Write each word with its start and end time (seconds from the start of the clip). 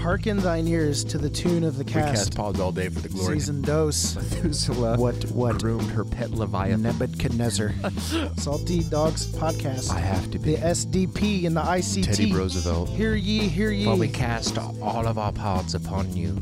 Hearken 0.00 0.38
thine 0.38 0.66
ears 0.66 1.04
to 1.04 1.18
the 1.18 1.28
tune 1.28 1.62
of 1.62 1.76
the 1.76 1.84
cast. 1.84 1.94
We 1.94 2.00
cast. 2.00 2.14
cast 2.14 2.36
pods 2.36 2.58
all 2.58 2.72
day 2.72 2.88
for 2.88 3.00
the 3.00 3.10
glory. 3.10 3.34
Season 3.38 3.60
dose. 3.60 4.14
Methuselah 4.16 4.96
What 4.96 5.14
what 5.32 5.60
groomed 5.60 5.90
her 5.90 6.06
pet 6.06 6.30
Leviathan. 6.30 6.82
Nebuchadnezzar. 6.82 7.74
Salty 8.36 8.82
Dogs 8.84 9.26
Podcast. 9.26 9.90
I 9.90 9.98
have 9.98 10.30
to 10.30 10.38
be. 10.38 10.54
the 10.54 10.62
SDP 10.62 11.44
and 11.44 11.54
the 11.54 11.60
ICT. 11.60 12.04
Teddy 12.04 12.32
Roosevelt. 12.32 12.88
Hear 12.88 13.14
ye, 13.14 13.40
hear 13.40 13.70
ye. 13.70 13.84
For 13.84 13.94
we 13.94 14.08
cast 14.08 14.56
all 14.56 15.06
of 15.06 15.18
our 15.18 15.32
pods 15.32 15.74
upon 15.74 16.16
you. 16.16 16.34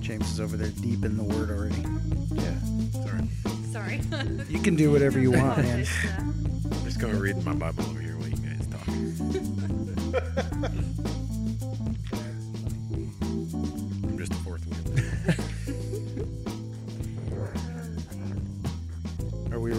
James 0.00 0.30
is 0.32 0.40
over 0.40 0.56
there 0.56 0.68
deep 0.80 1.04
in 1.04 1.18
the 1.18 1.24
word 1.24 1.50
already. 1.50 1.84
Yeah. 2.30 2.54
Sorry. 3.04 3.28
Sorry. 4.00 4.00
You 4.48 4.60
can 4.60 4.76
do 4.76 4.90
whatever 4.90 5.20
you 5.20 5.32
want, 5.32 5.58
man. 5.58 5.80
It's, 5.80 5.90
uh, 6.06 6.20
I'm 6.20 6.84
just 6.84 6.98
going 7.00 7.12
to 7.12 7.20
read 7.20 7.44
my 7.44 7.52
Bible 7.54 7.84
over 7.84 8.01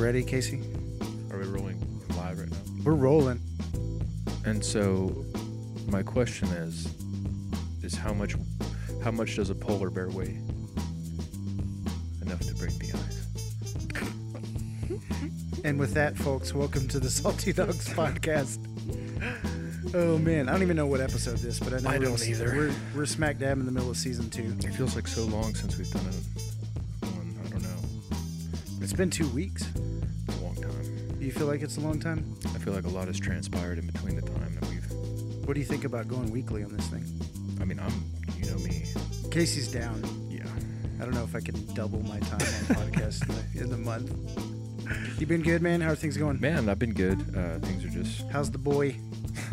ready, 0.04 0.22
Casey? 0.22 0.60
Are 1.32 1.40
we 1.40 1.46
rolling 1.46 1.80
live 2.18 2.38
right 2.38 2.52
now? 2.52 2.58
We're 2.84 2.92
rolling. 2.94 3.40
And 4.46 4.64
so, 4.64 5.24
my 5.88 6.04
question 6.04 6.50
is, 6.50 6.94
is 7.84 7.96
how 7.96 8.14
much, 8.14 8.36
how 9.02 9.12
much 9.12 9.38
does 9.38 9.50
a 9.50 9.56
polar 9.56 9.90
bear 9.90 10.10
weigh? 10.10 10.38
Enough 12.22 12.42
to 12.42 12.54
break 12.56 12.78
the 12.80 12.92
ice. 12.94 13.22
And 15.64 15.80
with 15.80 15.94
that, 15.94 16.18
folks, 16.18 16.54
welcome 16.54 16.90
to 16.90 17.00
the 17.00 17.10
Salty 17.10 17.54
Dogs 17.54 17.88
Podcast. 17.88 18.60
Oh 19.96 20.18
man, 20.18 20.50
I 20.50 20.52
don't 20.52 20.64
even 20.64 20.76
know 20.76 20.88
what 20.88 21.00
episode 21.00 21.38
this, 21.38 21.60
but 21.62 21.72
I 21.74 21.78
know 21.80 21.90
I 21.90 21.98
we're- 22.00 22.10
don't 22.10 22.28
either. 22.28 22.54
We're, 22.54 22.74
we're 22.94 23.06
smack 23.06 23.38
dab 23.38 23.58
in 23.60 23.66
the 23.66 23.72
middle 23.72 23.90
of 23.92 23.96
season 23.96 24.30
two. 24.30 24.54
It 24.68 24.74
feels 24.74 24.96
like 24.98 25.08
so 25.08 25.24
long 25.24 25.56
since 25.56 25.78
we've 25.78 25.90
done 25.92 26.02
a 26.08 27.06
one. 27.06 27.34
I 27.46 27.50
don't 27.50 27.62
know. 27.64 27.70
It's 28.82 28.92
been 28.92 29.10
two 29.10 29.30
weeks. 29.30 29.66
Do 31.24 31.28
you 31.28 31.34
feel 31.34 31.48
like 31.48 31.62
it's 31.62 31.78
a 31.78 31.80
long 31.80 32.02
time? 32.02 32.36
I 32.54 32.58
feel 32.58 32.74
like 32.74 32.84
a 32.84 32.90
lot 32.90 33.08
has 33.08 33.18
transpired 33.18 33.78
in 33.78 33.86
between 33.86 34.18
the 34.18 34.24
time 34.24 34.58
that 34.60 34.70
we've. 34.70 35.48
What 35.48 35.54
do 35.54 35.62
you 35.62 35.66
think 35.66 35.86
about 35.86 36.10
going 36.10 36.30
weekly 36.32 36.66
on 36.66 36.76
this 36.76 36.86
thing? 36.88 37.06
I 37.62 37.64
mean, 37.64 37.80
I'm. 37.80 37.94
You 38.38 38.52
know 38.52 38.58
me. 38.58 38.84
Casey's 39.32 39.70
down. 39.70 40.04
Yeah. 40.30 40.44
I 41.00 41.06
don't 41.06 41.14
know 41.14 41.24
if 41.24 41.34
I 41.34 41.40
can 41.40 41.66
double 41.76 42.02
my 42.04 42.20
time 42.20 42.42
on 42.42 42.76
podcast 42.76 43.22
in 43.30 43.36
the, 43.58 43.64
in 43.64 43.70
the 43.70 43.78
month. 43.78 44.12
You 45.18 45.26
been 45.26 45.44
good, 45.44 45.62
man? 45.62 45.80
How 45.80 45.92
are 45.92 45.96
things 45.96 46.18
going? 46.18 46.42
Man, 46.42 46.68
I've 46.68 46.78
been 46.78 46.94
good. 46.94 47.18
Uh, 47.34 47.58
things 47.60 47.86
are 47.86 47.90
just 48.04 48.30
How's 48.30 48.52
the 48.52 48.58
boy, 48.58 48.98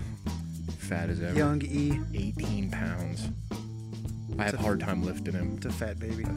fat 0.79 1.09
as 1.09 1.23
ever. 1.23 1.39
young 1.39 1.63
E? 1.63 2.01
18 2.13 2.73
pounds. 2.73 3.29
I 4.41 4.44
have 4.44 4.55
a 4.55 4.58
hard 4.58 4.80
time 4.80 5.02
lifting 5.02 5.34
him. 5.34 5.55
It's 5.56 5.66
a 5.66 5.70
fat 5.70 5.98
baby. 5.98 6.24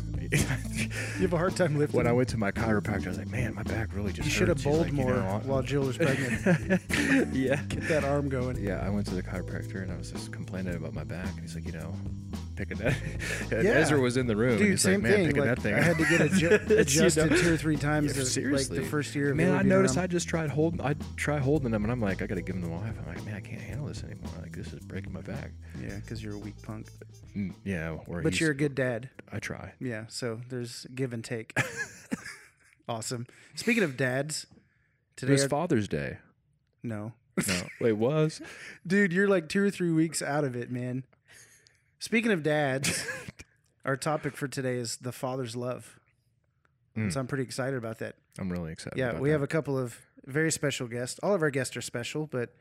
You 1.15 1.21
have 1.21 1.33
a 1.33 1.37
hard 1.37 1.55
time 1.55 1.77
lifting. 1.77 1.97
when 1.97 2.07
I 2.07 2.11
went 2.11 2.29
to 2.29 2.37
my 2.37 2.51
chiropractor, 2.51 3.05
I 3.05 3.09
was 3.09 3.17
like, 3.19 3.29
man, 3.29 3.53
my 3.53 3.63
back 3.63 3.89
really 3.93 4.11
just 4.11 4.27
you 4.27 4.31
should 4.33 4.47
have 4.47 4.57
hurts." 4.57 4.63
Bowled 4.63 4.79
like, 4.79 4.91
"You 4.91 4.97
more 4.97 5.13
know, 5.13 5.41
while 5.45 5.61
Jill 5.61 5.83
was 5.83 5.97
pregnant. 5.97 6.41
yeah. 7.33 7.61
Get 7.69 7.87
that 7.87 8.03
arm 8.03 8.29
going. 8.29 8.57
Yeah, 8.63 8.83
I 8.85 8.89
went 8.89 9.05
to 9.07 9.15
the 9.15 9.21
chiropractor 9.23 9.83
and 9.83 9.91
I 9.91 9.97
was 9.97 10.11
just 10.11 10.31
complaining 10.31 10.75
about 10.75 10.93
my 10.93 11.03
back. 11.03 11.29
And 11.29 11.41
he's 11.41 11.53
like, 11.55 11.65
you 11.65 11.71
know, 11.73 11.93
picking 12.55 12.77
that. 12.77 12.95
Yeah. 13.51 13.71
Ezra 13.71 13.99
was 13.99 14.17
in 14.17 14.25
the 14.27 14.35
room. 14.35 14.57
Dude, 14.57 14.79
same 14.79 14.95
like, 14.95 15.03
man, 15.03 15.11
thing. 15.13 15.25
picking 15.27 15.41
Like, 15.41 15.55
that 15.55 15.61
thing. 15.61 15.73
I 15.75 15.81
had 15.81 15.97
to 15.97 16.05
get 16.05 16.21
adju- 16.31 16.69
You 16.69 16.77
adjusted 16.77 17.29
know? 17.31 17.37
two 17.37 17.53
or 17.53 17.57
three 17.57 17.75
times. 17.77 18.07
Yeah, 18.15 18.23
the- 18.23 18.25
seriously. 18.29 18.77
like 18.77 18.85
the 18.85 18.89
first 18.89 19.13
year. 19.15 19.31
Of 19.31 19.37
Man, 19.37 19.51
I 19.51 19.61
noticed 19.61 19.95
around. 19.97 20.03
I 20.03 20.07
just 20.07 20.27
tried 20.27 20.49
holding. 20.49 20.81
I 20.81 20.95
try 21.15 21.37
holding 21.39 21.71
them, 21.71 21.83
and 21.83 21.91
I'm 21.91 22.01
like, 22.01 22.21
I 22.21 22.25
got 22.27 22.35
to 22.35 22.41
give 22.41 22.55
them 22.55 22.63
to 22.63 22.69
my 22.69 22.77
wife. 22.77 22.95
I'm 22.99 23.07
like, 23.15 23.23
man, 23.25 23.35
I 23.35 23.39
can't 23.41 23.61
handle 23.61 23.87
this 23.87 24.03
anymore. 24.03 24.31
Like 24.41 24.55
this 24.55 24.73
is 24.73 24.79
breaking 24.81 25.13
my 25.13 25.21
back. 25.21 25.51
Yeah, 25.81 25.95
because 25.97 26.23
you're 26.23 26.33
a 26.33 26.37
weak 26.39 26.59
punk. 26.63 26.87
Mm, 27.35 27.53
yeah, 27.63 27.97
But 28.07 28.39
you're 28.39 28.51
a 28.51 28.55
good 28.55 28.75
dad. 28.75 29.09
I 29.31 29.39
try. 29.39 29.73
Yeah, 29.79 30.05
so 30.07 30.39
there's 30.49 30.85
give 30.93 31.13
and 31.13 31.23
take. 31.23 31.57
awesome. 32.89 33.25
Speaking 33.55 33.83
of 33.83 33.97
dads, 33.97 34.47
today 35.15 35.33
is 35.33 35.45
Father's 35.45 35.87
Day. 35.87 36.17
no, 36.83 37.13
No, 37.47 37.61
wait, 37.81 37.93
was 37.93 38.41
dude, 38.85 39.11
you're 39.13 39.27
like 39.27 39.49
two 39.49 39.63
or 39.63 39.69
three 39.71 39.91
weeks 39.91 40.21
out 40.21 40.43
of 40.43 40.55
it, 40.55 40.69
man. 40.71 41.03
Speaking 42.03 42.31
of 42.31 42.43
dads, 42.43 43.07
our 43.85 43.95
topic 43.95 44.35
for 44.35 44.45
today 44.49 44.75
is 44.75 44.97
the 44.97 45.13
father's 45.13 45.55
love. 45.55 45.97
Mm. 46.97 47.13
So 47.13 47.21
I'm 47.21 47.27
pretty 47.27 47.45
excited 47.45 47.77
about 47.77 47.99
that. 47.99 48.15
I'm 48.37 48.51
really 48.51 48.73
excited. 48.73 48.99
Yeah, 48.99 49.11
about 49.11 49.21
we 49.21 49.29
that. 49.29 49.33
have 49.35 49.41
a 49.41 49.47
couple 49.47 49.77
of 49.79 49.97
very 50.25 50.51
special 50.51 50.87
guests. 50.89 51.17
All 51.23 51.33
of 51.33 51.41
our 51.41 51.49
guests 51.49 51.77
are 51.77 51.81
special, 51.81 52.27
but 52.27 52.53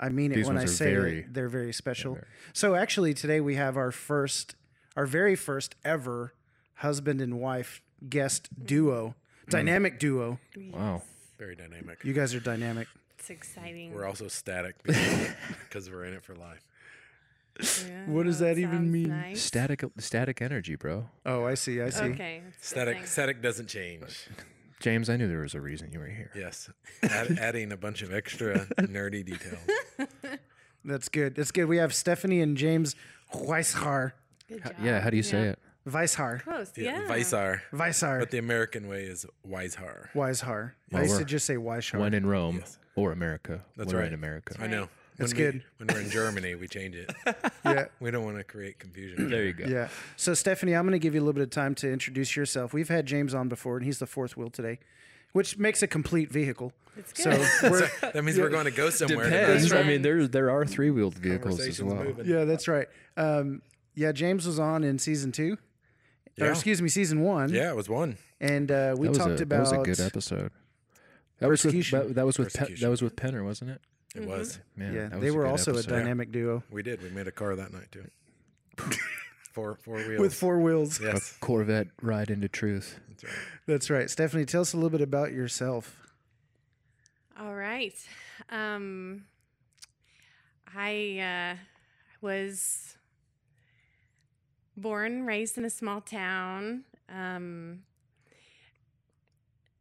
I 0.00 0.08
mean 0.08 0.32
it 0.32 0.36
These 0.36 0.46
when 0.48 0.56
I 0.56 0.64
say 0.64 0.94
very- 0.94 1.26
they're 1.30 1.50
very 1.50 1.74
special. 1.74 2.14
very- 2.14 2.26
So 2.54 2.76
actually, 2.76 3.12
today 3.12 3.42
we 3.42 3.56
have 3.56 3.76
our 3.76 3.92
first, 3.92 4.54
our 4.96 5.04
very 5.04 5.36
first 5.36 5.74
ever 5.84 6.32
husband 6.76 7.20
and 7.20 7.38
wife 7.38 7.82
guest 8.08 8.48
duo, 8.64 9.16
Mm. 9.48 9.50
dynamic 9.50 9.98
duo. 9.98 10.40
Wow. 10.56 11.02
Very 11.38 11.56
dynamic. 11.56 12.02
You 12.04 12.14
guys 12.14 12.34
are 12.34 12.40
dynamic. 12.40 12.88
it's 13.18 13.28
exciting. 13.28 13.92
We're 13.92 14.06
also 14.06 14.28
static 14.28 14.82
because, 14.82 15.28
because 15.68 15.90
we're 15.90 16.04
in 16.04 16.14
it 16.14 16.24
for 16.24 16.34
life. 16.34 16.64
Yeah, 17.60 18.04
What 18.06 18.26
does 18.26 18.38
that 18.38 18.58
even 18.58 18.90
mean? 18.90 19.08
nice. 19.08 19.42
Static, 19.42 19.82
static 19.98 20.40
energy, 20.42 20.76
bro. 20.76 21.08
Oh, 21.26 21.44
I 21.44 21.54
see. 21.54 21.80
I 21.82 21.90
see. 21.90 22.04
Okay. 22.04 22.42
Static, 22.60 23.06
static 23.06 23.42
doesn't 23.42 23.66
change. 23.68 24.28
James, 24.80 25.10
I 25.10 25.16
knew 25.16 25.26
there 25.26 25.40
was 25.40 25.54
a 25.54 25.60
reason 25.60 25.90
you 25.92 25.98
were 25.98 26.06
here. 26.06 26.30
Yes. 26.36 26.70
Add, 27.02 27.36
adding 27.40 27.72
a 27.72 27.76
bunch 27.76 28.02
of 28.02 28.12
extra 28.14 28.66
nerdy 28.78 29.24
details. 29.24 29.58
That's 30.84 31.08
good. 31.08 31.34
That's 31.34 31.50
good. 31.50 31.64
We 31.66 31.78
have 31.78 31.92
Stephanie 31.94 32.40
and 32.40 32.56
James 32.56 32.94
Weishaar. 33.34 34.12
Good 34.48 34.60
How- 34.60 34.70
job. 34.70 34.78
yeah, 34.82 35.00
how 35.00 35.10
do 35.10 35.16
you 35.16 35.22
say 35.22 35.48
it? 35.48 35.58
Weishaar. 35.86 36.42
Close. 36.42 36.70
Yeah. 36.76 37.00
Yeah. 37.02 37.08
Weisar. 37.08 37.60
Weishaar. 37.72 38.20
But 38.20 38.30
the 38.30 38.38
American 38.38 38.88
way 38.88 39.04
is 39.04 39.26
Weishaar. 39.46 40.10
Weishaar. 40.14 40.72
I 40.92 40.96
Well, 40.96 41.02
used 41.04 41.18
to 41.18 41.24
just 41.24 41.46
say 41.46 41.56
Weishaar. 41.56 41.98
When 41.98 42.14
in 42.14 42.26
Rome 42.26 42.58
Yes. 42.58 42.78
or 42.94 43.10
America. 43.12 43.64
That's 43.76 43.92
right. 43.92 44.06
in 44.06 44.14
America. 44.14 44.54
I 44.60 44.66
know. 44.66 44.88
That's 45.18 45.34
when 45.34 45.44
we- 45.46 45.52
good. 45.52 45.64
when 45.78 45.88
we're 45.88 46.00
in 46.02 46.10
Germany, 46.10 46.54
we 46.54 46.68
change 46.68 46.94
it. 46.94 47.10
yeah. 47.64 47.86
We 48.00 48.10
don't 48.10 48.24
want 48.24 48.36
to 48.38 48.44
create 48.44 48.78
confusion. 48.78 49.28
There 49.30 49.44
you 49.44 49.52
go. 49.52 49.66
Yeah. 49.66 49.88
So, 50.16 50.32
Stephanie, 50.34 50.74
I'm 50.74 50.84
going 50.84 50.92
to 50.92 50.98
give 50.98 51.14
you 51.14 51.20
a 51.20 51.24
little 51.24 51.32
bit 51.34 51.42
of 51.42 51.50
time 51.50 51.74
to 51.76 51.92
introduce 51.92 52.36
yourself. 52.36 52.72
We've 52.72 52.88
had 52.88 53.04
James 53.06 53.34
on 53.34 53.48
before, 53.48 53.76
and 53.76 53.84
he's 53.84 53.98
the 53.98 54.06
fourth 54.06 54.36
wheel 54.36 54.48
today, 54.50 54.78
which 55.32 55.58
makes 55.58 55.82
a 55.82 55.86
complete 55.86 56.30
vehicle. 56.30 56.72
It's 56.96 57.22
So, 57.22 57.30
we're, 57.70 57.90
That 58.12 58.24
means 58.24 58.38
we're 58.38 58.48
going 58.48 58.64
to 58.66 58.70
go 58.70 58.90
somewhere. 58.90 59.28
Depends. 59.28 59.68
tonight. 59.68 59.80
I 59.80 59.82
mean, 59.84 60.02
there 60.02 60.26
there 60.26 60.50
are 60.50 60.64
three 60.64 60.90
wheeled 60.90 61.14
vehicles 61.14 61.60
as 61.60 61.82
well. 61.82 61.96
moving. 61.96 62.26
yeah, 62.26 62.44
that's 62.44 62.66
right. 62.68 62.88
Um, 63.16 63.62
yeah, 63.94 64.12
James 64.12 64.46
was 64.46 64.58
on 64.60 64.84
in 64.84 64.98
season 64.98 65.32
two, 65.32 65.58
or 66.40 66.46
excuse 66.50 66.80
me, 66.80 66.88
season 66.88 67.22
one. 67.22 67.50
Yeah, 67.50 67.70
it 67.70 67.76
was 67.76 67.88
one. 67.88 68.16
And 68.40 68.70
uh, 68.70 68.94
we 68.96 69.08
talked 69.08 69.40
a, 69.40 69.42
about 69.42 69.48
that 69.48 69.60
was 69.60 69.72
a 69.72 69.78
good 69.78 70.00
episode. 70.00 70.52
That 71.40 71.48
was 71.48 71.64
with 71.64 71.90
that, 71.90 72.14
that 72.14 72.26
was 72.26 72.38
with 72.38 72.52
Pe- 72.54 72.74
that 72.74 72.88
was 72.90 73.02
with 73.02 73.16
Penner, 73.16 73.44
wasn't 73.44 73.70
it? 73.70 73.80
It 74.14 74.24
was. 74.24 74.58
Man, 74.76 74.94
Yeah, 74.94 75.08
that 75.08 75.20
they 75.20 75.30
were 75.30 75.42
good 75.44 75.50
also 75.50 75.72
episode. 75.72 75.92
a 75.92 75.96
dynamic 75.98 76.32
duo 76.32 76.62
We 76.70 76.82
did. 76.82 77.02
We 77.02 77.10
made 77.10 77.26
a 77.28 77.32
car 77.32 77.54
that 77.56 77.72
night 77.72 77.92
too. 77.92 78.08
four 79.52 79.76
four 79.82 79.96
wheels. 79.96 80.20
with 80.20 80.34
four 80.34 80.60
wheels. 80.60 81.00
Yes. 81.00 81.36
A 81.36 81.40
Corvette 81.40 81.88
ride 82.00 82.30
into 82.30 82.48
truth. 82.48 83.00
That's 83.08 83.24
right. 83.24 83.32
That's 83.66 83.90
right. 83.90 84.10
Stephanie, 84.10 84.44
tell 84.44 84.62
us 84.62 84.72
a 84.72 84.76
little 84.76 84.90
bit 84.90 85.00
about 85.00 85.32
yourself. 85.32 85.96
All 87.38 87.54
right. 87.54 87.94
Um, 88.50 89.24
I 90.74 91.54
uh, 91.54 91.56
was 92.20 92.96
born, 94.76 95.24
raised 95.26 95.58
in 95.58 95.64
a 95.64 95.70
small 95.70 96.00
town. 96.00 96.84
Um, 97.08 97.80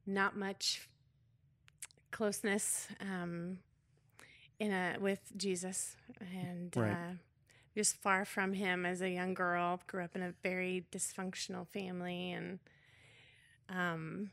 not 0.05 0.37
much 0.37 0.87
closeness 2.11 2.87
um, 3.01 3.59
in 4.59 4.71
a 4.71 4.97
with 4.99 5.19
Jesus, 5.37 5.95
and 6.19 6.75
Right. 6.75 6.91
uh, 6.91 7.13
just 7.75 7.97
far 7.97 8.25
from 8.25 8.53
Him 8.53 8.85
as 8.85 9.01
a 9.01 9.09
young 9.09 9.33
girl. 9.33 9.79
Grew 9.87 10.03
up 10.03 10.15
in 10.15 10.23
a 10.23 10.33
very 10.43 10.85
dysfunctional 10.91 11.67
family, 11.67 12.31
and 12.31 12.59
um, 13.69 14.31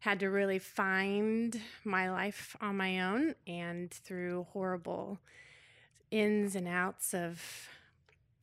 had 0.00 0.20
to 0.20 0.28
really 0.28 0.58
find 0.58 1.60
my 1.84 2.10
life 2.10 2.56
on 2.60 2.76
my 2.76 3.00
own 3.00 3.34
and 3.46 3.90
through 3.90 4.46
horrible 4.52 5.18
ins 6.10 6.54
and 6.54 6.66
outs 6.68 7.12
of 7.14 7.68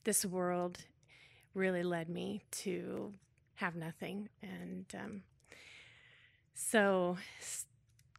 this 0.04 0.26
world 0.26 0.80
really 1.54 1.82
led 1.84 2.10
me 2.10 2.42
to 2.52 3.14
have 3.56 3.76
nothing 3.76 4.30
and 4.44 4.86
um, 4.94 5.24
so 6.54 7.18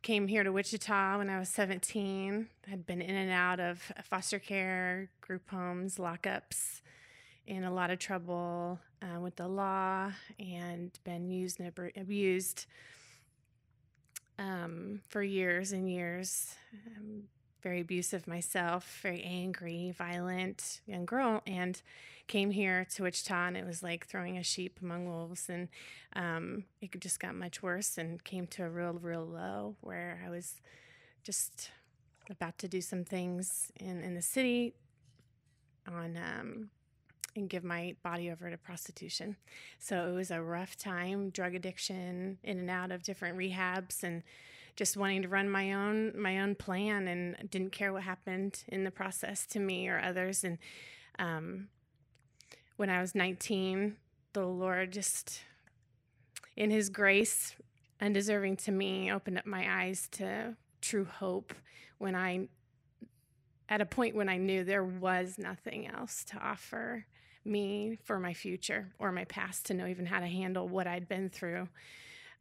came 0.06 0.28
here 0.28 0.44
to 0.44 0.52
wichita 0.52 1.18
when 1.18 1.28
i 1.28 1.36
was 1.36 1.48
17 1.48 2.46
had 2.68 2.86
been 2.86 3.02
in 3.02 3.16
and 3.16 3.32
out 3.32 3.58
of 3.58 3.82
foster 4.04 4.38
care 4.38 5.10
group 5.20 5.50
homes 5.50 5.96
lockups 5.96 6.80
in 7.48 7.64
a 7.64 7.72
lot 7.72 7.90
of 7.90 7.98
trouble 7.98 8.78
uh, 9.02 9.18
with 9.18 9.34
the 9.34 9.48
law 9.48 10.12
and 10.38 10.96
been 11.02 11.28
used 11.28 11.58
and 11.58 11.66
ab- 11.66 11.90
abused 11.96 12.66
um, 14.38 15.00
for 15.08 15.24
years 15.24 15.72
and 15.72 15.90
years. 15.90 16.54
Um, 16.96 17.24
very 17.62 17.80
abusive 17.80 18.28
myself, 18.28 19.00
very 19.02 19.22
angry, 19.22 19.92
violent 19.96 20.82
young 20.86 21.04
girl, 21.04 21.42
and 21.48 21.82
came 22.26 22.50
here 22.50 22.86
to 22.94 23.02
Wichita, 23.02 23.46
and 23.46 23.56
it 23.56 23.66
was 23.66 23.82
like 23.82 24.06
throwing 24.06 24.36
a 24.36 24.42
sheep 24.42 24.78
among 24.82 25.06
wolves, 25.06 25.48
and 25.48 25.68
um, 26.14 26.64
it 26.80 26.98
just 27.00 27.20
got 27.20 27.34
much 27.34 27.62
worse, 27.62 27.98
and 27.98 28.22
came 28.24 28.46
to 28.48 28.64
a 28.64 28.70
real, 28.70 28.94
real 28.94 29.24
low 29.24 29.76
where 29.80 30.22
I 30.26 30.30
was 30.30 30.60
just 31.22 31.70
about 32.30 32.58
to 32.58 32.68
do 32.68 32.80
some 32.80 33.04
things 33.04 33.70
in 33.78 34.02
in 34.02 34.14
the 34.14 34.22
city 34.22 34.74
on 35.86 36.16
um, 36.16 36.70
and 37.36 37.48
give 37.48 37.62
my 37.62 37.94
body 38.02 38.30
over 38.30 38.50
to 38.50 38.56
prostitution. 38.56 39.36
So 39.78 40.08
it 40.08 40.14
was 40.14 40.30
a 40.30 40.42
rough 40.42 40.76
time, 40.76 41.30
drug 41.30 41.54
addiction, 41.54 42.38
in 42.42 42.58
and 42.58 42.70
out 42.70 42.90
of 42.90 43.02
different 43.02 43.36
rehabs 43.36 44.02
and 44.02 44.22
just 44.74 44.96
wanting 44.96 45.22
to 45.22 45.28
run 45.28 45.48
my 45.48 45.72
own 45.72 46.12
my 46.20 46.40
own 46.40 46.54
plan 46.54 47.08
and 47.08 47.36
didn't 47.50 47.72
care 47.72 47.92
what 47.92 48.02
happened 48.02 48.62
in 48.68 48.84
the 48.84 48.90
process 48.90 49.46
to 49.46 49.58
me 49.58 49.88
or 49.88 50.00
others 50.00 50.44
and 50.44 50.58
um, 51.18 51.68
when 52.76 52.90
I 52.90 53.00
was 53.00 53.14
19 53.14 53.96
the 54.32 54.44
Lord 54.44 54.92
just 54.92 55.40
in 56.56 56.70
his 56.70 56.90
grace 56.90 57.54
undeserving 58.00 58.56
to 58.56 58.72
me 58.72 59.10
opened 59.10 59.38
up 59.38 59.46
my 59.46 59.82
eyes 59.82 60.08
to 60.12 60.56
true 60.80 61.04
hope 61.06 61.54
when 61.98 62.14
I 62.14 62.48
at 63.68 63.80
a 63.80 63.86
point 63.86 64.14
when 64.14 64.28
I 64.28 64.36
knew 64.36 64.62
there 64.62 64.84
was 64.84 65.36
nothing 65.38 65.86
else 65.88 66.24
to 66.24 66.38
offer 66.38 67.06
me 67.44 67.98
for 68.04 68.18
my 68.18 68.34
future 68.34 68.92
or 68.98 69.12
my 69.12 69.24
past 69.24 69.66
to 69.66 69.74
know 69.74 69.86
even 69.86 70.06
how 70.06 70.20
to 70.20 70.26
handle 70.26 70.68
what 70.68 70.86
I'd 70.86 71.08
been 71.08 71.30
through. 71.30 71.68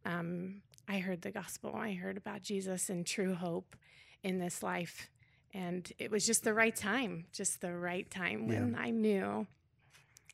Um, 0.03 0.61
I 0.87 0.99
heard 0.99 1.21
the 1.21 1.31
gospel. 1.31 1.75
I 1.75 1.93
heard 1.93 2.17
about 2.17 2.41
Jesus 2.41 2.89
and 2.89 3.05
true 3.05 3.33
hope 3.33 3.75
in 4.23 4.39
this 4.39 4.61
life. 4.61 5.09
And 5.53 5.91
it 5.97 6.11
was 6.11 6.25
just 6.25 6.43
the 6.43 6.53
right 6.53 6.75
time, 6.75 7.25
just 7.31 7.61
the 7.61 7.73
right 7.73 8.09
time 8.09 8.47
when 8.47 8.75
I 8.77 8.89
knew 8.89 9.47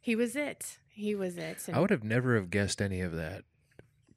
he 0.02 0.16
was 0.16 0.36
it. 0.36 0.78
He 0.90 1.16
was 1.16 1.38
it. 1.38 1.70
I 1.72 1.80
would 1.80 1.90
have 1.90 2.04
never 2.04 2.36
have 2.36 2.50
guessed 2.50 2.82
any 2.82 3.00
of 3.02 3.14
that 3.14 3.44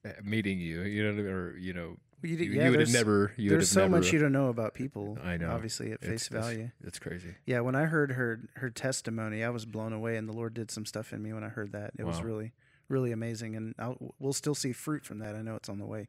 uh, 0.04 0.10
meeting 0.24 0.58
you. 0.58 0.82
You 0.82 1.12
know, 1.12 1.22
or 1.30 1.56
you 1.56 1.72
know, 1.72 1.96
You, 2.22 2.30
you, 2.30 2.36
d- 2.36 2.44
you 2.64 2.70
would 2.70 2.80
have 2.80 2.92
never. 2.92 3.32
You 3.36 3.50
would 3.50 3.58
there's 3.60 3.68
have 3.70 3.74
so 3.74 3.80
never, 3.82 3.96
much 3.98 4.12
you 4.12 4.18
don't 4.18 4.32
know 4.32 4.48
about 4.48 4.74
people. 4.74 5.16
I 5.22 5.36
know. 5.36 5.50
Obviously, 5.50 5.92
at 5.92 6.00
face 6.00 6.10
it's, 6.10 6.26
it's- 6.26 6.44
value. 6.44 6.70
It's, 6.84 6.98
crazy. 6.98 7.34
Yeah, 7.46 7.60
when 7.60 7.74
I 7.76 7.84
heard 7.84 8.12
her 8.12 8.40
her 8.54 8.70
testimony, 8.70 9.44
I 9.44 9.50
was 9.50 9.64
blown 9.66 9.92
away, 9.92 10.16
and 10.16 10.28
the 10.28 10.32
Lord 10.32 10.54
did 10.54 10.70
some 10.70 10.84
stuff 10.84 11.12
in 11.12 11.22
me 11.22 11.32
when 11.32 11.44
I 11.44 11.48
heard 11.48 11.72
that. 11.72 11.92
It 11.98 12.04
was 12.04 12.20
really, 12.22 12.52
really 12.88 13.12
amazing, 13.12 13.54
and 13.54 13.74
I'll, 13.78 14.14
we'll 14.18 14.32
still 14.32 14.54
see 14.54 14.72
fruit 14.72 15.04
from 15.04 15.18
that. 15.20 15.36
I 15.36 15.42
know 15.42 15.54
it's 15.54 15.68
on 15.68 15.78
the 15.78 15.86
way. 15.86 16.08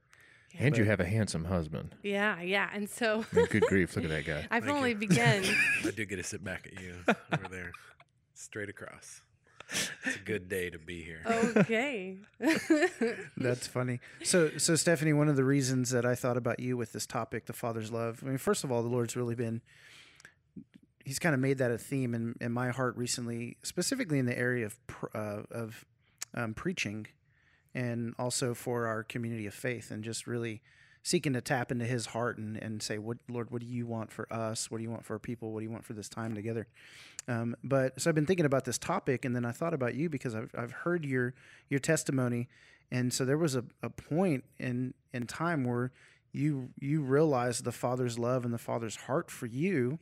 And 0.57 0.77
you 0.77 0.85
have 0.85 1.01
a 1.01 1.05
handsome 1.05 1.45
husband. 1.45 1.95
Yeah, 2.01 2.41
yeah. 2.41 2.69
And 2.73 2.89
so 2.89 3.25
I 3.33 3.35
mean, 3.35 3.45
good 3.47 3.63
grief! 3.63 3.93
Look 3.97 4.05
at 4.05 4.11
that 4.11 4.25
guy. 4.25 4.47
I've 4.51 4.63
Thank 4.63 4.75
only 4.77 4.91
you. 4.91 4.95
begun. 5.07 5.43
I 5.83 5.91
do 5.91 6.05
get 6.05 6.15
to 6.15 6.23
sit 6.23 6.43
back 6.45 6.67
at 6.73 6.81
you 6.81 6.95
over 7.07 7.47
there, 7.49 7.71
straight 8.33 8.69
across. 8.69 9.21
It's 9.71 10.15
a 10.15 10.19
good 10.19 10.47
day 10.47 10.69
to 10.69 10.77
be 10.77 11.01
here. 11.03 11.21
okay. 11.57 12.17
That's 13.37 13.67
funny. 13.67 13.99
So, 14.23 14.51
so 14.57 14.75
Stephanie, 14.75 15.13
one 15.13 15.27
of 15.29 15.35
the 15.35 15.43
reasons 15.43 15.89
that 15.91 16.05
I 16.05 16.15
thought 16.15 16.37
about 16.37 16.59
you 16.59 16.77
with 16.77 16.93
this 16.93 17.05
topic, 17.05 17.45
the 17.45 17.53
Father's 17.53 17.91
love. 17.91 18.21
I 18.23 18.27
mean, 18.27 18.37
first 18.37 18.63
of 18.63 18.71
all, 18.71 18.83
the 18.83 18.89
Lord's 18.89 19.15
really 19.15 19.35
been. 19.35 19.61
He's 21.03 21.19
kind 21.19 21.35
of 21.35 21.41
made 21.41 21.59
that 21.59 21.71
a 21.71 21.77
theme 21.77 22.15
in, 22.15 22.35
in 22.41 22.51
my 22.51 22.69
heart 22.69 22.97
recently, 22.97 23.57
specifically 23.63 24.19
in 24.19 24.25
the 24.25 24.37
area 24.37 24.65
of 24.65 24.77
uh, 25.13 25.43
of 25.51 25.85
um, 26.33 26.53
preaching, 26.53 27.07
and 27.73 28.15
also 28.17 28.53
for 28.53 28.87
our 28.87 29.03
community 29.03 29.45
of 29.45 29.53
faith, 29.53 29.91
and 29.91 30.03
just 30.03 30.25
really 30.25 30.61
seeking 31.05 31.33
to 31.33 31.41
tap 31.41 31.71
into 31.71 31.85
His 31.85 32.07
heart 32.07 32.39
and, 32.39 32.57
and 32.57 32.81
say, 32.81 32.97
"What 32.97 33.17
Lord, 33.29 33.51
what 33.51 33.61
do 33.61 33.67
you 33.67 33.85
want 33.85 34.11
for 34.11 34.27
us? 34.33 34.71
What 34.71 34.79
do 34.79 34.83
you 34.83 34.89
want 34.89 35.05
for 35.05 35.13
our 35.13 35.19
people? 35.19 35.53
What 35.53 35.59
do 35.59 35.65
you 35.65 35.71
want 35.71 35.85
for 35.85 35.93
this 35.93 36.09
time 36.09 36.33
together?" 36.33 36.67
Um, 37.27 37.55
but 37.63 38.01
so 38.01 38.09
I've 38.09 38.15
been 38.15 38.25
thinking 38.25 38.45
about 38.45 38.65
this 38.65 38.79
topic, 38.79 39.23
and 39.23 39.35
then 39.35 39.45
I 39.45 39.51
thought 39.51 39.73
about 39.73 39.93
you 39.93 40.09
because 40.09 40.33
I've 40.35 40.51
I've 40.57 40.71
heard 40.71 41.05
your 41.05 41.35
your 41.69 41.79
testimony, 41.79 42.49
and 42.91 43.13
so 43.13 43.23
there 43.23 43.37
was 43.37 43.55
a, 43.55 43.63
a 43.83 43.89
point 43.89 44.43
in 44.57 44.95
in 45.13 45.27
time 45.27 45.63
where 45.63 45.91
you 46.31 46.69
you 46.79 47.03
realized 47.03 47.63
the 47.63 47.71
Father's 47.71 48.17
love 48.17 48.43
and 48.43 48.53
the 48.53 48.57
Father's 48.57 48.95
heart 48.95 49.29
for 49.29 49.45
you, 49.45 49.99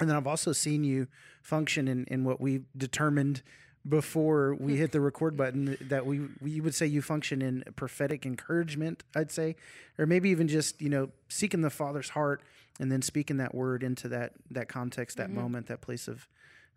and 0.00 0.10
then 0.10 0.16
I've 0.16 0.26
also 0.26 0.52
seen 0.52 0.82
you 0.82 1.06
function 1.42 1.86
in 1.86 2.04
in 2.06 2.24
what 2.24 2.40
we've 2.40 2.66
determined 2.76 3.42
before 3.88 4.54
we 4.54 4.76
hit 4.76 4.92
the 4.92 5.00
record 5.10 5.36
button 5.36 5.76
that 5.80 6.04
we 6.04 6.20
we 6.40 6.60
would 6.60 6.74
say 6.74 6.86
you 6.86 7.00
function 7.00 7.40
in 7.42 7.64
prophetic 7.76 8.26
encouragement 8.26 9.02
i'd 9.16 9.30
say 9.30 9.56
or 9.98 10.04
maybe 10.06 10.28
even 10.30 10.46
just 10.48 10.80
you 10.82 10.88
know 10.88 11.08
seeking 11.28 11.60
the 11.62 11.70
father's 11.70 12.10
heart 12.10 12.42
and 12.80 12.90
then 12.92 13.00
speaking 13.02 13.36
that 13.38 13.54
word 13.54 13.82
into 13.82 14.08
that 14.08 14.32
that 14.50 14.68
context 14.68 15.16
that 15.16 15.30
moment 15.30 15.66
that 15.68 15.80
place 15.80 16.08
of 16.08 16.28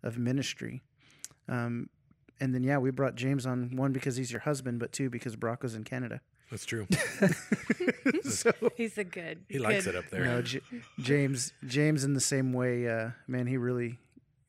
of 0.02 0.16
ministry 0.18 0.82
um 1.48 1.88
and 2.40 2.54
then 2.54 2.62
yeah 2.62 2.78
we 2.78 2.90
brought 2.90 3.14
james 3.14 3.44
on 3.46 3.76
one 3.76 3.92
because 3.92 4.16
he's 4.16 4.30
your 4.32 4.40
husband 4.40 4.78
but 4.78 4.92
two 4.92 5.10
because 5.10 5.36
brock 5.36 5.62
was 5.62 5.74
in 5.74 5.84
canada 5.84 6.20
That's 6.50 6.66
true. 6.66 6.86
so 8.24 8.52
He's 8.76 8.98
a 8.98 9.04
good. 9.04 9.44
He 9.48 9.58
likes 9.58 9.84
good- 9.86 9.94
it 9.94 9.98
up 9.98 10.10
there. 10.10 10.24
no, 10.24 10.42
J- 10.42 10.60
James. 11.00 11.52
James 11.66 12.04
in 12.04 12.12
the 12.12 12.20
same 12.20 12.52
way, 12.52 12.86
uh, 12.88 13.10
man. 13.26 13.46
He 13.46 13.56
really, 13.56 13.98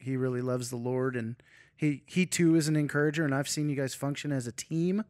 he 0.03 0.17
really 0.17 0.41
loves 0.41 0.69
the 0.69 0.75
Lord, 0.77 1.15
and 1.15 1.35
he 1.75 2.03
he 2.05 2.25
too 2.25 2.55
is 2.55 2.67
an 2.67 2.75
encourager. 2.75 3.25
And 3.25 3.33
I've 3.33 3.49
seen 3.49 3.69
you 3.69 3.75
guys 3.75 3.93
function 3.95 4.31
as 4.31 4.45
a 4.47 4.51
team 4.51 5.03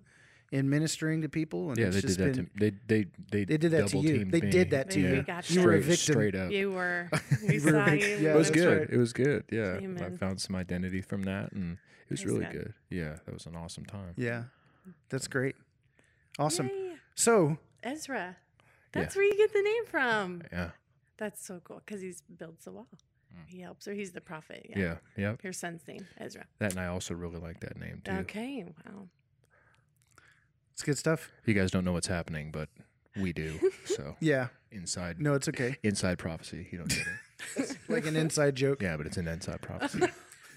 in 0.52 0.70
ministering 0.70 1.22
to 1.24 1.30
people. 1.30 1.70
And 1.70 1.78
Yeah, 1.80 1.88
it's 1.88 1.96
they 1.96 2.02
just 2.02 2.18
did 2.18 2.36
that. 2.36 2.36
been, 2.36 2.72
to, 2.74 2.80
they 2.88 3.04
they 3.04 3.08
they 3.32 3.46
They 3.46 3.58
did 3.58 3.72
that 3.72 3.88
to 3.88 3.98
you. 3.98 4.26
They 4.26 4.42
me. 4.42 4.50
did 4.50 4.70
that 4.70 4.90
to 4.92 5.00
Maybe 5.00 5.10
you. 5.12 5.18
we 5.18 5.24
got 5.24 5.50
You 5.50 5.62
were 5.64 5.74
a 5.74 5.78
you. 5.78 5.82
Victim. 5.84 6.14
Straight 6.14 6.36
up. 6.36 6.52
You 6.52 6.72
were. 6.72 7.10
We 7.48 7.56
You 7.56 7.64
were 7.64 7.72
saw 7.72 7.90
you. 7.92 8.18
yeah, 8.22 8.34
it 8.34 8.36
was 8.38 8.52
good. 8.52 8.78
right. 8.80 8.90
It 8.90 8.98
was 8.98 9.14
good. 9.14 9.44
Yeah, 9.52 9.80
I 9.82 10.10
found 10.18 10.40
some 10.40 10.56
identity 10.56 11.02
from 11.02 11.24
that, 11.24 11.52
and 11.54 11.74
it 11.74 12.10
was 12.12 12.22
Praise 12.22 12.32
really 12.34 12.46
God. 12.46 12.54
good. 12.54 12.74
Yeah, 12.90 13.18
that 13.26 13.34
was 13.34 13.46
an 13.48 13.56
awesome 13.56 13.86
time. 13.86 14.14
Yeah, 14.16 14.44
that's 15.10 15.28
great. 15.28 15.56
Awesome. 16.40 16.68
Yay. 16.68 16.94
So 17.16 17.58
Ezra. 17.84 18.38
That's 18.92 19.16
where 19.16 19.26
you 19.26 19.36
get 19.36 19.52
the 19.52 19.62
name 19.64 19.86
from. 19.88 20.44
Yeah, 20.52 20.70
That's 21.18 21.44
so 21.44 21.60
cool 21.64 21.82
because 21.84 22.02
he 22.02 22.14
builds 22.38 22.66
the 22.66 22.72
wall. 22.72 22.88
Mm. 23.36 23.48
He 23.50 23.62
helps 23.62 23.86
her. 23.86 23.94
He's 23.94 24.12
the 24.12 24.22
prophet. 24.22 24.66
Yeah. 24.70 24.80
yeah, 24.80 24.96
yeah. 25.18 25.36
Your 25.44 25.54
son's 25.54 25.82
name, 25.88 26.06
Ezra. 26.18 26.46
That 26.60 26.72
and 26.72 26.80
I 26.80 26.88
also 26.88 27.14
really 27.14 27.40
like 27.40 27.60
that 27.62 27.80
name 27.80 28.02
too. 28.04 28.12
Okay. 28.12 28.64
Wow. 28.86 29.08
it's 30.74 30.84
good 30.84 30.98
stuff. 30.98 31.32
You 31.46 31.54
guys 31.54 31.72
don't 31.72 31.86
know 31.86 31.94
what's 31.94 32.08
happening, 32.08 32.52
but 32.52 32.70
we 33.20 33.34
do. 33.34 33.60
So 33.86 34.16
Yeah. 34.22 34.48
inside, 34.72 35.20
No, 35.22 35.34
it's 35.34 35.48
okay. 35.50 35.78
inside 35.84 36.18
prophecy. 36.18 36.68
You 36.72 36.80
don't 36.80 36.90
get 36.90 37.00
it. 37.58 37.78
Like 37.90 38.06
an 38.06 38.16
inside 38.16 38.56
joke. 38.56 38.82
Yeah, 38.82 38.96
but 38.98 39.06
it's 39.06 39.18
an 39.18 39.28
inside 39.28 39.62
prophecy. 39.62 40.00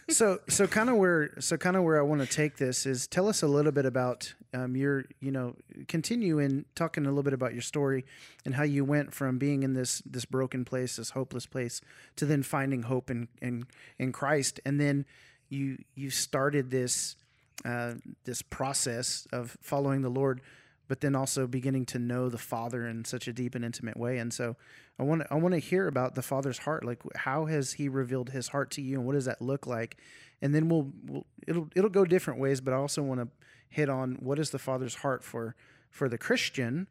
so 0.08 0.38
so 0.48 0.66
kind 0.66 0.88
of 0.88 0.96
where 0.96 1.30
so 1.40 1.56
kind 1.56 1.76
of 1.76 1.82
where 1.82 1.98
I 1.98 2.02
want 2.02 2.20
to 2.20 2.26
take 2.26 2.56
this 2.56 2.86
is 2.86 3.06
tell 3.06 3.28
us 3.28 3.42
a 3.42 3.48
little 3.48 3.72
bit 3.72 3.86
about 3.86 4.34
um, 4.54 4.76
your 4.76 5.04
you 5.20 5.32
know 5.32 5.56
continue 5.88 6.38
in 6.38 6.64
talking 6.74 7.06
a 7.06 7.08
little 7.08 7.24
bit 7.24 7.32
about 7.32 7.52
your 7.52 7.62
story 7.62 8.04
and 8.44 8.54
how 8.54 8.62
you 8.62 8.84
went 8.84 9.12
from 9.12 9.38
being 9.38 9.62
in 9.62 9.74
this 9.74 10.02
this 10.06 10.24
broken 10.24 10.64
place 10.64 10.96
this 10.96 11.10
hopeless 11.10 11.46
place 11.46 11.80
to 12.14 12.24
then 12.24 12.42
finding 12.42 12.82
hope 12.82 13.10
in 13.10 13.28
in 13.42 13.64
in 13.98 14.12
Christ. 14.12 14.60
And 14.64 14.80
then 14.80 15.06
you 15.48 15.78
you 15.94 16.10
started 16.10 16.70
this 16.70 17.16
uh, 17.64 17.94
this 18.24 18.42
process 18.42 19.26
of 19.32 19.56
following 19.60 20.02
the 20.02 20.10
Lord 20.10 20.40
but 20.88 21.00
then 21.00 21.14
also 21.16 21.46
beginning 21.46 21.84
to 21.86 21.98
know 21.98 22.28
the 22.28 22.38
Father 22.38 22.86
in 22.86 23.04
such 23.04 23.26
a 23.28 23.32
deep 23.32 23.54
and 23.54 23.64
intimate 23.64 23.96
way. 23.96 24.18
And 24.18 24.32
so 24.32 24.56
I 24.98 25.02
want 25.02 25.22
to 25.22 25.32
I 25.32 25.36
want 25.36 25.52
to 25.54 25.58
hear 25.58 25.88
about 25.88 26.14
the 26.14 26.22
Father's 26.22 26.58
heart. 26.58 26.84
Like 26.84 27.00
how 27.16 27.46
has 27.46 27.74
He 27.74 27.88
revealed 27.88 28.30
His 28.30 28.48
heart 28.48 28.70
to 28.72 28.82
you, 28.82 28.96
and 28.98 29.06
what 29.06 29.14
does 29.14 29.24
that 29.26 29.40
look 29.42 29.66
like? 29.66 29.96
And 30.42 30.54
then 30.54 30.68
we'll, 30.68 30.90
we'll 31.04 31.26
it'll 31.46 31.68
it'll 31.74 31.90
go 31.90 32.04
different 32.04 32.38
ways. 32.40 32.60
But 32.60 32.74
I 32.74 32.76
also 32.76 33.02
want 33.02 33.20
to 33.20 33.28
hit 33.68 33.88
on 33.88 34.14
what 34.20 34.38
is 34.38 34.50
the 34.50 34.58
Father's 34.58 34.96
heart 34.96 35.24
for 35.24 35.54
for 35.90 36.08
the 36.08 36.18
Christian 36.18 36.88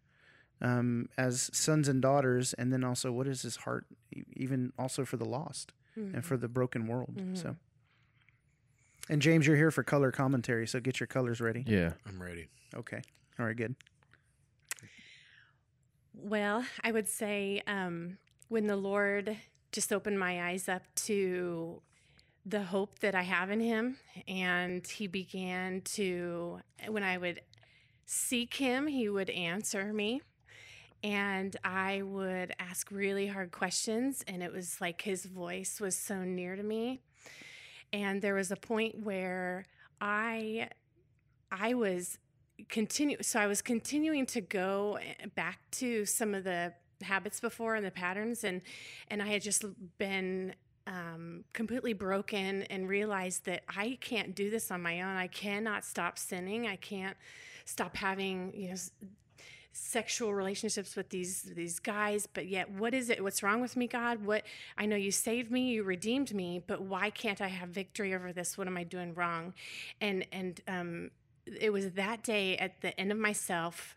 um, 0.61 1.09
as 1.17 1.49
sons 1.53 1.87
and 1.87 2.01
daughters, 2.01 2.53
and 2.53 2.71
then 2.73 2.83
also 2.83 3.11
what 3.11 3.27
is 3.27 3.41
His 3.43 3.57
heart 3.57 3.85
e- 4.15 4.23
even 4.33 4.73
also 4.79 5.05
for 5.05 5.17
the 5.17 5.25
lost 5.25 5.73
and 5.95 6.25
for 6.25 6.35
the 6.37 6.47
broken 6.49 6.87
world. 6.87 7.21
So. 7.35 7.55
And 9.07 9.21
James, 9.21 9.45
you're 9.47 9.55
here 9.55 9.71
for 9.71 9.83
color 9.83 10.11
commentary, 10.11 10.67
so 10.67 10.79
get 10.79 10.99
your 10.99 11.07
colors 11.07 11.39
ready. 11.39 11.63
yeah, 11.67 11.91
I'm 12.07 12.21
ready. 12.21 12.47
Okay. 12.73 13.01
All 13.37 13.45
right, 13.45 13.55
good. 13.55 13.75
Well, 16.13 16.65
I 16.83 16.91
would 16.91 17.09
say 17.09 17.61
um, 17.67 18.17
when 18.47 18.67
the 18.67 18.77
Lord 18.77 19.37
just 19.71 19.91
opened 19.91 20.17
my 20.17 20.49
eyes 20.49 20.69
up 20.69 20.83
to 20.95 21.81
the 22.45 22.63
hope 22.63 22.99
that 22.99 23.13
I 23.13 23.23
have 23.23 23.51
in 23.51 23.59
Him, 23.59 23.97
and 24.27 24.87
He 24.87 25.07
began 25.07 25.81
to, 25.81 26.61
when 26.87 27.03
I 27.03 27.17
would 27.17 27.41
seek 28.05 28.53
Him, 28.53 28.87
He 28.87 29.09
would 29.09 29.29
answer 29.29 29.91
me. 29.91 30.21
And 31.03 31.55
I 31.63 32.01
would 32.03 32.53
ask 32.57 32.89
really 32.89 33.27
hard 33.27 33.51
questions, 33.51 34.23
and 34.27 34.41
it 34.41 34.53
was 34.53 34.79
like 34.79 35.01
His 35.01 35.25
voice 35.25 35.81
was 35.81 35.97
so 35.97 36.23
near 36.23 36.55
to 36.55 36.63
me. 36.63 37.01
And 37.91 38.21
there 38.21 38.35
was 38.35 38.51
a 38.51 38.55
point 38.55 39.03
where 39.03 39.65
I, 39.99 40.69
I 41.51 41.73
was 41.73 42.17
continue 42.69 43.17
so 43.21 43.39
i 43.39 43.47
was 43.47 43.61
continuing 43.61 44.25
to 44.25 44.41
go 44.41 44.97
eh, 45.01 45.25
back 45.35 45.59
to 45.71 46.05
some 46.05 46.33
of 46.33 46.43
the 46.43 46.73
habits 47.01 47.39
before 47.39 47.75
and 47.75 47.85
the 47.85 47.91
patterns, 47.91 48.43
and 48.43 48.61
and 49.09 49.21
I 49.21 49.27
had 49.27 49.41
just 49.41 49.63
been 49.97 50.55
um, 50.87 51.43
completely 51.53 51.93
broken 51.93 52.63
and 52.63 52.87
realized 52.87 53.45
that 53.45 53.63
I 53.67 53.97
can't 54.01 54.35
do 54.35 54.49
this 54.49 54.71
on 54.71 54.81
my 54.81 55.01
own. 55.01 55.15
I 55.15 55.27
cannot 55.27 55.83
stop 55.83 56.17
sinning. 56.17 56.67
I 56.67 56.75
can't 56.75 57.17
stop 57.65 57.95
having 57.95 58.53
you 58.55 58.69
know 58.69 58.75
sexual 59.77 60.33
relationships 60.33 60.95
with 60.95 61.09
these 61.09 61.41
these 61.53 61.79
guys 61.79 62.29
but 62.33 62.47
yet 62.47 62.71
what 62.71 62.93
is 62.93 63.09
it 63.09 63.21
what's 63.21 63.43
wrong 63.43 63.59
with 63.59 63.75
me 63.75 63.87
god 63.87 64.23
what 64.23 64.43
i 64.77 64.85
know 64.85 64.95
you 64.95 65.11
saved 65.11 65.51
me 65.51 65.71
you 65.71 65.83
redeemed 65.83 66.33
me 66.33 66.63
but 66.65 66.81
why 66.81 67.09
can't 67.09 67.41
i 67.41 67.49
have 67.49 67.67
victory 67.67 68.15
over 68.15 68.31
this 68.31 68.57
what 68.57 68.67
am 68.67 68.77
i 68.77 68.85
doing 68.85 69.13
wrong 69.15 69.53
and 69.99 70.25
and 70.31 70.61
um 70.69 71.11
it 71.45 71.71
was 71.71 71.91
that 71.91 72.23
day 72.23 72.57
at 72.57 72.81
the 72.81 72.99
end 72.99 73.11
of 73.11 73.17
myself 73.17 73.95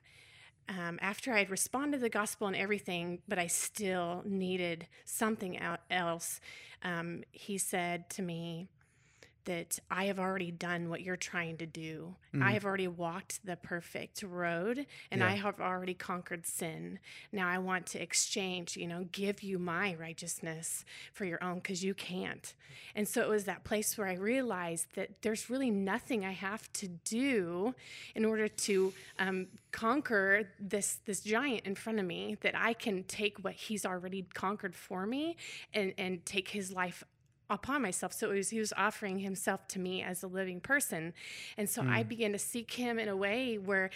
um, 0.69 0.99
after 1.01 1.33
I 1.33 1.39
had 1.39 1.51
responded 1.51 1.99
to 1.99 2.03
the 2.03 2.11
gospel 2.11 2.47
and 2.47 2.57
everything, 2.57 3.21
but 3.27 3.39
I 3.39 3.47
still 3.47 4.23
needed 4.27 4.87
something 5.05 5.59
else, 5.91 6.41
um, 6.83 7.25
he 7.33 7.57
said 7.57 8.11
to 8.11 8.23
me 8.23 8.69
that 9.49 9.79
I 9.91 10.05
have 10.05 10.19
already 10.19 10.51
done 10.51 10.91
what 10.91 11.01
you're 11.01 11.17
trying 11.17 11.57
to 11.57 11.65
do. 11.65 12.15
I 12.39 12.53
have 12.53 12.67
already 12.67 12.87
walked 12.87 13.45
the 13.47 13.57
perfect 13.57 14.23
road 14.23 14.85
and 15.11 15.25
I 15.25 15.37
have 15.37 15.59
already 15.59 15.95
conquered 15.95 16.47
sin. 16.47 16.99
Now 17.33 17.49
I 17.49 17.57
want 17.57 17.87
to 17.87 18.03
exchange, 18.03 18.77
you 18.77 18.87
know, 18.87 19.07
give 19.11 19.43
you 19.43 19.59
my 19.59 19.95
righteousness 19.95 20.85
for 21.15 21.25
your 21.25 21.43
own 21.43 21.57
because 21.57 21.83
you 21.83 21.95
can't. 21.95 22.53
And 22.95 23.09
so 23.09 23.23
it 23.23 23.29
was 23.31 23.45
that 23.45 23.65
place 23.65 23.97
where 23.97 24.07
I 24.07 24.17
realized 24.17 24.89
that 24.97 25.23
there's 25.23 25.49
really 25.49 25.71
nothing 25.71 26.27
I 26.27 26.33
have 26.33 26.71
to 26.75 26.89
do 26.89 27.75
in 28.15 28.27
order 28.27 28.49
to 28.49 28.93
um, 29.19 29.47
conquer 29.73 30.51
this 30.61 30.99
this 31.07 31.21
giant 31.21 31.65
in 31.65 31.75
front 31.75 31.99
of 31.99 32.05
me. 32.05 32.37
That 32.43 32.55
I 32.55 32.75
can 32.75 33.05
take 33.05 33.39
what 33.39 33.55
he's 33.55 33.87
already 33.87 34.27
conquered 34.35 34.77
for 34.77 35.07
me 35.07 35.37
and 35.73 35.95
and 35.97 36.27
take 36.27 36.49
his 36.49 36.71
life 36.71 37.03
upon 37.51 37.83
myself. 37.83 38.13
So 38.13 38.31
it 38.31 38.35
was 38.35 38.51
he 38.51 38.59
was 38.59 38.73
offering 38.77 39.19
himself 39.19 39.67
to 39.69 39.79
me 39.79 40.03
as 40.03 40.23
a 40.23 40.27
living 40.27 40.61
person. 40.61 41.13
And 41.57 41.69
so 41.69 41.83
I 41.83 42.03
began 42.03 42.33
to 42.33 42.39
seek 42.39 42.73
him 42.73 42.99
in 42.99 43.09
a 43.09 43.17
way 43.17 43.59
where 43.59 43.91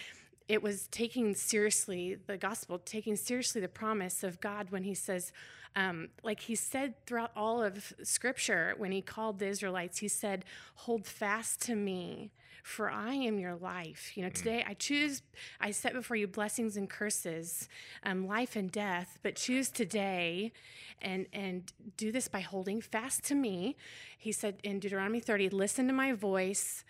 it 0.47 0.61
was 0.61 0.87
taking 0.87 1.35
seriously 1.35 2.17
the 2.27 2.37
gospel, 2.37 2.79
taking 2.79 3.15
seriously 3.15 3.61
the 3.61 3.67
promise 3.67 4.23
of 4.23 4.41
God 4.41 4.71
when 4.71 4.83
he 4.83 4.93
says, 4.93 5.31
um, 5.75 6.09
like 6.23 6.41
he 6.41 6.55
said 6.55 6.93
throughout 7.05 7.31
all 7.35 7.63
of 7.63 7.93
scripture, 8.03 8.73
when 8.77 8.91
he 8.91 9.01
called 9.01 9.39
the 9.39 9.47
Israelites, 9.47 9.99
he 9.99 10.07
said, 10.07 10.45
Hold 10.75 11.05
fast 11.05 11.61
to 11.63 11.75
me, 11.75 12.31
for 12.63 12.89
I 12.89 13.13
am 13.13 13.37
your 13.39 13.55
life. 13.55 14.13
You 14.15 14.23
know, 14.23 14.29
today 14.29 14.63
I 14.65 14.73
choose, 14.73 15.21
I 15.59 15.71
set 15.71 15.93
before 15.93 16.15
you 16.15 16.27
blessings 16.27 16.77
and 16.77 16.89
curses, 16.89 17.67
um, 18.03 18.25
life 18.25 18.55
and 18.55 18.71
death, 18.71 19.19
but 19.21 19.35
choose 19.35 19.69
today 19.69 20.53
and 21.01 21.27
and 21.33 21.71
do 21.97 22.11
this 22.11 22.29
by 22.29 22.39
holding 22.39 22.81
fast 22.81 23.25
to 23.25 23.35
me. 23.35 23.75
He 24.17 24.31
said 24.31 24.55
in 24.63 24.79
Deuteronomy 24.79 25.19
30, 25.19 25.49
listen 25.49 25.87
to 25.87 25.93
my 25.93 26.13
voice 26.13 26.85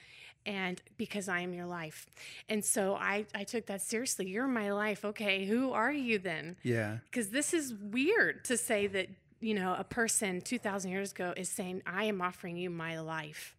and 0.46 0.82
because 0.98 1.28
I 1.28 1.40
am 1.40 1.54
your 1.54 1.66
life. 1.66 2.06
And 2.50 2.64
so 2.64 2.96
I, 2.96 3.26
I 3.34 3.44
took 3.44 3.66
that 3.68 3.82
seriously. 3.82 4.28
You're 4.28 4.48
my 4.48 4.72
life. 4.72 5.04
Okay, 5.04 5.46
who 5.46 5.72
are 5.72 5.92
you 5.92 6.20
then? 6.20 6.58
Yeah. 6.64 6.98
Because 7.06 7.30
this 7.30 7.54
is 7.54 7.74
weird 7.74 8.44
to 8.46 8.58
say 8.58 8.88
that, 8.88 9.08
you 9.40 9.54
know, 9.54 9.76
a 9.78 9.84
person 9.84 10.42
2,000 10.42 10.92
years 10.92 11.12
ago 11.12 11.34
is 11.36 11.50
saying, 11.50 11.82
I 11.86 12.06
am 12.06 12.22
offering 12.22 12.58
you 12.58 12.70
my 12.70 13.00
life. 13.00 13.56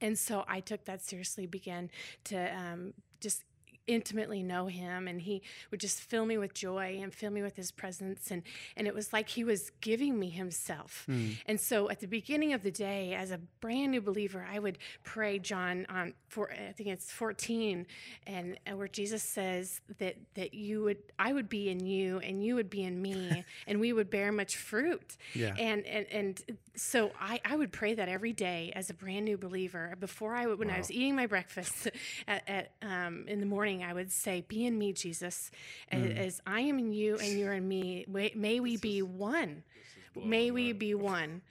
And 0.00 0.18
so 0.18 0.44
I 0.46 0.60
took 0.60 0.84
that 0.84 1.02
seriously, 1.02 1.46
began 1.46 1.90
to 2.24 2.56
um, 2.56 2.94
just 3.20 3.44
intimately 3.88 4.42
know 4.42 4.66
him 4.66 5.08
and 5.08 5.22
he 5.22 5.42
would 5.70 5.80
just 5.80 6.00
fill 6.00 6.26
me 6.26 6.36
with 6.36 6.52
joy 6.52 7.00
and 7.02 7.12
fill 7.12 7.30
me 7.30 7.42
with 7.42 7.56
his 7.56 7.72
presence 7.72 8.30
and 8.30 8.42
and 8.76 8.86
it 8.86 8.94
was 8.94 9.12
like 9.12 9.30
he 9.30 9.42
was 9.42 9.70
giving 9.80 10.18
me 10.18 10.28
himself. 10.28 11.06
And 11.46 11.58
so 11.58 11.88
at 11.88 12.00
the 12.00 12.06
beginning 12.06 12.52
of 12.52 12.62
the 12.62 12.70
day 12.70 13.14
as 13.14 13.30
a 13.30 13.38
brand 13.60 13.92
new 13.92 14.02
believer 14.02 14.46
i 14.52 14.58
would 14.58 14.78
pray 15.02 15.38
john 15.38 15.86
on 15.88 16.12
for 16.28 16.50
i 16.52 16.72
think 16.72 16.88
it's 16.88 17.10
14 17.10 17.86
and 18.26 18.58
uh, 18.70 18.76
where 18.76 18.88
jesus 18.88 19.22
says 19.22 19.80
that 19.98 20.16
that 20.34 20.54
you 20.54 20.82
would 20.82 20.98
i 21.18 21.32
would 21.32 21.48
be 21.48 21.68
in 21.68 21.84
you 21.86 22.18
and 22.18 22.44
you 22.44 22.54
would 22.54 22.70
be 22.70 22.84
in 22.84 23.00
me 23.00 23.44
and 23.66 23.80
we 23.80 23.92
would 23.92 24.10
bear 24.10 24.30
much 24.32 24.56
fruit. 24.56 25.16
Yeah. 25.34 25.54
and 25.58 25.86
and 25.86 26.06
and 26.10 26.58
so 26.76 27.10
I, 27.20 27.40
I 27.44 27.56
would 27.56 27.72
pray 27.72 27.94
that 27.94 28.08
every 28.08 28.32
day 28.32 28.72
as 28.76 28.88
a 28.90 28.94
brand 28.94 29.24
new 29.24 29.36
believer 29.36 29.94
before 29.98 30.34
I 30.36 30.46
would 30.46 30.58
when 30.58 30.70
I 30.70 30.78
was 30.78 30.90
eating 30.90 31.16
my 31.16 31.26
breakfast 31.26 31.88
at, 32.28 32.48
at 32.48 32.72
um, 32.82 33.24
in 33.26 33.40
the 33.40 33.46
morning 33.46 33.82
I 33.82 33.92
would 33.92 34.12
say 34.12 34.44
be 34.46 34.64
in 34.66 34.78
me 34.78 34.92
Jesus 34.92 35.50
as, 35.90 36.10
as 36.12 36.40
I 36.46 36.60
am 36.60 36.78
in 36.78 36.92
you 36.92 37.16
and 37.18 37.38
you're 37.38 37.52
in 37.52 37.66
me 37.66 38.04
may, 38.08 38.32
may 38.34 38.60
we 38.60 38.76
be 38.76 39.02
one. 39.02 39.64
may 40.14 40.50
we 40.50 40.72
be 40.72 40.94
one. 40.94 41.42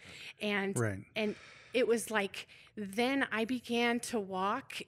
And 0.42 0.78
Right. 0.78 1.00
and 1.16 1.36
it 1.74 1.88
was 1.88 2.12
like 2.12 2.48
then 2.76 3.26
I 3.32 3.46
began 3.46 4.00
to 4.02 4.20
walk 4.20 4.82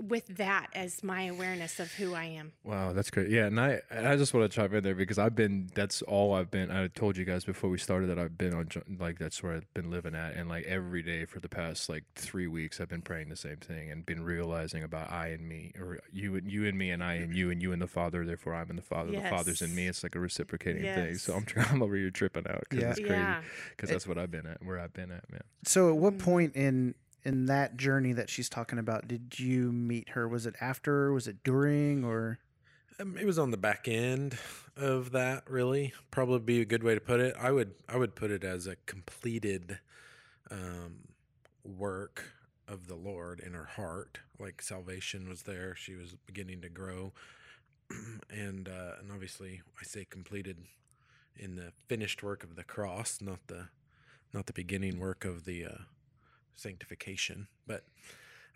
with 0.00 0.26
that 0.36 0.68
as 0.74 1.02
my 1.02 1.22
awareness 1.24 1.80
of 1.80 1.92
who 1.94 2.14
I 2.14 2.24
am 2.24 2.52
Wow, 2.64 2.92
that's 2.92 3.10
great. 3.10 3.30
Yeah, 3.30 3.46
and 3.46 3.60
I 3.60 3.80
I 3.90 4.16
just 4.16 4.32
want 4.34 4.50
to 4.50 4.54
chime 4.54 4.74
in 4.74 4.84
there 4.84 4.94
because 4.94 5.18
I've 5.18 5.34
been 5.34 5.70
that's 5.74 6.02
all 6.02 6.34
I've 6.34 6.50
been. 6.50 6.70
I 6.70 6.88
told 6.88 7.16
you 7.16 7.24
guys 7.24 7.44
before 7.44 7.70
we 7.70 7.78
started 7.78 8.08
that 8.10 8.18
I've 8.18 8.36
been 8.38 8.54
on 8.54 8.68
like 8.98 9.18
that's 9.18 9.42
where 9.42 9.54
I've 9.54 9.72
been 9.74 9.90
living 9.90 10.14
at, 10.14 10.34
and 10.34 10.48
like 10.48 10.64
every 10.66 11.02
day 11.02 11.24
for 11.24 11.40
the 11.40 11.48
past 11.48 11.88
like 11.88 12.04
three 12.14 12.46
weeks, 12.46 12.80
I've 12.80 12.88
been 12.88 13.02
praying 13.02 13.28
the 13.28 13.36
same 13.36 13.56
thing 13.56 13.90
and 13.90 14.04
been 14.06 14.22
realizing 14.22 14.82
about 14.82 15.10
I 15.10 15.28
and 15.28 15.48
me, 15.48 15.72
or 15.78 15.98
you 16.12 16.36
and 16.36 16.50
you 16.50 16.66
and 16.66 16.78
me, 16.78 16.90
and 16.90 17.02
I 17.02 17.14
and 17.14 17.34
you 17.34 17.50
and 17.50 17.60
you 17.62 17.72
and 17.72 17.80
the 17.82 17.86
Father. 17.86 18.24
Therefore, 18.24 18.54
I'm 18.54 18.70
in 18.70 18.76
the 18.76 18.82
Father. 18.82 19.12
The 19.12 19.20
Father's 19.28 19.62
in 19.62 19.74
me. 19.74 19.86
It's 19.88 20.02
like 20.02 20.14
a 20.14 20.20
reciprocating 20.20 20.82
thing. 20.82 21.14
So 21.16 21.34
I'm 21.34 21.44
tr- 21.44 21.60
I'm 21.70 21.82
over 21.82 21.96
here 21.96 22.10
tripping 22.10 22.46
out 22.48 22.64
because 22.68 22.82
Yeah. 22.82 22.90
it's 22.90 23.00
crazy 23.00 23.14
Yeah. 23.14 23.42
because 23.70 23.90
that's 23.90 24.06
what 24.06 24.18
I've 24.18 24.30
been 24.30 24.46
at, 24.46 24.62
where 24.64 24.78
I've 24.78 24.92
been 24.92 25.10
at, 25.10 25.30
man. 25.30 25.42
So, 25.64 25.88
at 25.90 25.96
what 25.96 26.14
Mm. 26.14 26.18
point 26.20 26.56
in 26.56 26.94
in 27.28 27.44
that 27.44 27.76
journey 27.76 28.14
that 28.14 28.30
she's 28.30 28.48
talking 28.48 28.78
about 28.78 29.06
did 29.06 29.38
you 29.38 29.70
meet 29.70 30.10
her? 30.10 30.26
Was 30.26 30.46
it 30.46 30.54
after? 30.60 31.12
Was 31.12 31.28
it 31.28 31.44
during? 31.44 32.02
Or 32.02 32.38
Um, 32.98 33.16
it 33.18 33.26
was 33.26 33.38
on 33.38 33.50
the 33.50 33.58
back 33.58 33.86
end 33.86 34.38
of 34.76 35.12
that, 35.12 35.48
really. 35.48 35.92
Probably 36.10 36.38
be 36.38 36.60
a 36.62 36.64
good 36.64 36.82
way 36.82 36.94
to 36.94 37.00
put 37.00 37.20
it. 37.20 37.36
I 37.38 37.52
would 37.52 37.74
I 37.88 37.98
would 37.98 38.16
put 38.16 38.30
it 38.30 38.44
as 38.44 38.66
a 38.66 38.76
completed 38.86 39.78
um, 40.50 41.08
work 41.62 42.32
of 42.66 42.86
the 42.86 42.96
Lord 42.96 43.40
in 43.40 43.52
her 43.52 43.66
heart. 43.76 44.20
Like 44.40 44.62
salvation 44.62 45.28
was 45.28 45.42
there. 45.42 45.74
She 45.76 45.94
was 45.94 46.16
beginning 46.26 46.62
to 46.62 46.70
grow, 46.70 47.12
and 48.30 48.68
uh, 48.68 48.92
and 49.00 49.12
obviously 49.12 49.60
I 49.78 49.84
say 49.84 50.06
completed 50.08 50.56
in 51.36 51.56
the 51.56 51.72
finished 51.88 52.22
work 52.22 52.42
of 52.42 52.56
the 52.56 52.64
cross, 52.64 53.18
not 53.20 53.46
the 53.48 53.68
not 54.32 54.46
the 54.46 54.54
beginning 54.54 54.98
work 54.98 55.26
of 55.26 55.44
the 55.44 55.66
uh, 55.66 55.78
sanctification. 56.58 57.46
But 57.66 57.84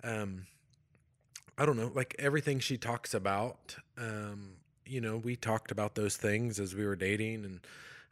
um, 0.04 0.46
I 1.58 1.66
don't 1.66 1.76
know, 1.76 1.90
like 1.94 2.14
everything 2.18 2.60
she 2.60 2.76
talks 2.76 3.14
about, 3.14 3.76
um, 3.98 4.54
you 4.86 5.00
know, 5.00 5.16
we 5.16 5.36
talked 5.36 5.70
about 5.70 5.94
those 5.94 6.16
things 6.16 6.58
as 6.58 6.74
we 6.74 6.84
were 6.84 6.96
dating 6.96 7.44
and 7.44 7.60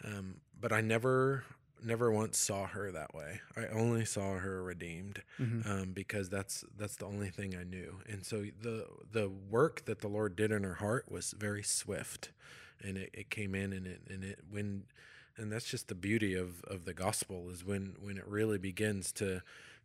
um, 0.04 0.36
but 0.58 0.72
I 0.72 0.80
never 0.80 1.44
never 1.82 2.10
once 2.12 2.36
saw 2.38 2.66
her 2.66 2.90
that 2.92 3.14
way. 3.14 3.40
I 3.56 3.66
only 3.68 4.04
saw 4.04 4.34
her 4.38 4.62
redeemed 4.62 5.22
Mhm. 5.38 5.66
um, 5.66 5.92
because 5.92 6.28
that's 6.28 6.64
that's 6.76 6.96
the 6.96 7.06
only 7.06 7.30
thing 7.30 7.56
I 7.56 7.64
knew. 7.64 8.00
And 8.08 8.24
so 8.24 8.44
the 8.62 8.86
the 9.10 9.28
work 9.28 9.84
that 9.86 10.00
the 10.00 10.08
Lord 10.08 10.36
did 10.36 10.52
in 10.52 10.62
her 10.62 10.74
heart 10.74 11.10
was 11.10 11.32
very 11.32 11.62
swift, 11.62 12.30
and 12.82 12.96
it, 12.98 13.10
it 13.14 13.30
came 13.30 13.54
in 13.54 13.72
and 13.72 13.86
it 13.86 14.00
and 14.08 14.24
it 14.24 14.40
when 14.50 14.84
and 15.36 15.50
that's 15.50 15.64
just 15.66 15.88
the 15.88 15.94
beauty 15.94 16.34
of 16.34 16.62
of 16.64 16.84
the 16.84 16.94
gospel 16.94 17.48
is 17.50 17.64
when 17.64 17.96
when 18.00 18.16
it 18.18 18.26
really 18.26 18.58
begins 18.58 19.10
to 19.12 19.42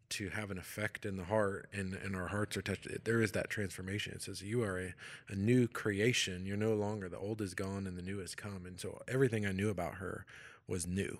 to 0.10 0.30
have 0.30 0.52
an 0.52 0.58
effect 0.58 1.06
in 1.06 1.18
the 1.18 1.26
heart 1.26 1.68
and 1.74 1.94
and 1.96 2.16
our 2.16 2.28
hearts 2.28 2.56
are 2.58 2.62
touched. 2.62 2.88
There 3.06 3.22
is 3.22 3.32
that 3.34 3.50
transformation. 3.50 4.14
It 4.14 4.22
says 4.22 4.42
you 4.42 4.64
are 4.64 4.80
a, 4.80 4.94
a 5.30 5.36
new 5.36 5.68
creation. 5.68 6.46
You're 6.46 6.58
no 6.58 6.74
longer 6.74 7.10
the 7.10 7.18
old 7.18 7.42
is 7.42 7.54
gone 7.54 7.88
and 7.88 7.98
the 7.98 8.02
new 8.02 8.20
has 8.20 8.36
come. 8.36 8.66
And 8.66 8.80
so 8.80 9.02
everything 9.08 9.46
i 9.46 9.52
knew 9.52 9.70
about 9.70 9.96
her 9.96 10.26
was 10.68 10.86
new. 10.88 11.20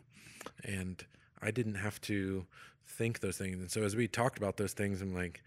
And 0.64 1.04
i 1.42 1.52
didn't 1.52 1.76
have 1.76 2.00
to 2.02 2.46
think 2.88 3.20
those 3.20 3.38
things. 3.38 3.56
And 3.60 3.72
so 3.72 3.84
as 3.84 3.96
we 3.96 4.08
talked 4.08 4.38
about 4.38 4.58
those 4.58 4.74
things 4.74 5.02
i'm 5.02 5.14
like 5.14 5.42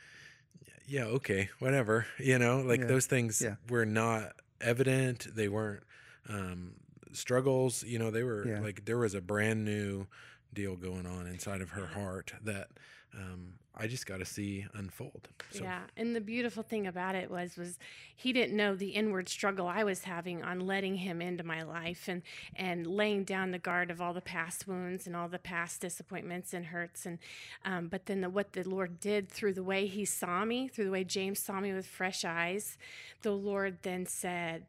yeah 0.86 1.04
okay 1.04 1.50
whatever 1.58 2.06
you 2.18 2.38
know? 2.38 2.60
Like 2.60 2.80
Yeah. 2.80 2.86
those 2.86 3.06
things 3.06 3.40
Yeah. 3.40 3.56
were 3.68 3.86
not 3.86 4.32
evident. 4.60 5.26
They 5.34 5.48
weren't 5.48 5.82
um 6.28 6.74
struggles 7.12 7.84
you 7.84 7.98
know? 7.98 8.10
They 8.10 8.22
were 8.24 8.46
Yeah. 8.48 8.60
like 8.60 8.84
there 8.84 8.98
was 8.98 9.14
a 9.14 9.20
brand 9.20 9.64
new 9.64 10.06
deal 10.52 10.76
going 10.76 11.06
on 11.06 11.26
inside 11.26 11.60
of 11.60 11.70
her 11.70 11.86
heart 11.86 12.32
that 12.42 12.68
um, 13.14 13.54
I 13.80 13.86
just 13.86 14.06
got 14.06 14.18
to 14.18 14.24
see 14.24 14.66
unfold. 14.74 15.28
So, 15.50 15.62
Yeah, 15.62 15.82
and 15.96 16.14
the 16.14 16.20
beautiful 16.20 16.64
thing 16.64 16.86
about 16.88 17.14
it 17.14 17.30
was 17.30 17.56
was 17.56 17.78
he 18.14 18.32
didn't 18.32 18.56
know 18.56 18.74
the 18.74 18.88
inward 18.88 19.28
struggle 19.28 19.68
I 19.68 19.84
was 19.84 20.02
having 20.02 20.42
on 20.42 20.60
letting 20.60 20.96
him 20.96 21.22
into 21.22 21.44
my 21.44 21.62
life 21.62 22.08
and 22.08 22.22
and 22.56 22.86
laying 22.86 23.22
down 23.22 23.52
the 23.52 23.58
guard 23.58 23.92
of 23.92 24.00
all 24.00 24.12
the 24.12 24.20
past 24.20 24.66
wounds 24.66 25.06
and 25.06 25.14
all 25.14 25.28
the 25.28 25.38
past 25.38 25.80
disappointments 25.80 26.52
and 26.52 26.66
hurts 26.66 27.06
and 27.06 27.18
um, 27.64 27.86
but 27.86 28.06
then 28.06 28.20
the, 28.20 28.30
what 28.30 28.52
the 28.52 28.68
Lord 28.68 28.98
did 28.98 29.28
through 29.28 29.54
the 29.54 29.62
way 29.62 29.86
He 29.86 30.04
saw 30.04 30.44
me, 30.44 30.66
through 30.66 30.86
the 30.86 30.90
way 30.90 31.04
James 31.04 31.38
saw 31.38 31.60
me 31.60 31.72
with 31.72 31.86
fresh 31.86 32.24
eyes, 32.24 32.78
the 33.22 33.32
Lord 33.32 33.78
then 33.82 34.06
said. 34.06 34.66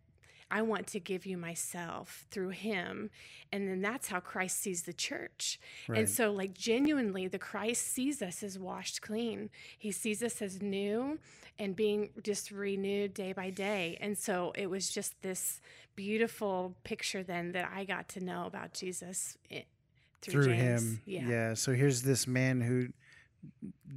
I 0.51 0.61
want 0.63 0.87
to 0.87 0.99
give 0.99 1.25
you 1.25 1.37
myself 1.37 2.25
through 2.31 2.49
him. 2.49 3.09
And 3.51 3.67
then 3.67 3.81
that's 3.81 4.07
how 4.07 4.19
Christ 4.19 4.59
sees 4.59 4.83
the 4.83 4.93
church. 4.93 5.59
Right. 5.87 5.99
And 5.99 6.09
so, 6.09 6.31
like, 6.31 6.53
genuinely, 6.53 7.27
the 7.27 7.39
Christ 7.39 7.87
sees 7.91 8.21
us 8.21 8.41
as 8.43 8.57
washed 8.57 9.01
clean. 9.01 9.49
He 9.77 9.91
sees 9.91 10.23
us 10.23 10.41
as 10.41 10.61
new 10.61 11.19
and 11.57 11.75
being 11.75 12.09
just 12.23 12.51
renewed 12.51 13.13
day 13.13 13.33
by 13.33 13.49
day. 13.49 13.97
And 14.01 14.17
so, 14.17 14.51
it 14.55 14.69
was 14.69 14.89
just 14.89 15.21
this 15.21 15.61
beautiful 15.95 16.75
picture 16.83 17.23
then 17.23 17.51
that 17.51 17.69
I 17.73 17.83
got 17.83 18.07
to 18.09 18.23
know 18.23 18.45
about 18.45 18.73
Jesus 18.73 19.37
through, 20.21 20.31
through 20.43 20.45
James. 20.55 20.83
him. 20.83 21.01
Yeah. 21.05 21.53
So 21.55 21.73
here's 21.73 22.01
this 22.03 22.25
man 22.25 22.61
who 22.61 22.87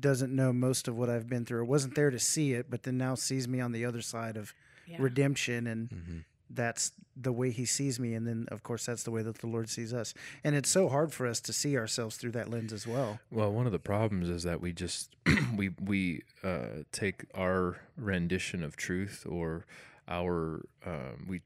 doesn't 0.01 0.35
know 0.35 0.53
most 0.53 0.87
of 0.89 0.97
what 0.97 1.09
I've 1.11 1.29
been 1.29 1.45
through, 1.45 1.61
or 1.61 1.65
wasn't 1.65 1.95
there 1.95 2.11
to 2.11 2.19
see 2.19 2.53
it, 2.53 2.67
but 2.71 2.83
then 2.83 2.97
now 2.99 3.15
sees 3.15 3.47
me 3.49 3.61
on 3.61 3.73
the 3.73 3.85
other 3.85 4.01
side 4.03 4.37
of 4.37 4.53
Yeah. 4.87 4.97
redemption, 5.01 5.67
and 5.67 5.89
Mm-hmm. 5.91 6.19
That's 6.55 6.93
the 7.17 7.33
way 7.33 7.51
he 7.51 7.65
sees 7.65 8.01
me. 8.01 8.15
And 8.15 8.27
then, 8.27 8.47
of 8.51 8.63
course, 8.63 8.87
that's 8.87 9.03
the 9.03 9.11
way 9.11 9.23
that 9.23 9.39
the 9.39 9.47
Lord 9.47 9.69
sees 9.69 9.93
us. 9.93 10.15
And 10.45 10.55
it's 10.55 10.69
so 10.69 10.89
hard 10.89 11.13
for 11.13 11.27
us 11.27 11.41
to 11.43 11.53
see 11.53 11.77
ourselves 11.77 12.17
through 12.17 12.33
that 12.33 12.49
lens 12.49 12.73
as 12.73 12.87
well. 12.87 13.21
Well, 13.31 13.53
one 13.53 13.67
of 13.67 13.73
the 13.73 13.79
problems 13.79 14.29
is 14.29 14.43
that 14.45 14.61
we 14.61 14.73
just 14.73 15.15
we 15.57 15.71
we 15.81 16.23
uh, 16.43 16.85
take 16.91 17.25
our 17.35 17.81
rendition 17.97 18.63
of 18.63 18.77
truth 18.77 19.27
or 19.29 19.67
our 20.09 20.63
um, 20.85 21.27
we 21.29 21.43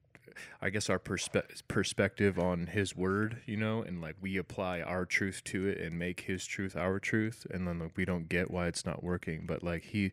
I 0.61 0.71
guess 0.71 0.91
our 0.91 0.99
perspe- 0.99 1.63
perspective 1.69 2.39
on 2.39 2.67
His 2.67 2.97
Word, 2.97 3.39
you 3.47 3.57
know, 3.57 3.83
and 3.83 4.01
like 4.01 4.17
we 4.21 4.37
apply 4.37 4.81
our 4.81 5.05
truth 5.05 5.43
to 5.45 5.67
it 5.67 5.79
and 5.79 5.99
make 5.99 6.21
His 6.21 6.47
truth 6.47 6.77
our 6.77 6.99
truth, 6.99 7.47
and 7.51 7.67
then 7.67 7.79
like, 7.79 7.97
we 7.97 8.05
don't 8.05 8.29
get 8.29 8.51
why 8.51 8.67
it's 8.67 8.85
not 8.85 9.03
working. 9.03 9.45
But 9.47 9.63
like 9.63 9.85
He, 9.85 10.13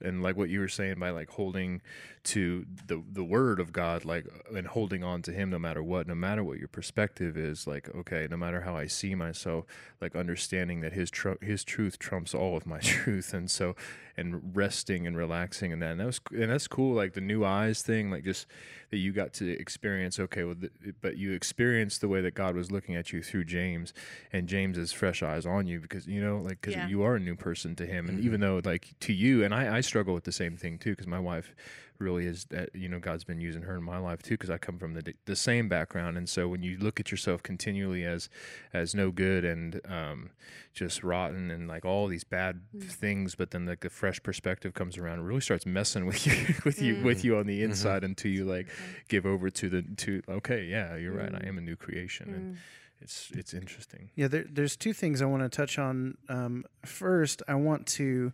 and 0.00 0.22
like 0.22 0.36
what 0.36 0.48
you 0.48 0.60
were 0.60 0.68
saying 0.68 0.98
by 0.98 1.10
like 1.10 1.30
holding 1.30 1.80
to 2.24 2.66
the 2.86 3.02
the 3.10 3.24
Word 3.24 3.60
of 3.60 3.72
God, 3.72 4.04
like 4.04 4.26
and 4.54 4.66
holding 4.66 5.02
on 5.02 5.22
to 5.22 5.32
Him 5.32 5.50
no 5.50 5.58
matter 5.58 5.82
what, 5.82 6.06
no 6.06 6.14
matter 6.14 6.44
what 6.44 6.58
your 6.58 6.68
perspective 6.68 7.36
is, 7.36 7.66
like 7.66 7.94
okay, 7.94 8.26
no 8.30 8.36
matter 8.36 8.62
how 8.62 8.76
I 8.76 8.86
see 8.86 9.14
myself, 9.14 9.64
like 10.00 10.14
understanding 10.16 10.80
that 10.80 10.92
His 10.92 11.10
tr- 11.10 11.42
His 11.42 11.64
truth 11.64 11.98
trumps 11.98 12.34
all 12.34 12.56
of 12.56 12.66
my 12.66 12.78
truth, 12.82 13.32
and 13.34 13.50
so 13.50 13.74
and 14.18 14.56
resting 14.56 15.06
and 15.06 15.16
relaxing 15.16 15.70
in 15.70 15.78
that, 15.78 15.92
and 15.92 16.00
that 16.00 16.06
was 16.06 16.20
and 16.32 16.50
that's 16.50 16.68
cool, 16.68 16.94
like 16.94 17.14
the 17.14 17.20
new 17.20 17.44
eyes 17.44 17.82
thing, 17.82 18.10
like 18.10 18.24
just 18.24 18.46
that 18.90 18.98
you 18.98 19.12
got 19.12 19.32
to 19.34 19.50
experience 19.50 20.18
okay 20.18 20.44
well 20.44 20.54
the, 20.54 20.70
but 21.00 21.16
you 21.16 21.32
experienced 21.32 22.00
the 22.00 22.08
way 22.08 22.20
that 22.20 22.34
god 22.34 22.54
was 22.54 22.70
looking 22.70 22.96
at 22.96 23.12
you 23.12 23.22
through 23.22 23.44
james 23.44 23.92
and 24.32 24.48
James's 24.48 24.92
fresh 24.92 25.22
eyes 25.22 25.46
on 25.46 25.66
you 25.66 25.80
because 25.80 26.06
you 26.06 26.20
know 26.20 26.38
like 26.38 26.60
because 26.60 26.74
Yeah. 26.74 26.88
you 26.88 27.02
are 27.02 27.16
a 27.16 27.20
new 27.20 27.36
person 27.36 27.76
to 27.76 27.86
him 27.86 28.08
and 28.08 28.18
mm-hmm. 28.18 28.26
even 28.26 28.40
though 28.40 28.60
like 28.64 28.94
to 29.00 29.12
you 29.12 29.44
and 29.44 29.54
i, 29.54 29.78
I 29.78 29.80
struggle 29.80 30.14
with 30.14 30.24
the 30.24 30.32
same 30.32 30.56
thing 30.56 30.78
too 30.78 30.90
because 30.90 31.06
my 31.06 31.20
wife 31.20 31.54
really 31.98 32.26
is 32.26 32.46
that 32.46 32.70
you 32.74 32.88
know 32.88 32.98
god's 32.98 33.24
been 33.24 33.40
using 33.40 33.62
her 33.62 33.76
in 33.76 33.82
my 33.82 33.98
life 33.98 34.22
too 34.22 34.34
because 34.34 34.50
i 34.50 34.58
come 34.58 34.78
from 34.78 34.94
the, 34.94 35.14
the 35.24 35.36
same 35.36 35.68
background. 35.68 36.16
And 36.16 36.28
so 36.28 36.48
when 36.48 36.62
you 36.62 36.78
look 36.78 37.00
at 37.00 37.10
yourself 37.10 37.42
continually 37.42 38.04
as 38.04 38.28
as 38.72 38.94
no 38.94 39.10
good 39.10 39.44
and 39.44 39.80
um 39.88 40.30
just 40.74 41.02
rotten 41.02 41.50
and 41.50 41.68
like 41.68 41.84
all 41.84 42.06
these 42.06 42.24
bad 42.24 42.60
mm. 42.74 42.82
things 42.82 43.34
but 43.34 43.50
then 43.50 43.66
like 43.66 43.80
the 43.80 43.90
fresh 43.90 44.22
perspective 44.22 44.74
comes 44.74 44.96
around 44.96 45.18
and 45.18 45.26
really 45.26 45.40
starts 45.40 45.66
messing 45.66 46.06
with 46.10 46.26
you 46.26 46.54
with 46.64 46.80
you 46.80 47.02
with 47.02 47.20
mm. 47.20 47.24
you 47.24 47.36
on 47.36 47.46
the 47.46 47.60
mm-hmm. 47.60 47.70
inside 47.70 48.04
until 48.04 48.30
you 48.30 48.44
like 48.44 48.68
give 49.08 49.26
over 49.26 49.50
to 49.50 49.68
the 49.68 49.82
to 49.96 50.22
okay 50.28 50.64
yeah 50.64 50.96
you're 50.96 51.14
right 51.14 51.34
i 51.34 51.38
mm. 51.38 51.48
am 51.48 51.58
a 51.58 51.60
new 51.60 51.76
creation. 51.76 52.34
And 52.34 52.56
it's 53.00 53.30
it's 53.32 53.54
interesting. 53.54 54.10
Yeah, 54.16 54.28
there, 54.28 54.44
there's 54.50 54.76
two 54.76 54.92
things 54.92 55.22
I 55.22 55.26
want 55.26 55.42
to 55.42 55.48
touch 55.48 55.78
on. 55.78 56.16
Um, 56.28 56.64
first, 56.84 57.42
I 57.46 57.54
want 57.54 57.86
to 57.88 58.32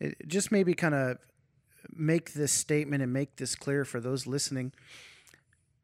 it, 0.00 0.16
just 0.28 0.52
maybe 0.52 0.74
kind 0.74 0.94
of 0.94 1.18
make 1.94 2.32
this 2.32 2.52
statement 2.52 3.02
and 3.02 3.12
make 3.12 3.36
this 3.36 3.54
clear 3.54 3.84
for 3.84 4.00
those 4.00 4.26
listening, 4.26 4.72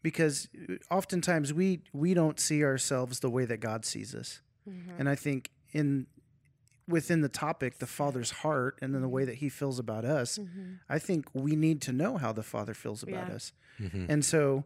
because 0.02 0.48
oftentimes 0.90 1.52
we 1.52 1.82
we 1.92 2.14
don't 2.14 2.38
see 2.38 2.62
ourselves 2.64 3.20
the 3.20 3.30
way 3.30 3.44
that 3.44 3.58
God 3.58 3.84
sees 3.84 4.14
us, 4.14 4.40
mm-hmm. 4.68 4.98
and 4.98 5.08
I 5.08 5.14
think 5.14 5.50
in 5.72 6.06
within 6.86 7.22
the 7.22 7.28
topic, 7.28 7.78
the 7.78 7.86
Father's 7.86 8.30
heart, 8.30 8.78
and 8.82 8.94
then 8.94 9.00
the 9.00 9.06
mm-hmm. 9.06 9.14
way 9.14 9.24
that 9.24 9.36
He 9.36 9.48
feels 9.48 9.78
about 9.78 10.04
us, 10.04 10.38
mm-hmm. 10.38 10.74
I 10.88 10.98
think 10.98 11.26
we 11.32 11.56
need 11.56 11.80
to 11.82 11.92
know 11.92 12.18
how 12.18 12.32
the 12.32 12.42
Father 12.42 12.74
feels 12.74 13.02
about 13.02 13.28
Yeah. 13.28 13.34
us, 13.34 13.52
and 14.08 14.24
so 14.24 14.64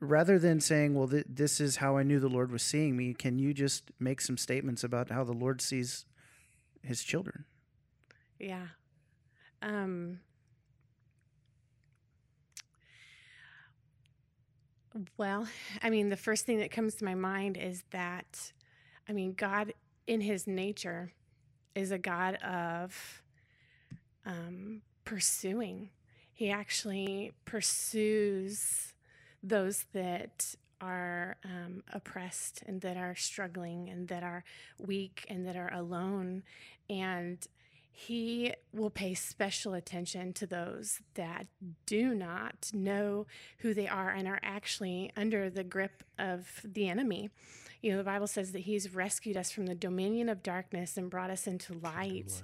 rather 0.00 0.38
than 0.38 0.60
saying, 0.60 0.94
"Well, 0.94 1.08
th- 1.08 1.26
this 1.28 1.60
is 1.60 1.76
how 1.76 1.96
I 1.96 2.02
knew 2.02 2.18
the 2.18 2.28
Lord 2.28 2.50
was 2.50 2.62
seeing 2.62 2.96
me," 2.96 3.14
can 3.14 3.38
you 3.38 3.54
just 3.54 3.90
make 4.00 4.20
some 4.20 4.36
statements 4.36 4.82
about 4.82 5.10
how 5.10 5.24
the 5.24 5.32
Lord 5.32 5.60
sees 5.60 6.06
His 6.82 7.04
children? 7.04 7.44
Yeah. 8.38 8.68
Um, 9.62 10.20
well, 15.16 15.46
I 15.82 15.90
mean, 15.90 16.08
the 16.08 16.16
first 16.16 16.46
thing 16.46 16.58
that 16.58 16.70
comes 16.70 16.94
to 16.96 17.04
my 17.04 17.14
mind 17.14 17.56
is 17.56 17.84
that, 17.90 18.52
I 19.08 19.12
mean, 19.12 19.34
God 19.34 19.72
in 20.06 20.20
his 20.20 20.46
nature 20.46 21.12
is 21.74 21.92
a 21.92 21.98
God 21.98 22.34
of 22.36 23.22
um, 24.26 24.82
pursuing. 25.04 25.90
He 26.32 26.50
actually 26.50 27.32
pursues 27.44 28.94
those 29.42 29.86
that 29.92 30.54
are 30.80 31.36
um, 31.44 31.82
oppressed 31.92 32.62
and 32.66 32.80
that 32.80 32.96
are 32.96 33.14
struggling 33.14 33.88
and 33.90 34.08
that 34.08 34.22
are 34.22 34.44
weak 34.78 35.26
and 35.28 35.46
that 35.46 35.56
are 35.56 35.72
alone. 35.72 36.42
And 36.88 37.38
he 37.92 38.54
will 38.72 38.90
pay 38.90 39.14
special 39.14 39.74
attention 39.74 40.32
to 40.34 40.46
those 40.46 41.00
that 41.14 41.46
do 41.86 42.14
not 42.14 42.70
know 42.72 43.26
who 43.58 43.74
they 43.74 43.88
are 43.88 44.10
and 44.10 44.26
are 44.26 44.40
actually 44.42 45.12
under 45.16 45.50
the 45.50 45.64
grip 45.64 46.02
of 46.18 46.60
the 46.64 46.88
enemy. 46.88 47.30
You 47.82 47.92
know, 47.92 47.98
the 47.98 48.04
Bible 48.04 48.26
says 48.26 48.52
that 48.52 48.60
He's 48.60 48.94
rescued 48.94 49.36
us 49.36 49.50
from 49.50 49.66
the 49.66 49.74
dominion 49.74 50.28
of 50.28 50.42
darkness 50.42 50.96
and 50.96 51.10
brought 51.10 51.30
us 51.30 51.46
into 51.46 51.72
light. 51.74 52.42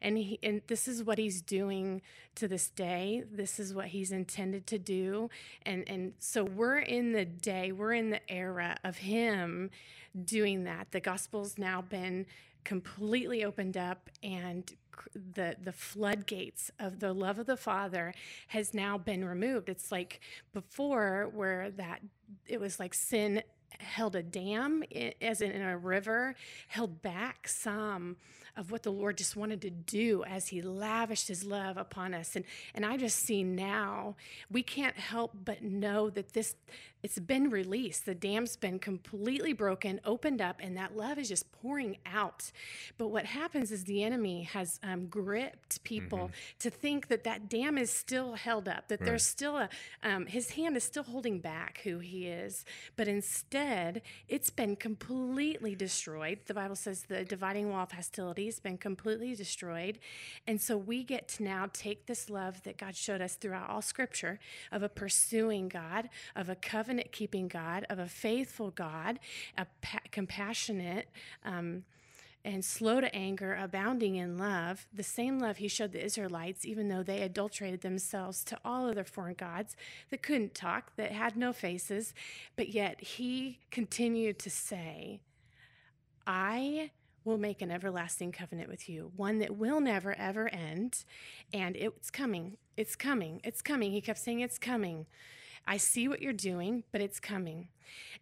And 0.00 0.16
he 0.16 0.38
and 0.42 0.62
this 0.66 0.88
is 0.88 1.04
what 1.04 1.18
He's 1.18 1.42
doing 1.42 2.00
to 2.36 2.48
this 2.48 2.70
day. 2.70 3.22
This 3.30 3.60
is 3.60 3.74
what 3.74 3.86
He's 3.86 4.10
intended 4.10 4.66
to 4.68 4.78
do. 4.78 5.28
And 5.64 5.84
and 5.88 6.14
so 6.18 6.42
we're 6.42 6.78
in 6.78 7.12
the 7.12 7.26
day, 7.26 7.70
we're 7.70 7.92
in 7.92 8.10
the 8.10 8.32
era 8.32 8.76
of 8.82 8.98
Him 8.98 9.70
doing 10.24 10.64
that. 10.64 10.92
The 10.92 11.00
gospel's 11.00 11.58
now 11.58 11.82
been 11.82 12.26
completely 12.68 13.42
opened 13.42 13.78
up 13.78 14.10
and 14.22 14.74
the 15.14 15.56
the 15.58 15.72
floodgates 15.72 16.70
of 16.78 17.00
the 17.00 17.14
love 17.14 17.38
of 17.38 17.46
the 17.46 17.56
father 17.56 18.12
has 18.48 18.74
now 18.74 18.98
been 18.98 19.24
removed. 19.24 19.70
It's 19.70 19.90
like 19.90 20.20
before 20.52 21.30
where 21.32 21.70
that 21.70 22.02
it 22.46 22.60
was 22.60 22.78
like 22.78 22.92
sin 22.92 23.42
held 23.78 24.14
a 24.14 24.22
dam 24.22 24.84
as 25.22 25.40
in, 25.40 25.62
a 25.62 25.78
river 25.78 26.34
held 26.66 27.00
back 27.00 27.48
some 27.48 28.16
of 28.54 28.70
what 28.70 28.82
the 28.82 28.92
lord 28.92 29.16
just 29.16 29.34
wanted 29.34 29.62
to 29.62 29.70
do 29.70 30.22
as 30.24 30.48
he 30.48 30.60
lavished 30.60 31.28
his 31.28 31.44
love 31.44 31.78
upon 31.78 32.12
us. 32.12 32.36
And 32.36 32.44
and 32.74 32.84
i 32.84 32.98
just 32.98 33.18
see 33.18 33.42
now 33.42 34.14
we 34.50 34.62
can't 34.62 34.96
help 34.96 35.32
but 35.42 35.62
know 35.62 36.10
that 36.10 36.34
this 36.34 36.54
it's 37.02 37.18
been 37.18 37.48
released. 37.48 38.06
The 38.06 38.14
dam's 38.14 38.56
been 38.56 38.78
completely 38.78 39.52
broken 39.52 40.00
opened 40.04 40.40
up 40.40 40.56
and 40.60 40.76
that 40.76 40.96
love 40.96 41.18
is 41.18 41.28
just 41.28 41.50
pouring 41.52 41.98
out. 42.04 42.50
But 42.96 43.08
what 43.08 43.24
happens 43.24 43.70
is 43.70 43.84
the 43.84 44.02
enemy 44.02 44.42
has 44.42 44.80
um, 44.82 45.06
gripped 45.06 45.82
people 45.84 46.30
to 46.58 46.70
think 46.70 47.08
that 47.08 47.24
that 47.24 47.48
dam 47.48 47.78
is 47.78 47.90
still 47.90 48.34
held 48.34 48.68
up 48.68 48.88
that 48.88 49.00
there's 49.04 49.24
still 49.24 49.56
a 49.56 49.68
um, 50.02 50.26
his 50.26 50.50
hand 50.50 50.76
is 50.76 50.84
still 50.84 51.04
holding 51.04 51.38
back 51.38 51.80
who 51.84 51.98
he 51.98 52.26
is. 52.26 52.64
But 52.96 53.06
instead 53.06 54.02
it's 54.28 54.50
been 54.50 54.74
completely 54.74 55.76
destroyed. 55.76 56.40
The 56.46 56.54
bible 56.54 56.76
says 56.76 57.04
the 57.04 57.24
dividing 57.24 57.70
wall 57.70 57.84
of 57.84 57.92
hostility 57.92 58.46
has 58.46 58.58
been 58.58 58.78
completely 58.78 59.34
destroyed. 59.36 60.00
And 60.46 60.60
so 60.60 60.76
we 60.76 61.04
get 61.04 61.28
to 61.28 61.44
now 61.44 61.68
take 61.72 62.06
this 62.06 62.28
love 62.28 62.62
that 62.64 62.76
god 62.76 62.96
showed 62.96 63.20
us 63.20 63.36
throughout 63.36 63.70
all 63.70 63.82
scripture 63.82 64.40
of 64.72 64.82
a 64.82 64.88
pursuing 64.88 65.68
god 65.68 66.08
of 66.34 66.48
a 66.48 66.56
covenant 66.56 66.87
keeping 67.12 67.48
god 67.48 67.86
of 67.88 67.98
a 67.98 68.06
faithful 68.06 68.70
god 68.70 69.18
a 69.56 69.66
pa- 69.82 70.00
compassionate 70.10 71.08
um, 71.44 71.84
and 72.44 72.64
slow 72.64 73.00
to 73.00 73.14
anger, 73.14 73.54
abounding 73.54 74.16
in 74.16 74.38
love, 74.38 74.86
the 74.92 75.02
same 75.02 75.38
love 75.38 75.58
he 75.58 75.68
showed 75.68 75.92
the 75.92 76.02
Israelites, 76.02 76.64
even 76.64 76.88
though 76.88 77.02
they 77.02 77.20
adulterated 77.20 77.80
themselves 77.80 78.44
to 78.44 78.58
all 78.64 78.88
other 78.88 79.04
foreign 79.04 79.34
gods 79.34 79.76
that 80.10 80.22
couldn't 80.22 80.54
talk, 80.54 80.94
that 80.96 81.12
had 81.12 81.36
no 81.36 81.52
faces, 81.52 82.14
but 82.56 82.68
yet 82.68 83.00
he 83.00 83.58
continued 83.70 84.38
to 84.38 84.50
say, 84.50 85.20
I 86.26 86.90
will 87.24 87.38
make 87.38 87.60
an 87.60 87.70
everlasting 87.70 88.32
covenant 88.32 88.70
with 88.70 88.88
you, 88.88 89.12
one 89.16 89.40
that 89.40 89.56
will 89.56 89.80
never, 89.80 90.14
ever 90.14 90.48
end. 90.48 91.04
And 91.52 91.76
it's 91.76 92.10
coming. 92.10 92.56
It's 92.76 92.96
coming. 92.96 93.40
It's 93.44 93.60
coming. 93.60 93.92
He 93.92 94.00
kept 94.00 94.18
saying, 94.18 94.40
It's 94.40 94.58
coming. 94.58 95.06
I 95.70 95.76
see 95.76 96.08
what 96.08 96.22
you're 96.22 96.32
doing, 96.32 96.84
but 96.92 97.02
it's 97.02 97.20
coming. 97.20 97.68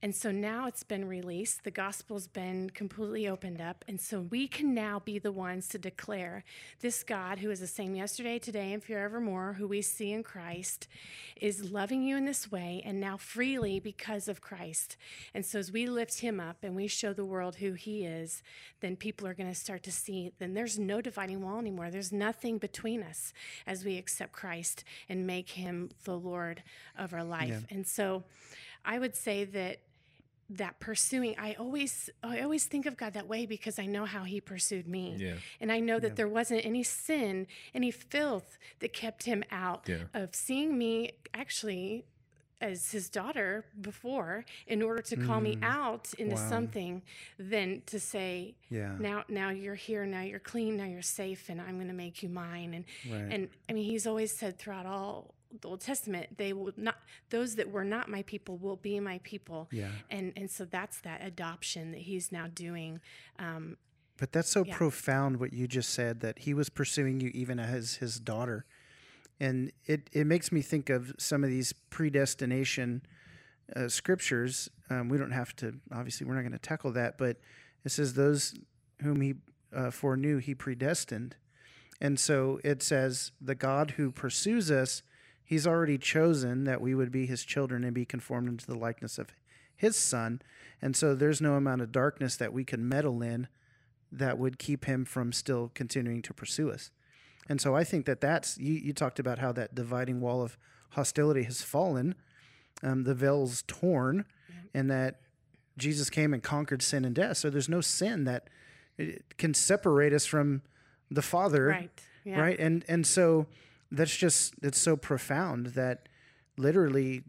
And 0.02 0.14
so 0.14 0.30
now 0.30 0.66
it's 0.66 0.82
been 0.82 1.06
released. 1.06 1.64
The 1.64 1.70
gospel's 1.70 2.26
been 2.26 2.70
completely 2.70 3.28
opened 3.28 3.60
up. 3.60 3.84
And 3.88 4.00
so 4.00 4.20
we 4.20 4.48
can 4.48 4.74
now 4.74 5.00
be 5.04 5.18
the 5.18 5.32
ones 5.32 5.68
to 5.68 5.78
declare 5.78 6.44
this 6.80 7.02
God 7.02 7.38
who 7.38 7.50
is 7.50 7.60
the 7.60 7.66
same 7.66 7.94
yesterday, 7.94 8.38
today, 8.38 8.72
and 8.72 8.82
forevermore, 8.82 9.54
who 9.54 9.66
we 9.66 9.82
see 9.82 10.12
in 10.12 10.22
Christ, 10.22 10.88
is 11.40 11.70
loving 11.70 12.02
you 12.02 12.16
in 12.16 12.24
this 12.24 12.50
way 12.50 12.82
and 12.84 13.00
now 13.00 13.16
freely 13.16 13.80
because 13.80 14.28
of 14.28 14.40
Christ. 14.40 14.96
And 15.34 15.44
so 15.44 15.58
as 15.58 15.72
we 15.72 15.86
lift 15.86 16.20
him 16.20 16.40
up 16.40 16.58
and 16.62 16.76
we 16.76 16.86
show 16.86 17.12
the 17.12 17.24
world 17.24 17.56
who 17.56 17.72
he 17.72 18.04
is, 18.04 18.42
then 18.80 18.96
people 18.96 19.26
are 19.26 19.34
going 19.34 19.52
to 19.52 19.58
start 19.58 19.82
to 19.84 19.92
see, 19.92 20.32
then 20.38 20.54
there's 20.54 20.78
no 20.78 21.00
dividing 21.00 21.42
wall 21.42 21.58
anymore. 21.58 21.90
There's 21.90 22.12
nothing 22.12 22.58
between 22.58 23.02
us 23.02 23.32
as 23.66 23.84
we 23.84 23.98
accept 23.98 24.32
Christ 24.32 24.84
and 25.08 25.26
make 25.26 25.50
him 25.50 25.90
the 26.04 26.18
Lord 26.18 26.62
of 26.96 27.12
our 27.12 27.24
life. 27.24 27.48
Yeah. 27.48 27.76
And 27.76 27.86
so 27.86 28.24
I 28.86 28.98
would 28.98 29.14
say 29.16 29.44
that 29.44 29.80
that 30.48 30.78
pursuing 30.78 31.34
i 31.38 31.54
always 31.54 32.08
i 32.22 32.40
always 32.40 32.66
think 32.66 32.86
of 32.86 32.96
god 32.96 33.14
that 33.14 33.26
way 33.26 33.46
because 33.46 33.80
i 33.80 33.86
know 33.86 34.04
how 34.04 34.22
he 34.22 34.40
pursued 34.40 34.86
me 34.86 35.16
Yeah. 35.18 35.34
and 35.60 35.72
i 35.72 35.80
know 35.80 35.98
that 35.98 36.14
there 36.14 36.28
wasn't 36.28 36.64
any 36.64 36.84
sin 36.84 37.48
any 37.74 37.90
filth 37.90 38.56
that 38.78 38.92
kept 38.92 39.24
him 39.24 39.42
out 39.50 39.88
Yeah. 39.88 40.04
of 40.14 40.36
seeing 40.36 40.78
me 40.78 41.10
actually 41.34 42.04
as 42.60 42.92
his 42.92 43.10
daughter 43.10 43.64
before 43.80 44.44
in 44.68 44.82
order 44.82 45.02
to 45.02 45.16
call 45.16 45.40
me 45.40 45.58
out 45.62 46.14
into 46.16 46.36
Mm. 46.36 46.38
Wow. 46.38 46.48
something 46.48 47.02
than 47.40 47.82
to 47.86 47.98
say 47.98 48.54
Yeah. 48.70 48.94
now 49.00 49.24
now 49.28 49.50
you're 49.50 49.74
here 49.74 50.06
now 50.06 50.22
you're 50.22 50.38
clean 50.38 50.76
now 50.76 50.84
you're 50.86 51.02
safe 51.02 51.48
and 51.48 51.60
i'm 51.60 51.74
going 51.74 51.88
to 51.88 51.92
make 52.06 52.22
you 52.22 52.28
mine 52.28 52.72
and 52.72 52.84
Right. 53.10 53.32
and 53.34 53.48
i 53.68 53.72
mean 53.72 53.84
he's 53.84 54.06
always 54.06 54.30
said 54.32 54.58
throughout 54.58 54.86
all 54.86 55.34
the 55.60 55.68
old 55.68 55.80
testament 55.80 56.36
they 56.38 56.52
will 56.52 56.72
not 56.76 56.96
those 57.30 57.54
that 57.56 57.70
were 57.70 57.84
not 57.84 58.08
my 58.08 58.22
people 58.22 58.56
will 58.58 58.76
be 58.76 58.98
my 59.00 59.20
people 59.22 59.68
Yeah. 59.70 59.90
and 60.10 60.32
and 60.36 60.50
so 60.50 60.64
that's 60.64 61.00
that 61.02 61.24
adoption 61.24 61.92
that 61.92 62.00
he's 62.02 62.30
now 62.32 62.46
doing 62.48 63.00
um 63.38 63.76
But 64.18 64.32
that's 64.32 64.48
so 64.50 64.64
Yeah. 64.64 64.76
profound 64.76 65.38
what 65.38 65.52
you 65.52 65.66
just 65.68 65.90
said 65.90 66.20
that 66.20 66.40
he 66.40 66.54
was 66.54 66.68
pursuing 66.68 67.20
you 67.20 67.30
even 67.34 67.58
as 67.58 67.96
his 67.96 68.18
daughter. 68.18 68.64
And 69.38 69.70
it, 69.84 70.08
it 70.12 70.26
makes 70.26 70.50
me 70.50 70.62
think 70.62 70.88
of 70.88 71.12
some 71.18 71.44
of 71.44 71.50
these 71.50 71.74
predestination 71.90 73.02
uh, 73.74 73.88
scriptures. 73.88 74.70
Um, 74.88 75.10
we 75.10 75.18
don't 75.18 75.32
have 75.32 75.54
to, 75.56 75.74
obviously, 75.92 76.26
we're 76.26 76.34
not 76.34 76.40
going 76.42 76.52
to 76.52 76.58
tackle 76.58 76.92
that, 76.92 77.18
but 77.18 77.36
it 77.84 77.90
says, 77.90 78.14
Those 78.14 78.54
whom 79.02 79.20
he 79.20 79.34
uh, 79.74 79.90
foreknew, 79.90 80.38
he 80.38 80.54
predestined. 80.54 81.36
And 82.00 82.18
so 82.18 82.60
it 82.64 82.82
says, 82.82 83.32
The 83.40 83.54
God 83.54 83.92
who 83.92 84.10
pursues 84.10 84.70
us, 84.70 85.02
he's 85.46 85.66
already 85.66 85.96
chosen 85.96 86.64
that 86.64 86.80
we 86.80 86.94
would 86.94 87.10
be 87.10 87.24
his 87.24 87.44
children 87.44 87.84
and 87.84 87.94
be 87.94 88.04
conformed 88.04 88.48
into 88.48 88.66
the 88.66 88.76
likeness 88.76 89.16
of 89.16 89.28
his 89.74 89.96
son. 89.96 90.42
And 90.82 90.96
so 90.96 91.14
there's 91.14 91.40
no 91.40 91.54
amount 91.54 91.80
of 91.80 91.92
darkness 91.92 92.36
that 92.36 92.52
we 92.52 92.64
could 92.64 92.80
meddle 92.80 93.22
in 93.22 93.48
that 94.10 94.38
would 94.38 94.58
keep 94.58 94.84
him 94.84 95.04
from 95.04 95.32
still 95.32 95.70
continuing 95.74 96.20
to 96.22 96.34
pursue 96.34 96.70
us. 96.70 96.90
And 97.48 97.60
so 97.60 97.76
I 97.76 97.84
think 97.84 98.06
that 98.06 98.20
that's, 98.20 98.58
you, 98.58 98.74
you 98.74 98.92
talked 98.92 99.18
about 99.18 99.38
how 99.38 99.52
that 99.52 99.74
dividing 99.74 100.20
wall 100.20 100.42
of 100.42 100.58
hostility 100.90 101.44
has 101.44 101.62
fallen, 101.62 102.16
um, 102.82 103.04
the 103.04 103.14
veil's 103.14 103.62
torn, 103.66 104.24
and 104.74 104.90
that 104.90 105.20
Jesus 105.78 106.10
came 106.10 106.34
and 106.34 106.42
conquered 106.42 106.82
sin 106.82 107.04
and 107.04 107.14
death. 107.14 107.36
So 107.36 107.50
there's 107.50 107.68
no 107.68 107.80
sin 107.80 108.24
that 108.24 108.48
uh, 108.98 109.04
can 109.38 109.54
separate 109.54 110.12
us 110.12 110.26
from 110.26 110.62
the 111.10 111.22
Father 111.22 111.66
right 111.66 111.90
yeah 112.24 112.40
right 112.40 112.58
and 112.58 112.84
and 112.88 113.06
so 113.06 113.46
that's 113.90 114.16
just 114.16 114.54
it's 114.62 114.78
so 114.78 114.96
profound 114.96 115.66
that 115.68 116.08
literally 116.56 117.22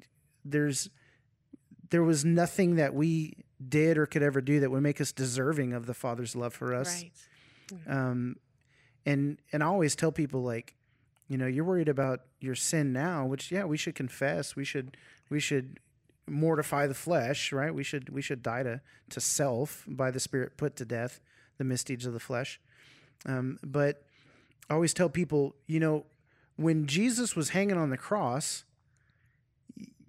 there's 0.44 0.90
there 1.90 2.04
was 2.04 2.26
nothing 2.26 2.76
that 2.76 2.94
we 2.94 3.34
did 3.68 3.98
or 3.98 4.06
could 4.06 4.24
ever 4.24 4.42
do 4.42 4.60
that 4.60 4.70
would 4.70 4.84
make 4.84 5.00
us 5.02 5.12
deserving 5.12 5.74
of 5.74 5.86
the 5.86 5.94
father's 5.94 6.36
love 6.36 6.54
for 6.54 6.74
us. 6.74 7.04
Right. 7.72 7.98
Um 7.98 8.38
and 9.06 9.38
and 9.54 9.64
i 9.64 9.66
always 9.66 9.96
tell 9.96 10.12
people 10.12 10.44
like 10.44 10.76
you 11.30 11.38
know 11.38 11.48
you're 11.48 11.64
worried 11.64 11.88
about 11.88 12.22
your 12.42 12.56
sin 12.56 12.92
now 12.92 13.26
which 13.26 13.52
yeah 13.52 13.66
we 13.66 13.78
should 13.78 13.96
confess. 13.96 14.56
We 14.56 14.66
should 14.66 14.98
we 15.30 15.40
should 15.40 15.80
mortify 16.28 16.88
the 16.88 16.94
flesh 16.94 17.52
right? 17.52 17.74
We 17.74 17.84
should 17.84 18.10
we 18.10 18.22
should 18.22 18.42
die 18.44 18.64
to 18.64 18.82
to 19.10 19.22
self 19.22 19.86
by 19.88 20.12
the 20.12 20.20
spirit 20.20 20.58
put 20.58 20.76
to 20.78 20.86
death 20.86 21.20
the 21.58 21.64
misdeeds 21.64 22.06
of 22.06 22.14
the 22.14 22.20
flesh. 22.20 22.60
Um, 23.26 23.58
but 23.64 24.04
I 24.70 24.74
always 24.74 24.94
tell 24.94 25.10
people, 25.10 25.56
you 25.66 25.80
know, 25.80 26.06
when 26.58 26.88
Jesus 26.88 27.36
was 27.36 27.50
hanging 27.50 27.78
on 27.78 27.90
the 27.90 27.98
cross, 27.98 28.66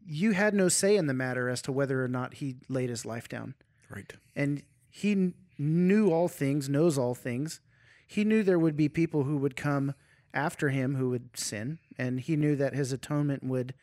you 0.05 0.33
had 0.33 0.55
no 0.55 0.69
say 0.69 0.97
in 0.97 1.07
the 1.07 1.15
matter 1.15 1.49
as 1.49 1.63
to 1.63 1.73
whether 1.73 2.03
or 2.03 2.09
not 2.09 2.35
he 2.35 2.57
laid 2.69 2.89
his 2.89 3.05
life 3.05 3.29
down. 3.29 3.55
Right. 3.91 4.13
And 4.35 4.63
he 4.91 5.35
knew 5.59 6.11
all 6.11 6.29
things, 6.29 6.69
knows 6.69 6.97
all 6.99 7.15
things. 7.15 7.61
He 8.07 8.25
knew 8.25 8.43
there 8.43 8.59
would 8.59 8.77
be 8.77 8.89
people 8.89 9.25
who 9.25 9.37
would 9.37 9.55
come 9.55 9.95
after 10.33 10.71
him 10.71 10.95
who 10.95 11.11
would 11.11 11.37
sin, 11.39 11.79
and 11.99 12.21
he 12.21 12.37
knew 12.37 12.57
that 12.57 12.75
his 12.75 12.93
atonement 12.93 13.45
would 13.45 13.75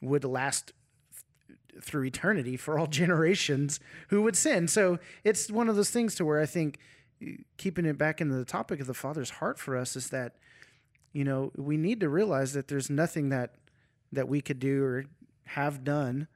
would 0.00 0.24
last 0.24 0.72
th- 1.10 1.82
through 1.82 2.04
eternity 2.04 2.56
for 2.56 2.78
all 2.78 2.86
generations 3.02 3.80
who 4.08 4.22
would 4.22 4.36
sin. 4.36 4.68
So 4.68 4.98
it's 5.24 5.50
one 5.50 5.68
of 5.68 5.74
those 5.74 5.90
things 5.90 6.14
to 6.16 6.24
where 6.24 6.40
I 6.40 6.46
think 6.46 6.78
eh, 7.20 7.38
keeping 7.56 7.84
it 7.84 7.98
back 7.98 8.20
into 8.20 8.36
the 8.36 8.44
topic 8.44 8.80
of 8.80 8.86
the 8.86 8.94
Father's 8.94 9.30
heart 9.30 9.58
for 9.58 9.76
us 9.76 9.96
is 9.96 10.10
that 10.10 10.36
you 11.12 11.24
know 11.24 11.50
we 11.56 11.76
need 11.76 12.00
to 12.00 12.08
realize 12.08 12.52
that 12.52 12.68
there's 12.68 12.90
nothing 12.90 13.28
that 13.30 13.54
that 14.12 14.28
we 14.28 14.40
could 14.40 14.58
do 14.58 14.82
or 14.84 15.04
have 15.44 15.84
done 15.84 16.28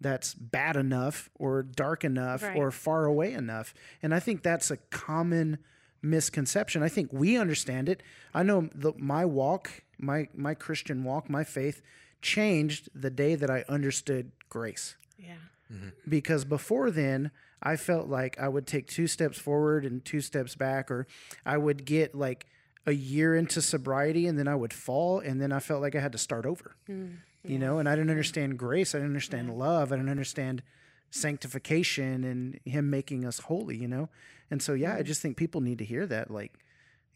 that's 0.00 0.32
bad 0.34 0.76
enough 0.76 1.28
or 1.38 1.62
dark 1.62 2.04
enough 2.04 2.42
Right. 2.42 2.56
or 2.56 2.70
far 2.70 3.04
away 3.04 3.32
enough. 3.34 3.74
And 4.02 4.14
i 4.14 4.20
think 4.20 4.42
that's 4.42 4.70
a 4.70 4.76
common 4.76 5.58
misconception. 6.02 6.82
I 6.82 6.88
think 6.88 7.12
we 7.12 7.36
understand 7.36 7.88
it. 7.88 8.02
I 8.32 8.42
know 8.42 8.70
the, 8.74 8.92
my 8.96 9.24
walk 9.24 9.82
my 9.98 10.28
my 10.34 10.54
christian 10.54 11.04
walk 11.04 11.28
my 11.28 11.44
faith 11.44 11.82
changed 12.22 12.88
the 12.94 13.10
day 13.10 13.34
that 13.34 13.50
i 13.50 13.64
understood 13.68 14.32
grace. 14.48 14.96
Yeah. 15.18 15.34
Mm-hmm. 15.72 15.88
Because 16.08 16.44
before 16.44 16.90
then 16.90 17.30
I 17.62 17.76
felt 17.76 18.08
like 18.08 18.40
I 18.40 18.48
would 18.48 18.66
take 18.66 18.86
two 18.86 19.06
steps 19.06 19.38
forward 19.38 19.84
and 19.84 20.02
two 20.02 20.22
steps 20.22 20.54
back, 20.54 20.90
or 20.90 21.06
I 21.44 21.58
would 21.58 21.84
get 21.84 22.14
like 22.14 22.46
a 22.86 22.92
year 22.92 23.36
into 23.36 23.60
sobriety 23.60 24.26
and 24.26 24.38
then 24.38 24.48
I 24.48 24.54
would 24.54 24.72
fall, 24.72 25.20
and 25.20 25.40
then 25.40 25.52
I 25.52 25.60
felt 25.60 25.82
like 25.82 25.94
I 25.94 26.00
had 26.00 26.12
to 26.12 26.18
start 26.18 26.46
over, 26.46 26.76
mm, 26.88 27.16
you 27.44 27.58
know. 27.58 27.78
And 27.78 27.88
I 27.88 27.94
didn't 27.94 28.10
understand 28.10 28.58
grace, 28.58 28.94
I 28.94 28.98
didn't 28.98 29.10
understand 29.10 29.56
love, 29.58 29.92
I 29.92 29.96
didn't 29.96 30.10
understand 30.10 30.62
sanctification 31.10 32.24
and 32.24 32.60
Him 32.64 32.90
making 32.90 33.24
us 33.24 33.40
holy, 33.40 33.76
you 33.76 33.88
know. 33.88 34.08
And 34.50 34.62
so, 34.62 34.72
yeah, 34.72 34.94
I 34.94 35.02
mm. 35.02 35.04
just 35.04 35.20
think 35.20 35.36
people 35.36 35.60
need 35.60 35.78
to 35.78 35.84
hear 35.84 36.06
that, 36.06 36.30
like, 36.30 36.58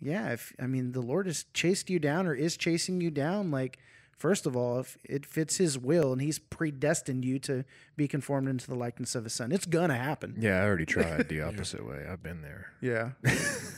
yeah, 0.01 0.33
if 0.33 0.53
I 0.61 0.67
mean 0.67 0.93
the 0.93 1.01
Lord 1.01 1.27
has 1.27 1.47
chased 1.55 1.89
you 1.89 1.99
down 1.99 2.27
or 2.27 2.35
is 2.35 2.57
chasing 2.57 3.01
you 3.01 3.11
down, 3.11 3.51
like 3.51 3.79
first 4.17 4.47
of 4.47 4.57
all, 4.57 4.81
if 4.81 4.97
it 5.05 5.25
fits 5.27 5.57
His 5.57 5.79
will 5.79 6.13
and 6.13 6.21
He's 6.23 6.39
predestined 6.39 7.25
you 7.25 7.39
to 7.41 7.65
be 7.97 8.09
conformed 8.09 8.49
into 8.49 8.67
the 8.67 8.75
likeness 8.75 9.15
of 9.15 9.25
His 9.25 9.33
Son, 9.33 9.53
it's 9.53 9.67
gonna 9.67 9.97
happen. 9.97 10.35
Yeah, 10.39 10.61
I 10.61 10.65
already 10.67 10.87
tried 10.87 11.29
the 11.29 11.41
opposite 11.49 11.87
way. 11.87 12.07
I've 12.11 12.23
been 12.23 12.43
there. 12.43 12.67
Yeah, 12.81 13.11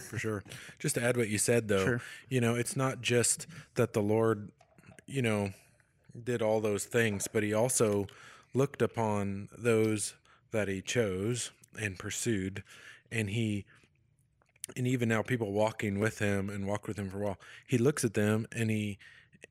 for 0.08 0.18
sure. 0.18 0.42
Just 0.78 0.94
to 0.96 1.02
add 1.02 1.16
what 1.16 1.28
you 1.28 1.38
said, 1.38 1.68
though, 1.68 1.84
Sure. 1.84 2.00
you 2.28 2.40
know, 2.40 2.54
it's 2.54 2.76
not 2.76 3.00
just 3.00 3.46
that 3.74 3.92
the 3.92 4.02
Lord, 4.02 4.50
you 5.06 5.22
know, 5.22 5.50
did 6.24 6.40
all 6.42 6.60
those 6.60 6.84
things, 6.84 7.28
but 7.30 7.42
He 7.42 7.52
also 7.52 8.06
looked 8.54 8.80
upon 8.82 9.48
those 9.56 10.14
that 10.52 10.68
He 10.68 10.80
chose 10.80 11.50
and 11.80 11.98
pursued, 11.98 12.62
and 13.12 13.30
He, 13.30 13.64
and 14.76 14.86
even 14.86 15.08
now, 15.08 15.22
people 15.22 15.52
walking 15.52 15.98
with 16.00 16.18
Him 16.18 16.48
and 16.50 16.66
walk 16.66 16.88
with 16.88 16.98
Him 16.98 17.10
for 17.10 17.18
a 17.22 17.24
while, 17.26 17.40
He 17.66 17.78
looks 17.78 18.04
at 18.04 18.14
them 18.14 18.46
and 18.52 18.70
He. 18.70 18.98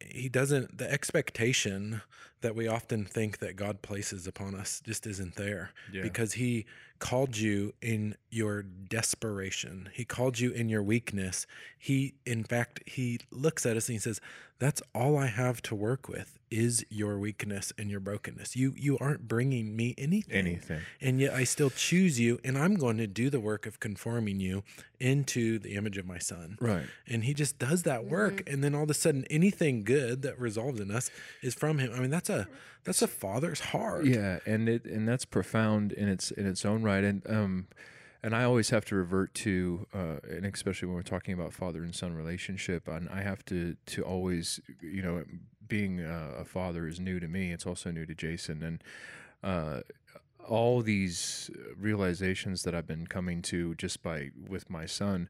He 0.04 0.30
doesn't, 0.30 0.78
the 0.78 0.92
expectation 0.92 2.02
that 2.42 2.56
we 2.56 2.68
often 2.68 3.06
think 3.06 3.40
that 3.40 3.56
God 3.56 3.82
places 3.82 4.28
upon 4.28 4.56
us 4.56 4.82
just 4.86 5.08
isn't 5.08 5.36
there 5.36 5.72
Yeah. 5.92 6.04
because 6.04 6.34
He 6.34 6.66
called 7.06 7.38
you 7.38 7.72
in 7.84 8.16
your 8.32 8.64
desperation. 8.64 9.90
He 9.94 10.06
called 10.06 10.40
you 10.40 10.50
in 10.50 10.70
your 10.70 10.82
weakness. 10.82 11.46
He, 11.78 12.16
in 12.26 12.44
fact, 12.44 12.82
He 12.88 13.20
looks 13.30 13.64
at 13.64 13.78
us 13.78 13.88
and 13.88 13.94
He 13.94 14.00
says, 14.00 14.20
"That's 14.58 14.82
all 14.96 15.16
I 15.16 15.28
have 15.28 15.62
to 15.64 15.76
work 15.76 16.10
with 16.10 16.40
is 16.50 16.84
your 16.90 17.20
weakness 17.20 17.72
and 17.78 17.92
your 17.92 18.00
brokenness. 18.00 18.56
You, 18.56 18.74
you 18.76 18.98
aren't 18.98 19.28
bringing 19.28 19.76
me 19.76 19.94
anything, 20.00 20.48
Anything. 20.48 20.82
and 21.00 21.20
yet 21.20 21.34
I 21.34 21.44
still 21.44 21.70
choose 21.70 22.20
you, 22.20 22.40
and 22.44 22.58
I'm 22.58 22.74
going 22.74 22.98
to 22.98 23.08
do 23.08 23.30
the 23.30 23.40
work 23.40 23.68
of 23.68 23.80
conforming 23.80 24.40
you 24.40 24.64
into 25.00 25.60
the 25.60 25.76
image 25.76 26.00
of 26.00 26.08
my 26.08 26.18
Son." 26.18 26.58
Right. 26.60 26.88
And 27.08 27.24
he 27.26 27.36
just 27.36 27.60
does 27.60 27.84
that 27.84 28.06
work, 28.06 28.38
mm-hmm. 28.38 28.52
and 28.52 28.64
then 28.64 28.74
all 28.74 28.84
of 28.84 28.90
a 28.90 28.96
sudden, 28.96 29.26
anything 29.30 29.84
good 29.84 30.24
that 30.24 30.40
resolves 30.40 30.80
in 30.80 30.90
us 30.90 31.12
is 31.44 31.54
from 31.54 31.78
him. 31.78 31.92
I 31.94 32.00
mean, 32.00 32.10
that's 32.10 32.32
a 32.32 32.48
that's 32.86 33.02
a 33.02 33.08
father's 33.08 33.60
heart. 33.60 34.06
Yeah, 34.06 34.40
and 34.46 34.70
it 34.70 34.86
and 34.86 35.08
that's 35.08 35.26
profound 35.26 35.92
in 35.92 36.08
its 36.08 36.32
in 36.32 36.46
its 36.46 36.64
own 36.64 36.84
right, 36.84 37.04
and 37.04 37.22
um, 37.30 37.68
and 38.24 38.36
I 38.36 38.44
always 38.44 38.70
have 38.70 38.86
to 38.86 38.96
revert 38.96 39.34
to, 39.36 39.86
uh, 39.94 40.18
and 40.30 40.46
especially 40.46 40.88
when 40.88 40.96
we're 40.96 41.04
talking 41.04 41.34
about 41.34 41.54
father 41.54 41.84
and 41.84 41.94
son 41.94 42.14
relationship, 42.14 42.88
and 42.88 43.10
I 43.10 43.22
have 43.22 43.44
to 43.46 43.76
to 43.88 44.04
always 44.04 44.60
you 44.82 45.02
know 45.02 45.24
being 45.68 46.00
a, 46.00 46.36
a 46.40 46.46
father 46.46 46.88
is 46.88 47.00
new 47.00 47.20
to 47.20 47.28
me. 47.28 47.52
It's 47.52 47.66
also 47.66 47.92
new 47.92 48.06
to 48.06 48.16
Jason, 48.16 48.64
and 48.64 48.84
uh, 49.44 49.82
all 50.48 50.82
these 50.82 51.50
realizations 51.78 52.64
that 52.64 52.76
I've 52.76 52.88
been 52.88 53.08
coming 53.08 53.42
to 53.44 53.76
just 53.76 54.04
by 54.04 54.30
with 54.48 54.70
my 54.70 54.86
son. 54.86 55.28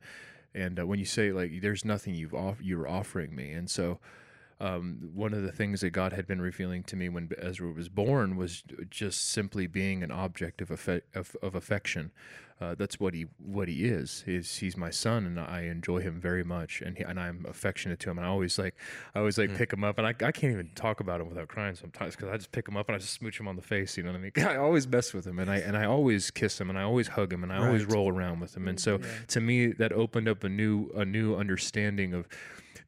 And 0.54 0.80
uh, 0.80 0.86
when 0.86 1.00
you 1.00 1.06
say 1.06 1.32
like, 1.32 1.62
"There's 1.62 1.86
nothing 1.86 2.16
you've 2.16 2.34
off- 2.34 2.62
you're 2.62 2.88
offering 2.88 3.36
me," 3.36 3.52
and 3.52 3.70
so 3.70 4.00
um, 4.60 5.10
one 5.14 5.34
of 5.34 5.44
the 5.44 5.52
things 5.52 5.82
that 5.82 5.90
God 5.90 6.14
had 6.14 6.26
been 6.26 6.42
revealing 6.42 6.84
to 6.84 6.96
me 6.96 7.10
when 7.10 7.30
Ezra 7.38 7.72
was 7.72 7.90
born 7.90 8.38
was 8.38 8.64
just 8.90 9.30
simply 9.30 9.68
being 9.68 10.02
an 10.02 10.12
object 10.12 10.62
of 10.62 10.70
affe- 10.70 11.02
of, 11.14 11.36
of 11.42 11.56
affection. 11.56 12.12
Uh, 12.62 12.74
that's 12.74 12.98
what 12.98 13.14
he 13.14 13.26
what 13.38 13.68
he 13.68 13.84
is. 13.84 14.24
Is 14.26 14.60
he's 14.60 14.78
my 14.78 14.90
son, 14.90 15.26
and 15.26 15.38
I 15.38 15.64
enjoy 15.64 16.00
him 16.00 16.22
very 16.22 16.46
much, 16.46 16.82
and 16.82 16.98
he, 16.98 17.04
and 17.04 17.20
I'm 17.20 17.46
affectionate 17.50 18.00
to 18.00 18.10
him. 18.10 18.18
And 18.18 18.26
I 18.26 18.30
always 18.30 18.58
like 18.58 18.76
I 19.14 19.20
always 19.20 19.38
like 19.38 19.54
pick 19.58 19.74
him 19.74 19.84
up, 19.84 19.98
and 19.98 20.08
I, 20.08 20.12
I 20.12 20.32
can't 20.32 20.54
even 20.54 20.70
talk 20.74 21.02
about 21.02 21.20
him 21.20 21.28
without 21.28 21.50
crying 21.50 21.76
sometimes 21.76 22.16
because 22.16 22.30
I 22.30 22.38
just 22.38 22.54
pick 22.54 22.66
him 22.66 22.78
up 22.78 22.88
and 22.88 22.96
I 22.96 23.00
just 23.00 23.12
smooch 23.12 23.38
him 23.38 23.50
on 23.50 23.58
the 23.58 23.62
face. 23.62 23.98
You 23.98 24.04
know 24.04 24.12
what 24.12 24.20
I 24.20 24.22
mean? 24.22 24.32
I 24.38 24.56
always 24.56 24.88
mess 24.88 25.14
with 25.14 25.28
him, 25.28 25.38
and 25.38 25.52
I 25.52 25.58
and 25.58 25.76
I 25.76 25.84
always 25.84 26.32
kiss 26.32 26.62
him, 26.62 26.70
and 26.70 26.80
I 26.80 26.84
always 26.84 27.10
hug 27.10 27.34
him, 27.34 27.44
and 27.44 27.52
I 27.52 27.58
always 27.58 27.84
roll 27.84 28.08
around 28.08 28.40
with 28.40 28.56
him. 28.56 28.70
And 28.70 28.80
so 28.80 29.00
to 29.28 29.42
me, 29.42 29.74
that 29.74 29.92
opened 29.92 30.30
up 30.30 30.46
a 30.46 30.50
new 30.50 30.90
a 30.96 31.04
new 31.04 31.36
understanding 31.36 32.14
of 32.14 32.26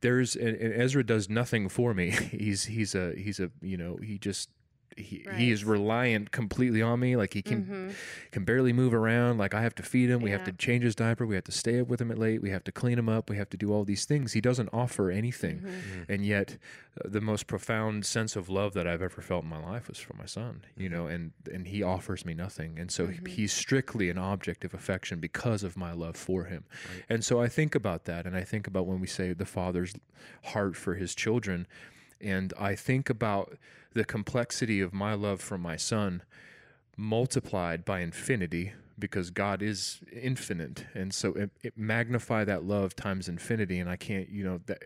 there's 0.01 0.36
and, 0.36 0.55
and 0.55 0.73
Ezra 0.73 1.03
does 1.03 1.29
nothing 1.29 1.69
for 1.69 1.93
me. 1.93 2.10
He's 2.31 2.65
he's 2.65 2.95
a 2.95 3.13
he's 3.15 3.39
a 3.39 3.51
you 3.62 3.77
know 3.77 3.97
he 3.97 4.17
just 4.17 4.49
he, 4.97 5.25
he 5.36 5.51
is 5.51 5.63
reliant 5.63 6.31
completely 6.31 6.81
on 6.81 6.99
me. 6.99 7.15
Like 7.15 7.33
he 7.33 7.41
can 7.41 7.65
Mhm. 7.65 7.95
can 8.31 8.43
barely 8.43 8.73
move 8.73 8.93
around. 8.93 9.38
Like 9.38 9.53
I 9.53 9.62
have 9.62 9.75
to 9.75 9.83
feed 9.83 10.10
him. 10.10 10.21
We 10.21 10.31
have 10.31 10.43
to 10.45 10.51
change 10.51 10.83
his 10.83 10.95
diaper. 10.95 11.25
We 11.25 11.36
have 11.36 11.43
to 11.45 11.51
stay 11.51 11.79
up 11.79 11.88
with 11.88 12.01
him 12.01 12.12
at 12.12 12.17
late. 12.17 12.41
We 12.41 12.49
have 12.49 12.63
to 12.65 12.71
clean 12.71 12.97
him 12.97 13.07
up. 13.10 13.29
We 13.29 13.38
have 13.38 13.49
to 13.51 13.57
do 13.57 13.71
all 13.71 13.83
these 13.86 14.05
things. 14.05 14.33
He 14.33 14.41
doesn't 14.41 14.69
offer 14.73 15.12
anything, 15.12 15.60
Mm-hmm. 15.60 16.12
and 16.12 16.25
yet 16.25 16.57
uh, 17.03 17.10
the 17.10 17.21
most 17.21 17.47
profound 17.47 18.05
sense 18.05 18.36
of 18.36 18.49
love 18.49 18.73
that 18.73 18.88
I've 18.88 19.01
ever 19.01 19.21
felt 19.21 19.43
in 19.43 19.49
my 19.49 19.63
life 19.63 19.88
was 19.88 19.99
for 19.99 20.15
my 20.15 20.25
son. 20.25 20.62
You 20.75 20.89
know, 20.89 21.07
and 21.07 21.31
and 21.51 21.67
he 21.67 21.83
offers 21.83 22.25
me 22.25 22.33
nothing, 22.33 22.79
and 22.79 22.91
so 22.91 23.07
Mm-hmm. 23.07 23.25
he's 23.25 23.53
strictly 23.53 24.10
an 24.10 24.17
object 24.17 24.65
of 24.65 24.73
affection 24.73 25.19
because 25.19 25.63
of 25.63 25.77
my 25.77 25.91
love 25.93 26.15
for 26.17 26.45
him. 26.45 26.63
And 27.10 27.23
so 27.23 27.39
I 27.41 27.47
think 27.47 27.75
about 27.75 28.05
that, 28.05 28.25
and 28.25 28.36
I 28.36 28.43
think 28.43 28.67
about 28.67 28.88
when 28.88 28.99
we 28.99 29.07
say 29.07 29.33
the 29.33 29.45
father's 29.45 29.93
heart 30.53 30.75
for 30.75 30.95
his 30.95 31.13
children, 31.15 31.67
and 32.19 32.51
I 32.60 32.75
think 32.75 33.10
about 33.10 33.57
the 33.97 34.05
complexity 34.05 34.79
of 34.79 34.93
my 34.93 35.15
love 35.15 35.41
for 35.41 35.57
my 35.57 35.75
son 35.75 36.21
multiplied 36.95 37.83
by 37.83 37.99
infinity 37.99 38.73
because 38.99 39.31
God 39.31 39.62
is 39.62 39.99
infinite. 40.12 40.86
And 40.93 41.13
so 41.13 41.33
it, 41.33 41.49
it 41.63 41.73
magnify 41.75 42.43
that 42.45 42.63
love 42.63 42.95
times 42.95 43.27
infinity. 43.27 43.79
And 43.79 43.89
I 43.89 43.95
can't 43.95 44.29
you 44.29 44.43
know 44.43 44.62
that 44.67 44.83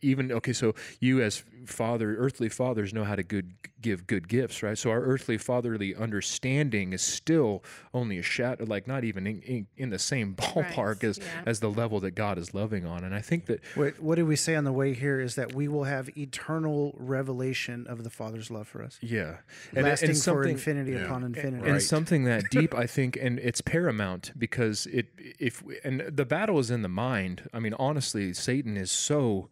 even 0.00 0.30
okay 0.32 0.52
so 0.52 0.74
you 1.00 1.20
as 1.20 1.42
father 1.66 2.16
earthly 2.16 2.48
fathers 2.48 2.92
know 2.92 3.04
how 3.04 3.14
to 3.14 3.22
good 3.22 3.52
give 3.80 4.06
good 4.06 4.28
gifts 4.28 4.62
right 4.62 4.78
so 4.78 4.90
our 4.90 5.00
earthly 5.00 5.36
fatherly 5.38 5.94
understanding 5.94 6.92
is 6.92 7.02
still 7.02 7.62
only 7.94 8.18
a 8.18 8.22
shadow 8.22 8.64
like 8.64 8.86
not 8.86 9.04
even 9.04 9.26
in, 9.26 9.40
in, 9.42 9.66
in 9.76 9.90
the 9.90 9.98
same 9.98 10.34
ballpark 10.36 11.02
as 11.04 11.18
yeah. 11.18 11.24
as 11.46 11.60
the 11.60 11.70
level 11.70 12.00
that 12.00 12.12
God 12.12 12.38
is 12.38 12.54
loving 12.54 12.86
on 12.86 13.04
and 13.04 13.14
I 13.14 13.20
think 13.20 13.46
that 13.46 13.60
What, 13.74 13.98
what 14.00 14.14
did 14.16 14.24
we 14.24 14.36
say 14.36 14.54
on 14.54 14.64
the 14.64 14.72
way 14.72 14.94
here 14.94 15.20
is 15.20 15.34
that 15.34 15.54
we 15.54 15.68
will 15.68 15.84
have 15.84 16.16
eternal 16.16 16.94
revelation 16.98 17.86
of 17.88 18.04
the 18.04 18.10
Father's 18.10 18.50
love 18.50 18.68
for 18.68 18.82
us, 18.82 18.98
yeah 19.00 19.36
and, 19.74 19.84
lasting 19.84 20.10
and 20.10 20.18
for 20.18 20.22
something 20.22 20.52
infinity 20.52 20.92
yeah. 20.92 21.04
upon 21.04 21.24
infinity. 21.24 21.64
and 21.64 21.72
Right. 21.72 21.82
something 21.82 22.24
that 22.24 22.44
deep 22.50 22.74
i 22.74 22.86
think 22.86 23.16
and 23.20 23.38
it's 23.38 23.60
paramount 23.60 24.32
because 24.38 24.86
it 24.86 25.06
if 25.38 25.62
and 25.84 26.00
the 26.00 26.24
battle 26.24 26.58
is 26.58 26.70
in 26.70 26.82
the 26.82 26.88
mind 26.88 27.48
i 27.52 27.58
mean 27.58 27.74
honestly 27.78 28.32
satan 28.32 28.76
is 28.76 28.90
so 28.90 29.48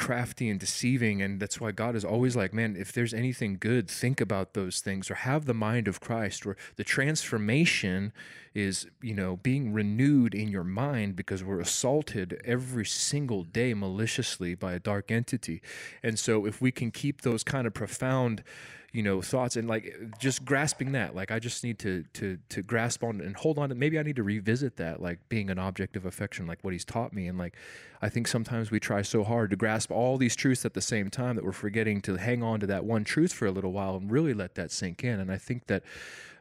crafty 0.00 0.48
and 0.48 0.58
deceiving 0.58 1.20
and 1.20 1.40
that's 1.40 1.60
why 1.60 1.70
god 1.70 1.94
is 1.94 2.06
always 2.06 2.34
like 2.34 2.54
man 2.54 2.74
if 2.74 2.90
there's 2.90 3.12
anything 3.12 3.58
good 3.60 3.86
think 3.86 4.18
about 4.18 4.54
those 4.54 4.80
things 4.80 5.10
or 5.10 5.14
have 5.14 5.44
the 5.44 5.52
mind 5.52 5.86
of 5.86 6.00
christ 6.00 6.46
or 6.46 6.56
the 6.76 6.84
transformation 6.84 8.10
is 8.54 8.86
you 9.00 9.14
know 9.14 9.36
being 9.36 9.72
renewed 9.72 10.34
in 10.34 10.48
your 10.48 10.64
mind 10.64 11.14
because 11.14 11.44
we're 11.44 11.60
assaulted 11.60 12.40
every 12.44 12.84
single 12.84 13.44
day 13.44 13.74
maliciously 13.74 14.54
by 14.54 14.72
a 14.72 14.78
dark 14.78 15.10
entity. 15.10 15.62
And 16.02 16.18
so 16.18 16.46
if 16.46 16.60
we 16.60 16.72
can 16.72 16.90
keep 16.90 17.22
those 17.22 17.44
kind 17.44 17.66
of 17.66 17.74
profound 17.74 18.42
you 18.92 19.02
know 19.02 19.22
thoughts 19.22 19.56
and 19.56 19.68
like 19.68 19.94
just 20.18 20.44
grasping 20.44 20.92
that 20.92 21.14
like 21.14 21.30
i 21.30 21.38
just 21.38 21.62
need 21.62 21.78
to 21.78 22.04
to 22.12 22.38
to 22.48 22.62
grasp 22.62 23.04
on 23.04 23.20
and 23.20 23.36
hold 23.36 23.58
on 23.58 23.68
to 23.68 23.74
maybe 23.74 23.98
i 23.98 24.02
need 24.02 24.16
to 24.16 24.22
revisit 24.22 24.76
that 24.76 25.00
like 25.00 25.18
being 25.28 25.50
an 25.50 25.58
object 25.58 25.96
of 25.96 26.04
affection 26.04 26.46
like 26.46 26.62
what 26.62 26.72
he's 26.72 26.84
taught 26.84 27.12
me 27.12 27.28
and 27.28 27.38
like 27.38 27.54
i 28.02 28.08
think 28.08 28.26
sometimes 28.26 28.70
we 28.70 28.80
try 28.80 29.02
so 29.02 29.22
hard 29.22 29.50
to 29.50 29.56
grasp 29.56 29.90
all 29.90 30.16
these 30.16 30.34
truths 30.34 30.64
at 30.64 30.74
the 30.74 30.80
same 30.80 31.08
time 31.08 31.36
that 31.36 31.44
we're 31.44 31.52
forgetting 31.52 32.00
to 32.00 32.16
hang 32.16 32.42
on 32.42 32.58
to 32.58 32.66
that 32.66 32.84
one 32.84 33.04
truth 33.04 33.32
for 33.32 33.46
a 33.46 33.50
little 33.50 33.72
while 33.72 33.96
and 33.96 34.10
really 34.10 34.34
let 34.34 34.54
that 34.54 34.70
sink 34.70 35.04
in 35.04 35.20
and 35.20 35.30
i 35.30 35.38
think 35.38 35.66
that 35.66 35.82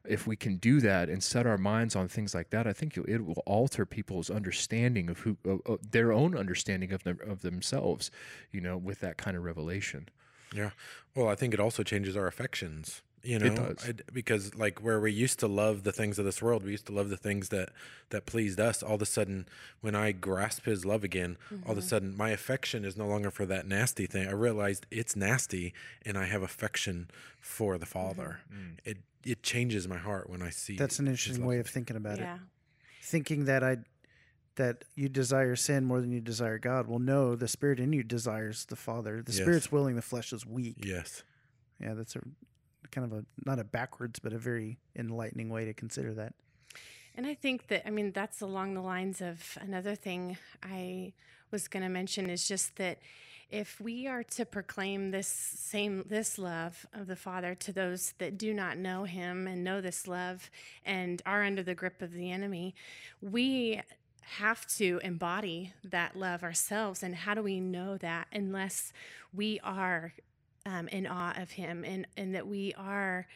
if 0.08 0.26
we 0.26 0.36
can 0.36 0.56
do 0.58 0.80
that 0.80 1.10
and 1.10 1.22
set 1.22 1.46
our 1.46 1.58
minds 1.58 1.96
on 1.96 2.08
things 2.08 2.34
like 2.34 2.50
that, 2.50 2.66
I 2.66 2.74
think 2.74 2.98
it 2.98 3.26
will 3.26 3.44
alter 3.46 3.86
people's 3.86 4.30
understanding 4.30 5.10
of 5.10 5.20
who, 5.20 5.38
of, 5.46 5.62
of 5.66 5.92
their 5.92 6.12
own 6.12 6.38
understanding 6.38 6.94
of 6.94 7.04
them, 7.04 7.20
of 7.28 7.42
themselves, 7.42 8.10
you 8.52 8.62
know, 8.62 8.78
with 8.78 9.02
that 9.02 9.18
kind 9.18 9.36
of 9.36 9.44
revelation. 9.44 10.08
Yeah. 10.54 10.72
Well, 11.16 11.28
I 11.28 11.36
think 11.36 11.54
it 11.54 11.60
also 11.60 11.84
changes 11.84 12.16
our 12.16 12.28
affections. 12.28 13.02
You 13.24 13.38
know, 13.38 13.46
It 13.48 13.56
does. 13.56 13.90
I- 13.90 14.12
because 14.14 14.56
like 14.56 14.80
where 14.80 15.00
we 15.00 15.12
used 15.12 15.40
to 15.40 15.48
love 15.48 15.84
the 15.84 15.92
things 15.92 16.20
of 16.20 16.26
this 16.26 16.42
world, 16.42 16.64
we 16.64 16.72
used 16.72 16.86
to 16.86 16.94
love 16.94 17.10
the 17.10 17.18
things 17.18 17.50
that 17.50 17.70
that 18.12 18.26
pleased 18.26 18.60
us. 18.60 18.82
All 18.82 18.96
of 18.96 19.02
a 19.02 19.06
sudden, 19.06 19.48
when 19.82 19.94
I 19.94 20.14
grasp 20.14 20.66
His 20.66 20.86
love 20.86 21.04
again, 21.04 21.38
all 21.52 21.74
of 21.74 21.78
a 21.78 21.82
mm-hmm. 21.82 21.90
sudden 21.90 22.18
my 22.18 22.30
affection 22.30 22.86
is 22.86 22.96
no 22.96 23.08
longer 23.08 23.30
for 23.30 23.46
that 23.46 23.68
nasty 23.68 24.06
thing. 24.06 24.28
I 24.28 24.32
realized 24.32 24.86
it's 24.90 25.16
nasty, 25.16 25.74
and 26.06 26.18
I 26.18 26.26
have 26.26 26.42
affection 26.42 27.10
for 27.42 27.78
the 27.78 27.86
mm-hmm. 27.86 27.92
Father. 27.92 28.40
Mm. 28.54 28.78
It 28.86 28.98
it 29.26 29.44
changes 29.44 29.88
my 29.88 29.98
heart 29.98 30.30
when 30.30 30.42
I 30.42 30.50
see. 30.50 30.78
That's 30.78 31.00
an 31.00 31.08
interesting 31.08 31.46
way 31.46 31.60
of 31.60 31.68
thinking 31.68 31.98
about 31.98 32.20
it. 32.20 32.28
Thinking 33.02 33.46
that 33.46 33.64
I 33.64 33.80
that 34.60 34.84
you 34.94 35.08
desire 35.08 35.56
sin 35.56 35.86
more 35.86 36.02
than 36.02 36.12
you 36.12 36.20
desire 36.20 36.60
God. 36.60 36.88
Well, 36.88 37.00
no, 37.00 37.34
the 37.34 37.48
spirit 37.48 37.80
in 37.80 37.94
you 37.94 38.04
desires 38.04 38.66
the 38.66 38.76
Father. 38.76 39.22
The 39.24 39.32
Yes. 39.32 39.42
spirit's 39.42 39.72
willing, 39.72 39.96
the 39.96 40.02
flesh 40.02 40.34
is 40.34 40.46
weak. 40.46 40.86
Yes. 40.86 41.24
Yeah, 41.80 41.94
that's 41.94 42.18
a 42.18 42.22
kind 42.92 43.10
of 43.10 43.18
a 43.18 43.26
not 43.46 43.58
a 43.58 43.64
backwards, 43.64 44.20
but 44.20 44.34
a 44.34 44.38
very 44.38 44.78
enlightening 44.98 45.50
way 45.50 45.64
to 45.64 45.74
consider 45.74 46.14
that. 46.16 46.34
And 47.16 47.26
I 47.26 47.36
think 47.36 47.68
that, 47.68 47.88
I 47.88 47.90
mean, 47.90 48.12
that's 48.12 48.42
along 48.42 48.74
the 48.74 48.82
lines 48.82 49.22
of 49.22 49.58
another 49.62 49.96
thing 49.96 50.38
I 50.62 51.14
was 51.52 51.70
going 51.70 51.84
to 51.84 51.90
mention 51.90 52.30
is 52.30 52.46
just 52.46 52.76
that 52.76 53.00
if 53.50 53.80
we 53.82 54.08
are 54.08 54.24
to 54.24 54.46
proclaim 54.46 55.12
this 55.12 55.28
same, 55.28 56.04
this 56.08 56.38
love 56.38 56.86
of 56.94 57.08
the 57.08 57.16
Father 57.16 57.56
to 57.56 57.72
those 57.72 58.14
that 58.20 58.38
do 58.38 58.54
not 58.54 58.78
know 58.78 59.06
Him 59.06 59.48
and 59.48 59.64
know 59.64 59.80
this 59.82 60.06
love 60.06 60.52
and 60.86 61.22
are 61.26 61.44
under 61.44 61.64
the 61.64 61.74
grip 61.74 62.02
of 62.02 62.12
the 62.12 62.30
enemy, 62.30 62.76
we 63.22 63.82
have 64.38 64.66
to 64.68 65.00
embody 65.04 65.74
that 65.84 66.16
love 66.16 66.44
ourselves. 66.44 67.04
And 67.04 67.16
how 67.16 67.34
do 67.34 67.42
we 67.42 67.60
know 67.60 67.98
that 67.98 68.28
unless 68.32 68.94
we 69.34 69.60
are 69.64 70.14
um, 70.66 70.88
in 70.90 71.08
awe 71.08 71.34
of 71.38 71.52
Him 71.52 71.84
and, 71.84 72.08
and 72.16 72.36
that 72.36 72.48
we 72.48 72.74
are 72.78 73.28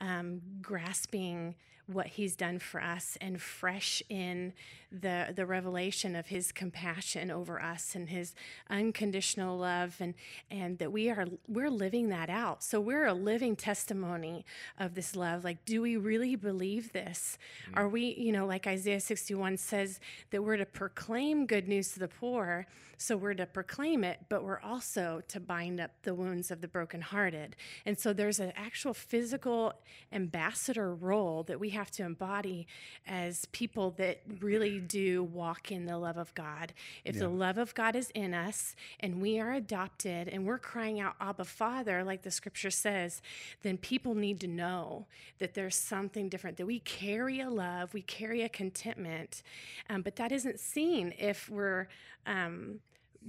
um, 0.00 0.42
grasping 0.60 1.54
what 1.86 2.06
he's 2.06 2.36
done 2.36 2.58
for 2.58 2.80
us 2.80 3.16
and 3.20 3.40
fresh 3.40 4.02
in 4.08 4.52
the 5.00 5.32
the 5.34 5.46
revelation 5.46 6.14
of 6.14 6.26
his 6.26 6.52
compassion 6.52 7.30
over 7.30 7.60
us 7.62 7.94
and 7.94 8.10
his 8.10 8.34
unconditional 8.68 9.58
love 9.58 9.96
and 10.00 10.14
and 10.50 10.78
that 10.78 10.92
we 10.92 11.08
are 11.08 11.26
we're 11.48 11.70
living 11.70 12.10
that 12.10 12.28
out. 12.28 12.62
So 12.62 12.80
we're 12.80 13.06
a 13.06 13.14
living 13.14 13.56
testimony 13.56 14.44
of 14.78 14.94
this 14.94 15.16
love. 15.16 15.44
Like 15.44 15.64
do 15.64 15.80
we 15.80 15.96
really 15.96 16.36
believe 16.36 16.92
this? 16.92 17.38
Mm. 17.70 17.78
Are 17.78 17.88
we 17.88 18.14
you 18.18 18.32
know 18.32 18.46
like 18.46 18.66
Isaiah 18.66 19.00
61 19.00 19.56
says 19.56 20.00
that 20.30 20.42
we're 20.42 20.58
to 20.58 20.66
proclaim 20.66 21.46
good 21.46 21.68
news 21.68 21.92
to 21.92 21.98
the 21.98 22.08
poor 22.08 22.66
so 22.98 23.16
we're 23.16 23.34
to 23.34 23.46
proclaim 23.46 24.04
it 24.04 24.20
but 24.28 24.44
we're 24.44 24.60
also 24.60 25.22
to 25.28 25.40
bind 25.40 25.80
up 25.80 25.90
the 26.02 26.14
wounds 26.14 26.50
of 26.50 26.60
the 26.60 26.68
brokenhearted. 26.68 27.56
And 27.86 27.98
so 27.98 28.12
there's 28.12 28.40
an 28.40 28.52
actual 28.56 28.94
physical 28.94 29.74
ambassador 30.12 30.94
role 30.94 31.42
that 31.44 31.58
we 31.58 31.70
have 31.70 31.90
to 31.92 32.04
embody 32.04 32.66
as 33.06 33.46
people 33.52 33.92
that 33.92 34.20
really 34.40 34.81
do 34.88 35.22
walk 35.22 35.72
in 35.72 35.86
the 35.86 35.96
love 35.98 36.16
of 36.16 36.34
God. 36.34 36.72
If 37.04 37.18
the 37.18 37.28
love 37.28 37.58
of 37.58 37.74
God 37.74 37.96
is 37.96 38.10
in 38.14 38.34
us 38.34 38.74
and 39.00 39.20
we 39.22 39.38
are 39.40 39.52
adopted 39.52 40.28
and 40.28 40.46
we're 40.46 40.58
crying 40.58 41.00
out, 41.00 41.14
Abba, 41.20 41.44
Father, 41.44 42.04
like 42.04 42.22
the 42.22 42.30
scripture 42.30 42.70
says, 42.70 43.22
then 43.62 43.78
people 43.78 44.14
need 44.14 44.40
to 44.40 44.46
know 44.46 45.06
that 45.38 45.54
there's 45.54 45.76
something 45.76 46.28
different, 46.28 46.56
that 46.58 46.66
we 46.66 46.80
carry 46.80 47.40
a 47.40 47.48
love, 47.50 47.94
we 47.94 48.02
carry 48.02 48.42
a 48.42 48.48
contentment, 48.48 49.42
um, 49.88 50.02
but 50.02 50.16
that 50.16 50.32
isn't 50.32 50.60
seen 50.60 51.14
if 51.18 51.48
we're. 51.48 51.88
Um, 52.26 52.80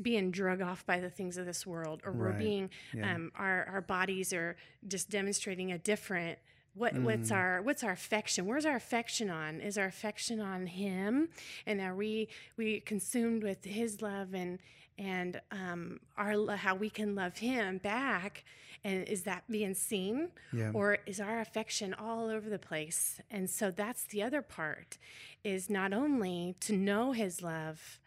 being 0.01 0.31
drug 0.31 0.59
off 0.59 0.83
by 0.87 0.99
the 0.99 1.09
things 1.11 1.37
of 1.37 1.45
this 1.45 1.67
world, 1.67 2.01
or 2.03 2.11
we're 2.11 2.31
being, 2.33 2.71
Yeah. 2.95 3.13
um, 3.13 3.31
our, 3.35 3.63
our 3.65 3.81
bodies 3.81 4.33
are 4.33 4.55
just 4.87 5.11
demonstrating 5.11 5.71
a 5.71 5.77
different 5.77 6.39
what 6.75 6.95
what's 6.95 7.31
our 7.31 7.61
what's 7.61 7.83
our 7.83 7.91
affection? 7.91 8.45
Where's 8.45 8.65
our 8.65 8.75
affection 8.75 9.29
on? 9.29 9.61
Is 9.61 9.77
our 9.77 9.85
affection 9.85 10.39
on 10.39 10.67
him? 10.67 11.29
And 11.65 11.79
are 11.81 11.95
we 11.95 12.29
we 12.57 12.79
consumed 12.79 13.43
with 13.43 13.63
his 13.63 14.01
love 14.01 14.33
and 14.33 14.59
and 14.97 15.41
um 15.51 15.99
our 16.17 16.55
how 16.55 16.75
we 16.75 16.89
can 16.89 17.15
love 17.15 17.37
him 17.37 17.77
back? 17.77 18.43
And 18.83 19.07
is 19.07 19.23
that 19.23 19.43
being 19.49 19.75
seen? 19.75 20.29
Yeah. 20.51 20.71
or 20.73 20.97
is 21.05 21.19
our 21.19 21.39
affection 21.39 21.93
all 21.93 22.27
over 22.29 22.49
the 22.49 22.59
place? 22.59 23.21
And 23.29 23.49
so 23.49 23.71
that's 23.71 24.03
the 24.05 24.23
other 24.23 24.41
part 24.41 24.97
is 25.43 25.69
not 25.69 25.93
only 25.93 26.55
to 26.61 26.73
know 26.73 27.11
his 27.11 27.41
love 27.41 27.99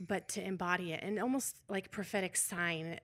but 0.00 0.28
to 0.28 0.44
embody 0.44 0.92
it. 0.92 1.02
And 1.02 1.18
almost 1.18 1.58
like 1.68 1.90
prophetic 1.90 2.36
sign 2.36 2.98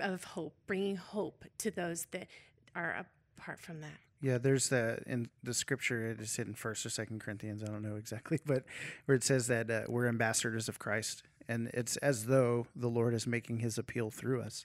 of 0.00 0.24
hope 0.24 0.54
bringing 0.66 0.96
hope 0.96 1.44
to 1.58 1.70
those 1.70 2.06
that 2.12 2.28
are 2.74 3.06
apart 3.36 3.60
from 3.60 3.80
that 3.80 3.98
Yeah, 4.24 4.38
there's 4.38 4.70
that 4.70 5.02
in 5.06 5.28
the 5.42 5.52
scripture. 5.52 6.10
It 6.10 6.18
is 6.18 6.38
in 6.38 6.54
First 6.54 6.86
or 6.86 6.88
Second 6.88 7.20
Corinthians. 7.20 7.62
I 7.62 7.66
don't 7.66 7.82
know 7.82 7.96
exactly, 7.96 8.38
but 8.46 8.64
where 9.04 9.14
it 9.14 9.22
says 9.22 9.48
that 9.48 9.70
uh, 9.70 9.82
we're 9.86 10.08
ambassadors 10.08 10.66
of 10.66 10.78
Christ, 10.78 11.24
and 11.46 11.68
it's 11.74 11.98
as 11.98 12.24
though 12.24 12.66
the 12.74 12.88
Lord 12.88 13.12
is 13.12 13.26
making 13.26 13.58
His 13.58 13.76
appeal 13.76 14.10
through 14.10 14.40
us, 14.40 14.64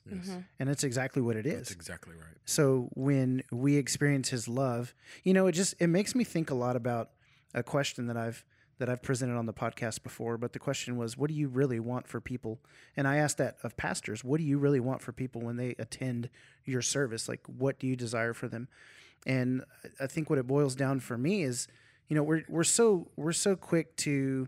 and 0.60 0.70
it's 0.70 0.86
exactly 0.86 1.22
what 1.22 1.36
it 1.36 1.46
is. 1.46 1.58
That's 1.58 1.72
exactly 1.72 2.14
right. 2.14 2.38
So 2.46 2.88
when 2.94 3.44
we 3.52 3.76
experience 3.76 4.30
His 4.30 4.48
love, 4.48 4.94
you 5.26 5.34
know, 5.34 5.48
it 5.48 5.52
just 5.52 5.76
it 5.78 5.88
makes 5.88 6.16
me 6.16 6.24
think 6.24 6.50
a 6.50 6.56
lot 6.56 6.78
about 6.78 7.10
a 7.54 7.62
question 7.62 8.08
that 8.08 8.16
I've 8.16 8.46
that 8.78 8.88
I've 8.88 9.02
presented 9.04 9.36
on 9.36 9.46
the 9.46 9.54
podcast 9.54 10.04
before. 10.04 10.38
But 10.38 10.54
the 10.54 10.60
question 10.60 10.96
was, 10.96 11.18
what 11.18 11.28
do 11.28 11.34
you 11.34 11.50
really 11.50 11.82
want 11.82 12.08
for 12.08 12.22
people? 12.22 12.62
And 12.96 13.10
I 13.10 13.18
asked 13.18 13.40
that 13.40 13.58
of 13.62 13.76
pastors. 13.76 14.24
What 14.24 14.38
do 14.38 14.46
you 14.46 14.58
really 14.58 14.80
want 14.80 15.02
for 15.02 15.12
people 15.12 15.42
when 15.42 15.58
they 15.58 15.76
attend 15.78 16.30
your 16.64 16.82
service? 16.82 17.28
Like, 17.28 17.42
what 17.46 17.78
do 17.78 17.88
you 17.88 17.98
desire 17.98 18.34
for 18.34 18.48
them? 18.48 18.70
And 19.26 19.64
I 20.00 20.08
think 20.08 20.30
what 20.30 20.40
it 20.40 20.48
boils 20.48 20.76
down 20.76 21.00
for 21.00 21.18
me 21.18 21.44
is, 21.44 21.68
you 22.08 22.16
know, 22.16 22.24
we're 22.24 22.44
we're 22.48 22.64
so 22.64 23.08
we're 23.16 23.34
so 23.34 23.56
quick 23.56 23.96
to 23.98 24.48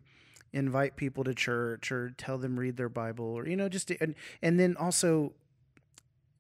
invite 0.53 0.95
people 0.95 1.23
to 1.23 1.34
church 1.34 1.91
or 1.91 2.13
tell 2.17 2.38
them 2.38 2.60
read 2.60 2.77
their 2.77 2.89
Bible 2.89 3.25
or 3.25 3.47
you 3.47 3.55
know 3.55 3.69
just 3.69 3.88
to, 3.88 3.97
and 4.01 4.15
and 4.41 4.60
then 4.60 4.75
also 4.77 5.34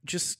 just 0.05 0.39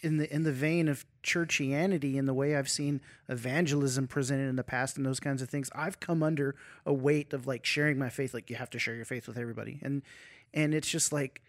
in 0.00 0.16
the 0.16 0.32
in 0.34 0.42
the 0.42 0.52
vein 0.52 0.88
of 0.88 1.04
churchianity 1.22 2.16
in 2.16 2.26
the 2.26 2.34
way 2.34 2.56
I've 2.56 2.68
seen 2.68 3.00
evangelism 3.28 4.08
presented 4.08 4.48
in 4.48 4.56
the 4.56 4.64
past 4.64 4.96
and 4.96 5.06
those 5.06 5.20
kinds 5.20 5.40
of 5.40 5.48
things, 5.48 5.70
I've 5.74 6.00
come 6.00 6.22
under 6.22 6.56
a 6.84 6.92
weight 6.92 7.32
of 7.32 7.46
like 7.46 7.64
sharing 7.64 7.98
my 7.98 8.08
faith. 8.08 8.34
Like 8.34 8.50
you 8.50 8.56
have 8.56 8.70
to 8.70 8.78
share 8.78 8.94
your 8.94 9.04
faith 9.04 9.28
with 9.28 9.38
everybody, 9.38 9.78
and 9.82 10.02
and 10.52 10.74
it's 10.74 10.88
just 10.88 11.12
like, 11.12 11.42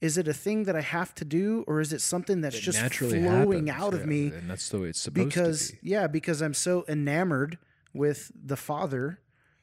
is 0.00 0.18
it 0.18 0.28
a 0.28 0.34
thing 0.34 0.64
that 0.64 0.76
I 0.76 0.80
have 0.82 1.14
to 1.16 1.24
do, 1.24 1.64
or 1.66 1.80
is 1.80 1.92
it 1.92 2.00
something 2.00 2.40
that's 2.42 2.56
It 2.56 2.60
just 2.60 2.80
naturally 2.80 3.22
flowing 3.22 3.68
happens, 3.68 3.84
out 3.84 3.94
of 3.94 4.00
yeah, 4.00 4.06
me? 4.06 4.26
and 4.28 4.50
that's 4.50 4.68
the 4.68 4.80
way 4.80 4.88
it's 4.88 5.00
supposed 5.00 5.28
because 5.28 5.68
to 5.68 5.72
be. 5.74 5.90
yeah 5.90 6.06
because 6.06 6.42
i'm 6.42 6.54
so 6.54 6.84
enamored 6.88 7.58
with 7.94 8.30
the 8.34 8.56
father 8.56 9.20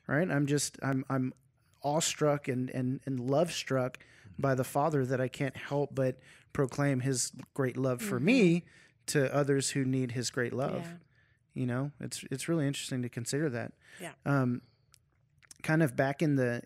right 0.08 0.30
i'm 0.32 0.46
just 0.48 0.80
i'm 0.82 1.04
i'm 1.10 1.34
awestruck 1.84 2.48
and 2.48 2.70
and 2.72 3.02
and 3.06 3.20
love 3.20 3.52
struck 3.52 4.00
by 4.40 4.56
the 4.56 4.64
father 4.64 5.06
that 5.06 5.20
i 5.22 5.28
can't 5.28 5.58
help 5.58 5.94
but 5.94 6.18
proclaim 6.54 7.00
his 7.02 7.32
great 7.54 7.78
love 7.78 8.02
for 8.02 8.20
me 8.20 8.64
to 9.06 9.34
others 9.36 9.72
who 9.72 9.84
need 9.86 10.12
his 10.14 10.30
great 10.30 10.54
love 10.54 10.82
Yeah. 10.86 10.94
you 11.62 11.66
know 11.68 11.92
it's 12.00 12.24
it's 12.32 12.48
really 12.48 12.66
interesting 12.68 13.02
to 13.04 13.10
consider 13.10 13.50
that 13.50 13.74
Yeah. 14.00 14.12
um 14.26 14.62
kind 15.64 15.84
of 15.84 15.96
back 15.96 16.22
in 16.22 16.36
the 16.36 16.64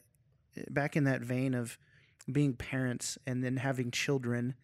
back 0.70 0.96
in 0.96 1.04
that 1.06 1.22
vein 1.22 1.54
of 1.54 1.78
being 2.32 2.54
parents 2.54 3.18
and 3.26 3.44
then 3.44 3.58
having 3.58 3.92
children 3.92 4.56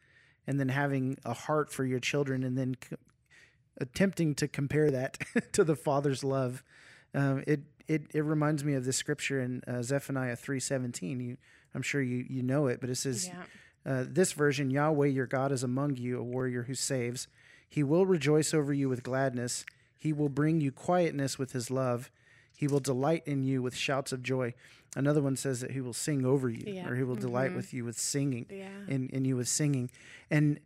and 0.48 0.60
then 0.60 0.70
having 0.70 1.18
a 1.24 1.34
heart 1.34 1.72
for 1.72 1.86
your 1.86 2.00
children 2.00 2.44
and 2.44 2.58
then 2.58 2.76
c- 2.84 2.96
attempting 3.80 4.34
to 4.36 4.48
compare 4.48 4.90
that 4.92 5.18
to 5.54 5.64
the 5.64 5.76
father's 5.76 6.24
love 6.24 6.64
um, 7.14 7.44
it, 7.46 7.62
it 7.88 8.04
it 8.14 8.24
reminds 8.24 8.64
me 8.64 8.74
of 8.74 8.86
the 8.86 8.94
scripture 8.94 9.40
in 9.40 9.62
uh, 9.68 9.82
zephaniah 9.82 10.36
3.17 10.36 11.26
you 11.26 11.38
i'm 11.76 11.82
sure 11.82 12.02
you 12.02 12.26
you 12.30 12.42
know 12.42 12.68
it 12.68 12.82
but 12.82 12.90
it 12.90 12.96
says 12.96 13.28
yeah 13.28 13.44
uh, 13.86 14.06
this 14.08 14.34
version 14.34 14.70
Yahweh 14.70 15.08
your 15.08 15.26
God 15.26 15.52
is 15.52 15.64
among 15.64 15.98
you, 15.98 16.20
a 16.20 16.24
warrior 16.24 16.64
who 16.64 16.76
saves. 16.76 17.28
He 17.68 17.84
will 17.84 18.06
rejoice 18.06 18.54
over 18.54 18.74
you 18.74 18.90
with 18.90 19.04
gladness. 19.04 19.66
He 19.98 20.14
will 20.14 20.30
bring 20.30 20.62
you 20.62 20.72
quietness 20.72 21.40
with 21.40 21.54
his 21.54 21.72
love. 21.72 22.12
He 22.56 22.68
will 22.68 22.80
delight 22.80 23.24
in 23.26 23.44
you 23.44 23.62
with 23.62 23.76
shouts 23.76 24.12
of 24.12 24.22
joy. 24.22 24.54
Another 24.96 25.22
one 25.22 25.36
says 25.36 25.62
that 25.62 25.72
he 25.72 25.82
will 25.82 25.94
sing 25.94 26.26
over 26.26 26.50
you, 26.50 26.64
Yeah. 26.66 26.88
or 26.88 26.96
he 26.96 27.04
will 27.04 27.16
delight 27.16 27.56
with 27.56 27.68
mm-hmm. 27.68 27.78
you 27.78 27.86
with 27.86 27.98
singing, 27.98 28.46
Yeah. 28.50 28.70
in, 28.88 29.10
in 29.10 29.26
you 29.26 29.38
with 29.38 29.48
singing. 29.48 29.90
And, 30.30 30.60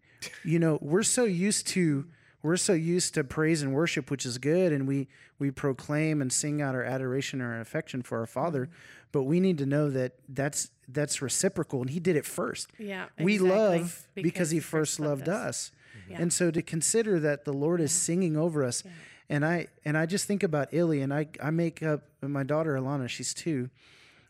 you 0.43 0.59
know, 0.59 0.79
we're 0.81 1.03
so 1.03 1.23
used 1.25 1.67
to. 1.67 2.05
We're 2.41 2.57
so 2.57 2.73
used 2.73 3.15
to 3.15 3.23
praise 3.23 3.63
and 3.63 3.73
worship, 3.73 4.11
which 4.11 4.23
is 4.23 4.37
good, 4.37 4.71
and 4.71 4.87
we 4.87 5.07
we 5.39 5.49
proclaim 5.49 6.21
and 6.21 6.31
sing 6.31 6.61
out 6.61 6.75
our 6.75 6.83
adoration 6.83 7.41
or 7.41 7.53
our 7.53 7.59
affection 7.59 8.03
for 8.03 8.19
our 8.19 8.27
Father. 8.27 8.65
Mm-hmm. 8.65 8.73
But 9.11 9.23
we 9.23 9.39
need 9.39 9.57
to 9.57 9.65
know 9.65 9.89
that 9.89 10.13
that's 10.29 10.69
that's 10.87 11.23
reciprocal, 11.23 11.81
and 11.81 11.89
He 11.89 11.99
did 11.99 12.15
it 12.15 12.23
first 12.25 12.69
Yeah, 12.77 13.05
we 13.19 13.35
exactly, 13.35 13.57
love 13.57 14.07
because, 14.13 14.51
he 14.51 14.59
first 14.59 14.99
loved 14.99 15.27
us, 15.27 15.71
Yeah. 16.07 16.17
and 16.21 16.31
so 16.31 16.51
to 16.51 16.61
consider 16.61 17.19
that 17.21 17.45
the 17.45 17.53
lord 17.53 17.81
is 17.81 17.91
singing 17.91 18.37
over 18.37 18.63
us 18.63 18.83
and 19.29 19.45
i 19.45 19.67
and 19.83 19.97
i 19.97 20.05
just 20.05 20.25
think 20.25 20.43
about 20.43 20.67
illy 20.71 21.01
and 21.01 21.13
i 21.13 21.27
i 21.41 21.49
make 21.49 21.81
up 21.83 22.03
my 22.21 22.43
daughter 22.43 22.75
alana 22.75 23.07
she's 23.09 23.33
two 23.33 23.69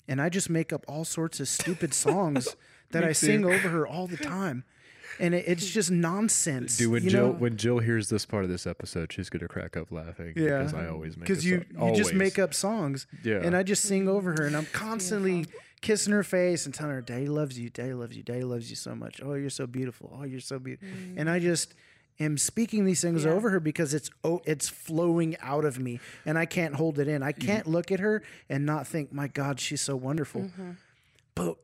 and 0.07 0.21
i 0.21 0.29
just 0.29 0.49
make 0.49 0.71
up 0.73 0.83
all 0.87 1.03
sorts 1.05 1.39
of 1.39 1.47
stupid 1.47 1.93
songs 2.05 2.55
that 2.91 3.03
i 3.03 3.11
sing 3.11 3.43
over 3.45 3.69
her 3.69 3.85
all 3.87 4.07
the 4.07 4.17
time 4.17 4.63
and 5.19 5.33
it, 5.33 5.45
it's 5.47 5.69
just 5.69 5.91
nonsense 5.91 6.77
Dude, 6.77 6.91
when 6.91 7.03
you 7.03 7.09
Jill 7.09 7.27
know? 7.27 7.31
when 7.33 7.55
Jill 7.57 7.79
hears 7.79 8.09
this 8.09 8.25
part 8.25 8.43
of 8.43 8.49
this 8.49 8.67
episode, 8.67 9.13
she's 9.13 9.29
gonna 9.29 9.47
crack 9.47 9.77
up 9.77 9.89
laughing. 9.91 10.33
yeah 10.35 10.57
because 10.59 10.73
I 10.73 10.87
always 10.87 11.15
make 11.15 11.27
because 11.27 11.37
this 11.43 11.45
you 11.45 11.57
up. 11.57 11.89
you 11.89 11.95
just 11.95 12.11
Always. 12.11 12.13
make 12.13 12.39
up 12.39 12.53
songs 12.53 13.07
Yeah. 13.23 13.39
and 13.43 13.55
i 13.55 13.63
just 13.63 13.83
sing 13.83 14.07
over 14.09 14.31
her 14.37 14.45
and 14.45 14.55
i'm 14.57 14.65
constantly 14.73 15.45
kissing 15.81 16.11
her 16.13 16.23
face 16.23 16.65
and 16.65 16.73
telling 16.73 16.93
her 16.93 17.01
daddy 17.01 17.27
loves 17.27 17.57
you 17.59 17.69
daddy 17.69 17.93
loves 17.93 18.15
you 18.17 18.23
daddy 18.23 18.43
loves 18.43 18.69
you 18.69 18.75
so 18.75 18.93
much 18.95 19.21
oh 19.23 19.35
you're 19.35 19.49
so 19.49 19.67
beautiful 19.67 20.17
oh 20.19 20.23
you're 20.23 20.39
so 20.39 20.57
beautiful 20.59 20.87
mm. 20.89 21.13
and 21.17 21.29
i 21.29 21.37
just 21.39 21.75
am 22.19 22.37
speaking 22.37 22.85
these 22.85 23.01
things 23.01 23.25
Yeah. 23.25 23.31
over 23.31 23.49
her 23.49 23.59
because 23.59 23.93
it's 23.93 24.09
oh 24.23 24.41
it's 24.45 24.69
flowing 24.69 25.35
out 25.41 25.65
of 25.65 25.79
me 25.79 25.99
and 26.25 26.37
i 26.37 26.45
can't 26.45 26.75
hold 26.75 26.97
it 26.99 27.07
in 27.07 27.21
i 27.23 27.31
can't 27.31 27.67
look 27.67 27.91
at 27.91 27.99
her 27.99 28.23
and 28.49 28.65
not 28.65 28.87
think 28.87 29.11
my 29.11 29.27
god 29.27 29.59
she's 29.59 29.81
so 29.81 29.95
wonderful 29.95 30.41
mm-hmm. 30.41 30.71
but 31.35 31.57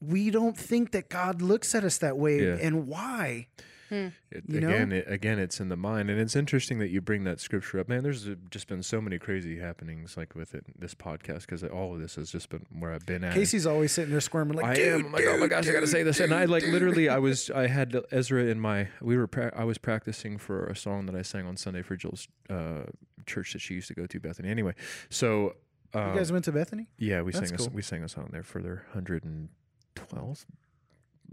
we 0.00 0.30
don't 0.30 0.56
think 0.56 0.92
that 0.92 1.08
god 1.08 1.42
looks 1.42 1.74
at 1.74 1.82
us 1.84 1.98
that 1.98 2.16
way 2.16 2.44
Yeah. 2.46 2.58
and 2.60 2.86
why 2.86 3.48
It, 3.92 4.44
again, 4.48 4.92
it, 4.92 5.04
again, 5.06 5.38
it's 5.38 5.60
in 5.60 5.68
the 5.68 5.76
mind, 5.76 6.10
and 6.10 6.20
it's 6.20 6.34
interesting 6.34 6.78
that 6.78 6.88
you 6.88 7.00
bring 7.00 7.24
that 7.24 7.40
scripture 7.40 7.78
up. 7.78 7.88
Man, 7.88 8.02
there's 8.02 8.26
uh, 8.26 8.34
just 8.50 8.68
been 8.68 8.82
so 8.82 9.00
many 9.00 9.18
crazy 9.18 9.58
happenings 9.58 10.16
like 10.16 10.34
with 10.34 10.54
it, 10.54 10.64
this 10.78 10.94
podcast, 10.94 11.40
because 11.40 11.62
all 11.64 11.94
of 11.94 12.00
this 12.00 12.14
has 12.16 12.30
just 12.30 12.48
been 12.48 12.66
where 12.78 12.92
I've 12.92 13.06
been 13.06 13.22
at. 13.24 13.34
casey's 13.34 13.66
always 13.66 13.92
sitting 13.92 14.10
there 14.10 14.20
squirming 14.20 14.56
like 14.56 14.64
I 14.64 14.74
dude, 14.74 15.06
am 15.06 15.12
like, 15.12 15.24
oh 15.26 15.38
my 15.38 15.46
gosh, 15.46 15.68
I 15.68 15.72
gotta 15.72 15.86
say 15.86 16.02
this, 16.02 16.20
and 16.20 16.32
I 16.32 16.46
like 16.46 16.64
literally, 16.64 17.08
I 17.08 17.18
was, 17.28 17.50
I 17.50 17.66
had 17.66 17.96
Ezra 18.10 18.44
in 18.44 18.60
my, 18.60 18.88
we 19.00 19.16
were, 19.16 19.26
pra- 19.26 19.52
I 19.56 19.64
was 19.64 19.78
practicing 19.78 20.38
for 20.38 20.64
a 20.66 20.76
song 20.76 21.06
that 21.06 21.14
I 21.14 21.22
sang 21.22 21.46
on 21.46 21.56
Sunday 21.56 21.82
for 21.82 21.96
Jill's 21.96 22.28
uh, 22.50 22.84
church 23.26 23.52
that 23.52 23.60
she 23.60 23.74
used 23.74 23.88
to 23.88 23.94
go 23.94 24.06
to, 24.06 24.20
Bethany. 24.20 24.48
Anyway, 24.48 24.74
so 25.10 25.54
um, 25.94 26.10
you 26.12 26.16
guys 26.16 26.32
went 26.32 26.44
to 26.46 26.52
bethany 26.52 26.88
yeah, 26.98 27.20
we 27.22 27.32
That's 27.32 27.48
sang, 27.50 27.54
a, 27.54 27.58
cool. 27.58 27.70
we 27.74 27.82
sang 27.82 28.02
a 28.02 28.08
song 28.08 28.30
there 28.32 28.42
for 28.42 28.62
their 28.62 28.86
hundred 28.92 29.24
and 29.24 29.50
twelfth 29.94 30.46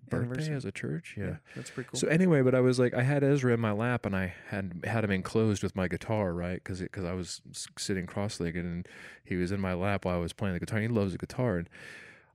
birthday 0.09 0.53
as 0.53 0.65
a 0.65 0.71
church. 0.71 1.15
yeah. 1.17 1.37
that's 1.55 1.69
pretty 1.69 1.89
cool 1.89 1.99
So 1.99 2.07
anyway, 2.07 2.41
but 2.41 2.55
I 2.55 2.59
was 2.61 2.79
like, 2.79 2.93
I 2.93 3.03
had 3.03 3.23
Ezra 3.23 3.53
in 3.53 3.59
my 3.59 3.71
lap, 3.71 4.05
and 4.05 4.15
I 4.15 4.33
had 4.49 4.81
had 4.83 5.03
him 5.03 5.11
enclosed 5.11 5.63
with 5.63 5.75
my 5.75 5.87
guitar, 5.87 6.33
right? 6.33 6.61
Because 6.63 6.79
because 6.79 7.05
I 7.05 7.13
was 7.13 7.41
sitting 7.77 8.05
cross-legged, 8.05 8.63
and 8.63 8.87
he 9.23 9.35
was 9.35 9.51
in 9.51 9.59
my 9.59 9.73
lap 9.73 10.05
while 10.05 10.15
I 10.15 10.19
was 10.19 10.33
playing 10.33 10.53
the 10.53 10.59
guitar. 10.59 10.79
And 10.79 10.91
he 10.91 10.93
loves 10.93 11.11
the 11.13 11.17
guitar, 11.17 11.57
and 11.57 11.69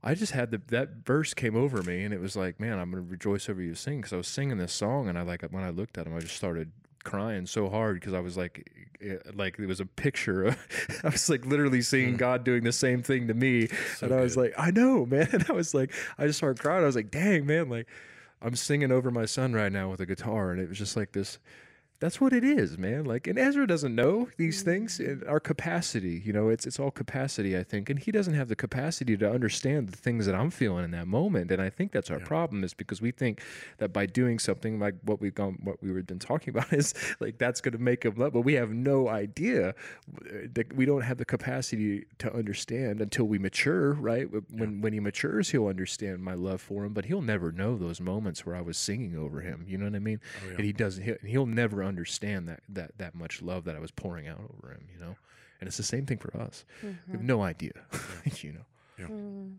I 0.03 0.13
just 0.13 0.33
had 0.33 0.51
the 0.51 0.61
that 0.67 1.05
verse 1.05 1.33
came 1.33 1.55
over 1.55 1.81
me, 1.83 2.03
and 2.03 2.13
it 2.13 2.19
was 2.19 2.35
like, 2.35 2.59
man, 2.59 2.79
I'm 2.79 2.91
gonna 2.91 3.03
rejoice 3.03 3.49
over 3.49 3.61
you 3.61 3.75
sing. 3.75 3.97
Because 3.97 4.13
I 4.13 4.17
was 4.17 4.27
singing 4.27 4.57
this 4.57 4.73
song, 4.73 5.09
and 5.09 5.17
I 5.17 5.23
like 5.23 5.41
when 5.43 5.63
I 5.63 5.69
looked 5.69 5.97
at 5.97 6.07
him, 6.07 6.15
I 6.15 6.19
just 6.19 6.35
started 6.35 6.71
crying 7.05 7.45
so 7.45 7.69
hard 7.69 7.99
because 7.99 8.13
I 8.13 8.19
was 8.19 8.35
like, 8.35 8.69
eh, 9.01 9.15
like 9.33 9.57
it 9.57 9.67
was 9.67 9.79
a 9.79 9.85
picture. 9.85 10.45
Of, 10.45 11.01
I 11.03 11.09
was 11.09 11.29
like 11.29 11.45
literally 11.45 11.81
seeing 11.81 12.17
God 12.17 12.43
doing 12.43 12.63
the 12.63 12.73
same 12.73 13.01
thing 13.01 13.29
to 13.29 13.33
me, 13.33 13.69
and 14.01 14.11
I 14.11 14.19
was 14.19 14.35
good. 14.35 14.41
like, 14.41 14.53
I 14.57 14.71
know, 14.71 15.05
man. 15.09 15.29
And 15.31 15.45
I 15.47 15.53
was 15.53 15.73
like, 15.73 15.93
I 16.17 16.27
just 16.27 16.39
started 16.39 16.61
crying. 16.61 16.83
I 16.83 16.87
was 16.87 16.95
like, 16.95 17.11
dang, 17.11 17.45
man, 17.45 17.69
like. 17.69 17.87
I'm 18.41 18.55
singing 18.55 18.91
over 18.91 19.09
my 19.09 19.25
son 19.25 19.53
right 19.53 19.71
now 19.71 19.89
with 19.89 20.01
a 20.01 20.05
guitar, 20.05 20.51
and 20.51 20.61
it 20.61 20.69
was 20.69 20.77
just 20.77 20.95
like 20.95 21.13
this. 21.13 21.39
That's 21.99 22.19
what 22.19 22.33
it 22.33 22.43
is, 22.43 22.77
man. 22.77 23.05
Like, 23.05 23.25
and 23.25 23.39
Ezra 23.39 23.65
doesn't 23.65 23.95
know 23.95 24.27
these 24.37 24.63
things. 24.63 24.99
And 24.99 25.23
our 25.23 25.39
capacity, 25.39 26.21
you 26.25 26.33
know, 26.33 26.49
it's 26.49 26.65
it's 26.67 26.79
all 26.79 26.91
capacity, 26.91 27.57
I 27.57 27.63
think, 27.63 27.89
and 27.89 27.97
he 27.97 28.11
doesn't 28.11 28.33
have 28.33 28.49
the 28.49 28.55
capacity 28.55 29.15
to 29.17 29.31
understand 29.31 29.89
the 29.89 29.97
things 29.97 30.25
that 30.25 30.35
I'm 30.35 30.51
feeling 30.51 30.83
in 30.83 30.91
that 30.91 31.07
moment. 31.07 31.51
And 31.51 31.61
I 31.61 31.69
think 31.69 31.93
that's 31.93 32.11
our 32.11 32.19
problem, 32.19 32.63
is 32.63 32.73
because 32.73 33.01
we 33.01 33.11
think 33.11 33.41
that 33.77 33.93
by 33.93 34.05
doing 34.05 34.39
something 34.39 34.77
like 34.77 34.95
what 35.03 35.21
we've 35.21 35.33
gone, 35.33 35.57
what 35.63 35.81
we 35.81 35.91
were 35.91 36.03
been 36.03 36.19
talking 36.19 36.49
about, 36.49 36.73
is 36.73 36.93
like 37.19 37.37
that's 37.37 37.61
going 37.61 37.73
to 37.73 37.81
make 37.81 38.03
him 38.03 38.15
love. 38.17 38.33
But 38.33 38.41
we 38.41 38.53
have 38.55 38.71
no 38.71 39.07
idea 39.07 39.69
uh, 39.69 39.73
that 40.53 40.75
we 40.75 40.85
don't 40.85 41.01
have 41.01 41.17
the 41.17 41.25
capacity 41.25 42.05
to 42.19 42.33
understand 42.33 42.99
until 42.99 43.25
we 43.25 43.39
mature, 43.39 43.93
right? 43.93 44.27
When 44.51 44.81
when 44.81 44.91
he 44.91 44.99
matures, 44.99 45.51
he'll 45.51 45.67
understand 45.67 46.21
my 46.21 46.33
love 46.33 46.59
for 46.59 46.83
him, 46.83 46.93
but 46.93 47.05
he'll 47.05 47.21
never 47.21 47.53
know 47.53 47.77
those 47.77 48.01
moments 48.01 48.45
where 48.45 48.55
I 48.55 48.61
was 48.61 48.77
singing 48.77 49.17
over 49.17 49.39
him. 49.39 49.63
You 49.65 49.77
know 49.77 49.85
what 49.85 49.95
I 49.95 49.99
mean? 49.99 50.19
Oh, 50.43 50.49
yeah. 50.49 50.55
And 50.57 50.65
he 50.65 50.73
doesn't. 50.73 51.03
He'll, 51.03 51.17
he'll 51.23 51.45
never 51.45 51.84
understand 51.85 52.47
that 52.49 52.61
that 52.69 52.97
that 52.97 53.15
much 53.15 53.41
love 53.41 53.63
that 53.65 53.75
I 53.75 53.79
was 53.79 53.91
pouring 53.91 54.27
out 54.27 54.39
over 54.39 54.71
him, 54.73 54.87
you 54.93 54.99
know. 54.99 55.15
And 55.61 55.67
it's 55.67 55.77
the 55.77 55.83
same 55.83 56.05
thing 56.05 56.17
for 56.17 56.35
us. 56.37 56.65
We 56.83 56.89
Mm-hmm. 56.89 57.11
have 57.13 57.23
no 57.23 57.41
idea, 57.41 57.71
you 58.41 58.53
know. 58.53 59.05
Mm. 59.07 59.55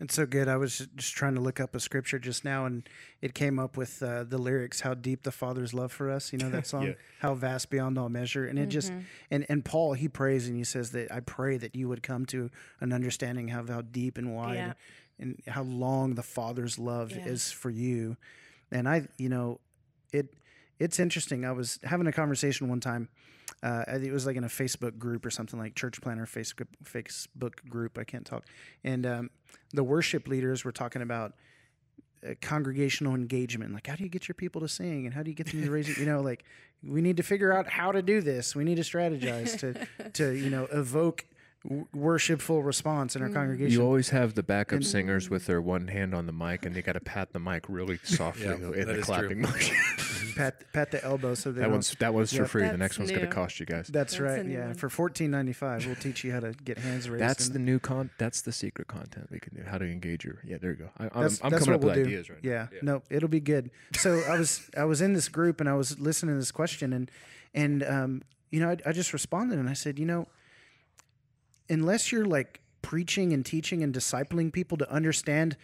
It's 0.00 0.14
so 0.14 0.26
good. 0.26 0.46
I 0.46 0.56
was 0.56 0.86
just 0.94 1.14
trying 1.16 1.34
to 1.34 1.40
look 1.40 1.58
up 1.58 1.74
a 1.74 1.80
scripture 1.80 2.20
just 2.20 2.44
now, 2.44 2.66
and 2.66 2.88
it 3.20 3.34
came 3.34 3.58
up 3.58 3.76
with 3.76 4.00
uh, 4.00 4.22
the 4.22 4.38
lyrics, 4.38 4.82
"How 4.82 4.94
deep 4.94 5.24
the 5.24 5.32
Father's 5.32 5.74
love 5.74 5.90
for 5.90 6.08
us." 6.08 6.32
You 6.32 6.38
know 6.38 6.50
that 6.50 6.66
song, 6.72 6.84
Yeah. 6.84 6.92
"How 7.18 7.34
vast 7.34 7.68
beyond 7.68 7.98
all 7.98 8.08
measure," 8.08 8.46
and 8.46 8.60
it 8.60 8.66
just 8.66 8.92
and 9.28 9.44
and 9.48 9.64
Paul 9.64 9.94
he 9.94 10.06
prays 10.06 10.46
and 10.46 10.56
he 10.56 10.62
says 10.62 10.92
that 10.92 11.10
I 11.12 11.18
pray 11.18 11.56
that 11.56 11.74
you 11.74 11.88
would 11.88 12.04
come 12.04 12.26
to 12.26 12.48
an 12.80 12.92
understanding 12.92 13.50
of 13.50 13.68
how 13.68 13.80
deep 13.80 14.18
and 14.18 14.36
wide 14.36 14.54
Yeah. 14.54 14.72
and 15.18 15.42
how 15.48 15.62
long 15.64 16.14
the 16.14 16.22
Father's 16.22 16.78
love 16.78 17.10
Yeah. 17.10 17.26
is 17.26 17.50
for 17.50 17.70
you. 17.70 18.16
And 18.70 18.88
I, 18.88 19.08
you 19.18 19.28
know, 19.28 19.58
it 20.12 20.32
it's 20.78 20.98
interesting. 20.98 21.44
I 21.44 21.52
was 21.52 21.78
having 21.82 22.06
a 22.06 22.12
conversation 22.12 22.68
one 22.68 22.80
time. 22.80 23.08
Uh, 23.62 23.84
it 23.88 24.12
was 24.12 24.26
like 24.26 24.36
in 24.36 24.44
a 24.44 24.48
Facebook 24.48 24.98
group 24.98 25.26
or 25.26 25.30
something 25.30 25.58
like 25.58 25.74
Church 25.74 26.00
Planner 26.00 26.26
Facebook 26.26 26.66
Facebook 26.84 27.68
group. 27.68 27.98
I 27.98 28.04
can't 28.04 28.24
talk. 28.24 28.44
And 28.84 29.06
um, 29.06 29.30
the 29.72 29.82
worship 29.82 30.28
leaders 30.28 30.64
were 30.64 30.72
talking 30.72 31.02
about 31.02 31.32
uh, 32.26 32.34
congregational 32.40 33.14
engagement. 33.14 33.72
Like, 33.72 33.86
how 33.86 33.96
do 33.96 34.04
you 34.04 34.10
get 34.10 34.28
your 34.28 34.34
people 34.34 34.60
to 34.60 34.68
sing, 34.68 35.06
and 35.06 35.14
how 35.14 35.22
do 35.22 35.30
you 35.30 35.36
get 35.36 35.50
them 35.50 35.62
to 35.62 35.70
raise? 35.70 35.88
You 35.98 36.06
know, 36.06 36.20
like 36.20 36.44
we 36.82 37.00
need 37.00 37.16
to 37.16 37.22
figure 37.22 37.52
out 37.52 37.68
how 37.68 37.90
to 37.90 38.02
do 38.02 38.20
this. 38.20 38.54
We 38.54 38.64
need 38.64 38.76
to 38.76 38.82
strategize 38.82 39.58
to 39.60 40.10
to 40.10 40.32
you 40.32 40.50
know 40.50 40.68
evoke 40.70 41.24
worshipful 41.92 42.62
response 42.62 43.16
in 43.16 43.22
our 43.22 43.28
congregation. 43.28 43.72
You 43.72 43.84
always 43.84 44.10
have 44.10 44.34
the 44.34 44.42
backup 44.42 44.84
singers 44.84 45.28
with 45.28 45.46
their 45.46 45.60
one 45.60 45.88
hand 45.88 46.14
on 46.14 46.26
the 46.26 46.32
mic, 46.32 46.64
and 46.64 46.74
they 46.74 46.82
got 46.82 46.92
to 46.92 47.00
pat 47.00 47.32
the 47.32 47.40
mic 47.40 47.64
really 47.68 47.98
softly 48.04 48.44
Yeah, 48.46 48.54
in 48.54 48.86
that 48.86 48.96
the 48.96 49.02
clapping 49.02 49.40
motion. 49.40 49.76
Pat 50.38 50.72
pat 50.72 50.90
the 50.90 51.04
elbow 51.04 51.34
so 51.34 51.50
they 51.52 51.56
that 51.60 51.64
don't. 51.66 51.72
one's 51.72 51.94
that 51.96 52.14
one's 52.14 52.32
for 52.32 52.42
Yep. 52.42 52.48
free. 52.48 52.62
the 52.62 52.68
That's 52.68 52.78
next 52.78 52.98
one's 52.98 53.10
going 53.10 53.20
to 53.22 53.26
new. 53.26 53.32
cost 53.32 53.60
you 53.60 53.66
guys. 53.66 53.88
That's, 53.88 54.12
That's 54.12 54.18
a 54.18 54.22
right. 54.22 54.46
new 54.46 54.52
Yeah, 54.54 54.66
one. 54.66 54.74
for 54.74 54.88
fourteen 54.88 55.30
ninety 55.30 55.52
five, 55.52 55.84
we'll 55.84 55.94
teach 55.96 56.24
you 56.24 56.32
how 56.32 56.40
to 56.40 56.52
get 56.64 56.78
hands 56.78 57.10
raised. 57.10 57.22
That's 57.22 57.46
and- 57.46 57.54
the 57.54 57.58
new 57.58 57.78
con. 57.78 58.10
That's 58.18 58.40
the 58.42 58.52
secret 58.52 58.88
content 58.88 59.28
we 59.30 59.38
can 59.40 59.54
do. 59.56 59.62
How 59.62 59.76
to 59.78 59.84
engage 59.84 60.24
your. 60.24 60.38
Yeah, 60.44 60.56
there 60.58 60.70
you 60.70 60.76
go. 60.76 60.90
I, 60.98 61.04
I'm, 61.04 61.22
That's, 61.22 61.44
I'm 61.44 61.50
that's 61.50 61.64
coming 61.64 61.70
what 61.72 61.74
up 61.74 61.80
we'll 61.84 61.94
with 61.96 62.04
do. 62.04 62.08
ideas 62.10 62.30
right 62.30 62.38
yeah. 62.42 62.66
now. 62.82 62.94
no, 62.94 63.02
it'll 63.10 63.28
be 63.28 63.40
good. 63.40 63.70
So 63.94 64.20
I 64.28 64.38
was 64.38 64.70
I 64.76 64.84
was 64.84 65.00
in 65.02 65.12
this 65.12 65.28
group 65.28 65.60
and 65.60 65.68
I 65.68 65.74
was 65.74 65.98
listening 65.98 66.34
to 66.34 66.38
this 66.38 66.52
question 66.52 66.92
and 66.92 67.10
and 67.54 67.82
um, 67.82 68.22
you 68.50 68.60
know 68.60 68.70
I, 68.70 68.76
I 68.86 68.92
just 68.92 69.12
responded 69.12 69.58
and 69.58 69.68
I 69.68 69.74
said 69.74 69.98
you 69.98 70.06
know 70.06 70.28
unless 71.70 72.12
you're 72.12 72.24
like 72.24 72.60
preaching 72.82 73.32
and 73.32 73.44
teaching 73.44 73.82
and 73.82 73.94
discipling 73.94 74.52
people 74.52 74.78
to 74.78 74.90
understand 74.90 75.56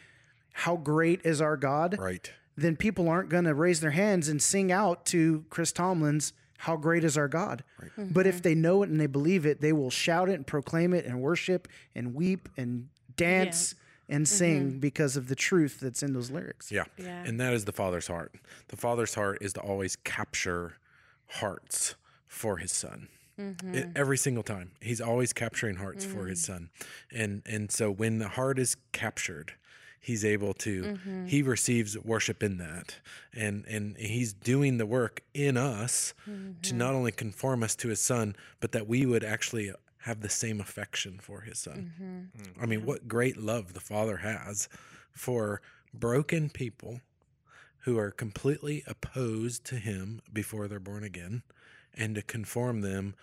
how 0.53 0.77
great 0.77 1.21
is 1.25 1.41
our 1.41 1.57
God, 1.57 1.97
Right. 1.99 2.31
Then 2.57 2.77
people 2.77 3.09
aren't 3.09 3.29
going 3.29 3.45
to 3.45 3.55
raise 3.55 3.81
their 3.81 3.91
hands 3.91 4.29
and 4.29 4.43
sing 4.43 4.71
out 4.71 5.05
to 5.07 5.45
Chris 5.51 5.73
Tomlin's 5.73 6.33
"How 6.59 6.77
Great 6.77 7.05
Is 7.05 7.17
Our 7.17 7.29
God." 7.29 7.65
Mm-hmm. 7.81 8.13
But 8.13 8.27
if 8.27 8.43
they 8.43 8.55
know 8.55 8.83
it 8.83 8.91
and 8.91 9.01
they 9.01 9.07
believe 9.07 9.47
it, 9.47 9.61
they 9.61 9.73
will 9.73 9.91
shout 9.91 10.29
it 10.29 10.35
and 10.35 10.47
proclaim 10.47 10.95
it 10.95 11.05
and 11.05 11.21
worship 11.21 11.69
and 11.95 12.15
weep 12.15 12.49
and 12.57 12.89
dance 13.17 13.75
and 14.09 14.27
mm-hmm. 14.27 14.35
sing 14.35 14.79
because 14.79 15.17
of 15.17 15.29
the 15.29 15.35
truth 15.35 15.81
that's 15.81 16.03
in 16.03 16.13
those 16.13 16.31
lyrics. 16.31 16.71
Yeah. 16.71 16.85
Yeah. 16.97 17.25
And 17.25 17.41
that 17.41 17.53
is 17.53 17.65
the 17.65 17.73
Father's 17.73 18.07
heart. 18.07 18.33
The 18.69 18.77
Father's 18.77 19.15
heart 19.15 19.39
is 19.41 19.53
to 19.55 19.61
always 19.61 19.97
capture 19.97 20.77
hearts 21.27 21.95
for 22.27 22.59
his 22.59 22.73
son. 22.73 23.09
Mm-hmm. 23.39 23.75
E- 23.75 23.85
every 23.97 24.17
single 24.17 24.45
time. 24.45 24.71
He's 24.81 25.01
always 25.01 25.33
capturing 25.33 25.77
hearts 25.77 26.05
for 26.05 26.27
his 26.27 26.41
mm. 26.43 26.47
son. 26.47 26.71
And 27.13 27.43
and 27.47 27.71
so 27.73 27.91
when 27.91 28.19
the 28.19 28.29
heart 28.29 28.61
is 28.61 28.77
captured, 28.93 29.55
he's 30.05 30.25
able 30.25 30.55
to 30.55 30.83
mm-hmm. 30.83 31.27
he 31.27 31.43
receives 31.43 31.99
worship 31.99 32.43
in 32.43 32.59
that. 32.59 32.97
And 33.33 33.65
and 33.67 33.97
he's 33.97 34.33
doing 34.33 34.79
the 34.79 34.87
work 34.87 35.23
in 35.33 35.57
us 35.57 36.15
to 36.25 36.31
mm-hmm. 36.31 36.79
not 36.79 36.95
only 36.95 37.13
conform 37.13 37.63
us 37.63 37.75
to 37.77 37.89
his 37.89 38.01
son, 38.01 38.37
but 38.61 38.73
that 38.73 38.87
we 38.87 39.07
would 39.07 39.25
actually 39.25 39.73
have 40.03 40.21
the 40.21 40.29
same 40.29 40.61
affection 40.61 41.19
for 41.21 41.41
his 41.41 41.59
son. 41.59 41.93
Mm-hmm. 42.01 42.63
I 42.63 42.67
mean, 42.67 42.85
what 42.85 43.09
great 43.09 43.39
love 43.39 43.73
the 43.73 43.81
Father 43.81 44.19
has 44.19 44.69
for 45.13 45.63
broken 45.95 46.51
people 46.51 47.01
who 47.85 47.99
are 47.99 48.11
completely 48.11 48.83
opposed 48.87 49.65
to 49.65 49.77
Him 49.77 50.21
before 50.33 50.69
they're 50.69 50.81
born 50.81 51.05
again, 51.05 51.43
and 51.93 52.15
to 52.15 52.23
conform 52.23 52.81
them 52.81 53.15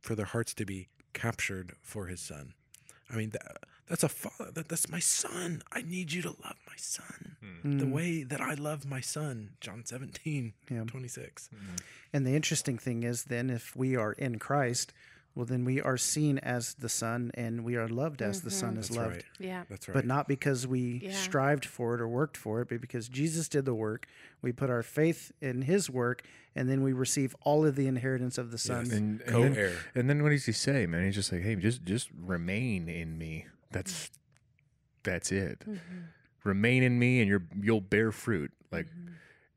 for 0.00 0.14
their 0.14 0.26
hearts 0.26 0.52
to 0.54 0.64
be 0.64 0.88
captured 1.12 1.72
for 1.80 2.06
His 2.06 2.20
Son. 2.20 2.54
I 3.10 3.16
mean, 3.16 3.30
that, 3.30 3.58
that's 3.88 4.02
a 4.02 4.08
father. 4.08 4.50
That, 4.52 4.68
that's 4.68 4.88
my 4.88 4.98
son. 4.98 5.62
I 5.72 5.82
need 5.82 6.12
you 6.12 6.22
to 6.22 6.28
love 6.28 6.56
my 6.66 6.76
son 6.76 7.36
hmm. 7.62 7.78
the 7.78 7.84
hmm. 7.84 7.90
way 7.92 8.22
that 8.22 8.40
I 8.40 8.54
love 8.54 8.86
my 8.86 9.00
son. 9.00 9.50
John 9.60 9.84
17, 9.84 10.52
Yeah. 10.70 10.84
26. 10.84 11.48
Hmm. 11.48 11.76
And 12.12 12.26
the 12.26 12.34
interesting 12.34 12.78
thing 12.78 13.02
is, 13.02 13.24
then, 13.24 13.50
if 13.50 13.76
we 13.76 13.96
are 13.96 14.12
in 14.12 14.38
Christ, 14.38 14.92
well, 15.38 15.46
then 15.46 15.64
we 15.64 15.80
are 15.80 15.96
seen 15.96 16.38
as 16.38 16.74
the 16.74 16.88
Son 16.88 17.30
and 17.34 17.62
we 17.62 17.76
are 17.76 17.86
loved 17.86 18.22
as 18.22 18.42
the 18.42 18.50
Son 18.50 18.70
mm-hmm. 18.70 18.80
is 18.80 18.88
That's 18.88 18.98
loved. 18.98 19.14
right. 19.14 19.24
Yeah. 19.38 19.62
That's 19.70 19.86
right. 19.86 19.94
But 19.94 20.04
not 20.04 20.26
because 20.26 20.66
we 20.66 21.00
Yeah. 21.04 21.12
strived 21.12 21.64
for 21.64 21.94
it 21.94 22.00
or 22.00 22.08
worked 22.08 22.36
for 22.36 22.60
it, 22.60 22.68
but 22.68 22.80
because 22.80 23.08
Jesus 23.08 23.48
did 23.48 23.64
the 23.64 23.74
work. 23.74 24.08
We 24.42 24.50
put 24.50 24.68
our 24.68 24.82
faith 24.82 25.30
in 25.40 25.62
his 25.62 25.88
work, 25.88 26.22
and 26.56 26.68
then 26.68 26.82
we 26.82 26.92
receive 26.92 27.36
all 27.42 27.64
of 27.64 27.76
the 27.76 27.86
inheritance 27.86 28.36
of 28.36 28.50
the 28.50 28.58
Son. 28.58 28.86
Yes. 28.86 28.94
And, 28.94 29.20
and 29.20 29.30
Co-heir. 29.30 29.52
then, 29.52 29.76
and 29.94 30.10
then 30.10 30.22
what 30.24 30.30
does 30.30 30.46
he 30.46 30.52
say, 30.52 30.86
man? 30.86 31.04
He's 31.04 31.14
just 31.14 31.30
like, 31.30 31.42
hey, 31.42 31.54
just 31.54 31.84
just 31.84 32.08
remain 32.20 32.88
in 32.88 33.16
me. 33.16 33.46
That's 33.70 33.92
mm-hmm. 33.92 34.14
that's 35.04 35.32
it. 35.32 35.60
Mm-hmm. 35.60 35.78
Remain 36.44 36.82
in 36.82 36.98
me, 36.98 37.20
and 37.20 37.28
you're 37.28 37.44
you'll 37.60 37.80
bear 37.80 38.12
fruit. 38.12 38.50
Like, 38.70 38.86
mm-hmm. 38.86 39.12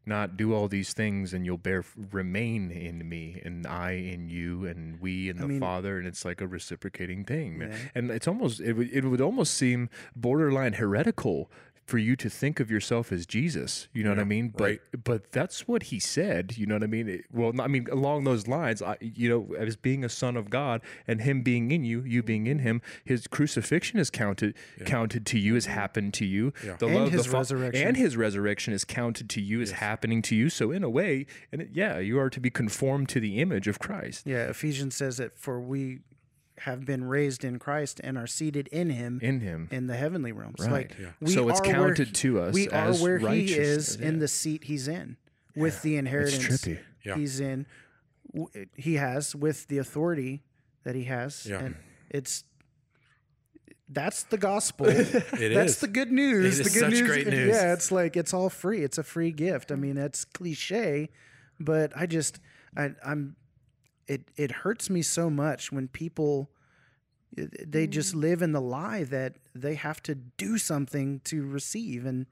not 0.06 0.36
do 0.38 0.54
all 0.54 0.68
these 0.68 0.94
things, 0.94 1.34
and 1.34 1.46
you'll 1.46 1.58
bear. 1.58 1.84
Remain 2.12 2.72
in 2.72 3.08
me, 3.08 3.42
and 3.44 3.66
I 3.66 3.92
in 3.92 4.30
you, 4.30 4.66
and 4.66 5.00
we 5.00 5.30
in 5.30 5.38
the 5.38 5.48
mean- 5.48 5.60
Father, 5.60 5.98
and 5.98 6.08
it's 6.08 6.26
like 6.26 6.42
a 6.42 6.48
reciprocating 6.48 7.24
thing. 7.24 7.62
Yeah. 7.62 7.76
And 7.96 8.12
it's 8.12 8.28
almost 8.28 8.60
it 8.60 8.74
would 8.74 8.90
it 8.92 9.06
would 9.06 9.22
almost 9.22 9.54
seem 9.54 9.90
borderline 10.16 10.74
heretical 10.74 11.50
for 11.86 11.98
you 11.98 12.16
to 12.16 12.30
think 12.30 12.60
of 12.62 12.72
yourself 12.72 13.12
as 13.12 13.26
Jesus. 13.26 13.88
You 13.92 14.04
know 14.04 14.12
what 14.12 14.20
I 14.20 14.24
mean? 14.24 14.50
But 14.56 14.64
right. 14.64 14.80
but 15.04 15.32
that's 15.32 15.68
what 15.68 15.84
he 15.84 16.00
said. 16.00 16.58
You 16.58 16.66
know 16.66 16.76
what 16.76 16.84
I 16.84 16.88
mean? 16.88 17.10
It- 17.10 17.26
well, 17.34 17.52
I 17.60 17.68
mean 17.68 17.88
along 17.92 18.24
those 18.24 18.48
lines, 18.48 18.82
I, 18.82 18.98
you 19.02 19.28
know, 19.30 19.56
as 19.56 19.76
being 19.76 20.04
a 20.06 20.10
son 20.10 20.38
of 20.38 20.50
God 20.50 20.82
and 21.08 21.22
him 21.22 21.42
being 21.42 21.72
in 21.72 21.84
you, 21.84 22.02
you 22.04 22.24
being 22.24 22.48
in 22.48 22.60
him, 22.60 22.82
his 23.04 23.28
crucifixion 23.28 24.00
is 24.00 24.10
counted 24.10 24.56
counted 24.86 25.26
to 25.28 25.40
you, 25.40 25.56
has 25.56 25.66
happened 25.66 26.14
to 26.16 26.26
you. 26.26 26.54
Yeah. 26.66 26.78
The 26.78 26.86
And 26.88 26.96
love, 26.96 27.12
his 27.12 27.26
the 27.26 27.32
fa- 27.32 27.38
resurrection. 27.38 27.88
and 27.88 27.98
his 27.98 28.16
resurrection 28.16 28.74
is 28.74 28.86
counted 28.86 29.30
to 29.32 29.42
you, 29.42 29.60
is 29.62 29.72
happening 29.72 30.22
to 30.24 30.36
you. 30.36 30.50
So 30.50 30.72
in 30.72 30.84
a 30.84 30.90
way, 30.90 31.26
and 31.52 31.62
it, 31.64 31.70
yeah, 31.74 31.98
you 32.00 32.20
are 32.20 32.30
to 32.30 32.40
be 32.40 32.50
conformed 32.50 33.10
to 33.10 33.20
the 33.20 33.40
image 33.40 33.68
of 33.68 33.80
Christ. 33.80 34.26
yeah, 34.26 34.44
Ephesians 34.50 34.96
says 34.96 35.18
that 35.18 35.38
for 35.38 35.60
we 35.60 36.00
have 36.66 36.86
been 36.86 37.04
raised 37.04 37.44
in 37.44 37.60
Christ 37.60 38.00
and 38.04 38.18
are 38.18 38.28
seated 38.28 38.68
in 38.70 38.90
him 38.92 39.20
In 39.22 39.40
him. 39.42 39.68
in 39.72 39.88
the 39.88 39.96
heavenly 39.96 40.32
realms. 40.32 40.60
Right. 40.60 40.72
Like 40.72 40.96
Yeah. 41.00 41.08
we 41.20 41.32
So 41.32 41.50
it's 41.50 41.60
are 41.60 41.64
counted 41.64 42.08
he- 42.08 42.14
to 42.14 42.40
us 42.42 42.54
We 42.54 42.68
are 42.70 42.90
as 42.90 43.02
where 43.02 43.18
he 43.18 43.26
righteousness, 43.26 43.90
is 43.90 43.96
in 43.96 44.20
the 44.20 44.28
seat 44.28 44.64
he's 44.66 44.88
in 44.88 45.18
with 45.56 45.82
the 45.82 45.96
inheritance 45.98 46.44
trippy. 46.62 46.80
Yeah. 47.04 47.16
he's 47.16 47.40
in. 47.40 47.66
w- 48.34 48.68
He 48.76 48.96
has 48.96 49.36
with 49.36 49.68
the 49.68 49.78
authority 49.80 50.44
that 50.84 50.96
he 50.96 51.04
has, 51.06 51.46
Yeah. 51.46 51.60
and 51.64 51.76
it's 52.10 52.44
that's 53.90 54.24
the 54.24 54.38
gospel. 54.38 54.86
It 54.90 55.54
that's 55.54 55.74
is. 55.74 55.80
the 55.80 55.88
good 55.88 56.12
news. 56.12 56.60
It 56.60 56.64
the 56.64 56.70
is 56.70 56.74
good 56.74 56.80
such 56.82 56.92
news. 56.92 57.08
great 57.08 57.28
news. 57.28 57.50
Yeah, 57.56 57.74
it's 57.74 57.92
like 57.92 58.16
it's 58.16 58.34
all 58.34 58.50
free. 58.50 58.84
It's 58.84 58.98
a 58.98 59.04
free 59.04 59.32
gift. 59.32 59.72
I 59.72 59.76
mean, 59.76 59.96
that's 59.96 60.24
cliche, 60.26 61.10
but 61.60 61.92
I 61.96 62.06
just 62.06 62.40
I, 62.78 62.92
I'm 63.06 63.36
it 64.14 64.22
it 64.36 64.52
hurts 64.64 64.90
me 64.90 65.02
so 65.02 65.30
much 65.30 65.72
when 65.72 65.88
people 65.88 66.50
eh, 67.38 67.46
they 67.76 67.86
just 67.88 68.14
mm. 68.16 68.22
live 68.22 68.42
in 68.42 68.52
the 68.52 68.62
lie 68.62 69.04
that 69.04 69.32
they 69.56 69.76
have 69.76 70.02
to 70.04 70.16
do 70.16 70.58
something 70.58 71.22
to 71.32 71.38
receive 71.46 72.06
and 72.06 72.26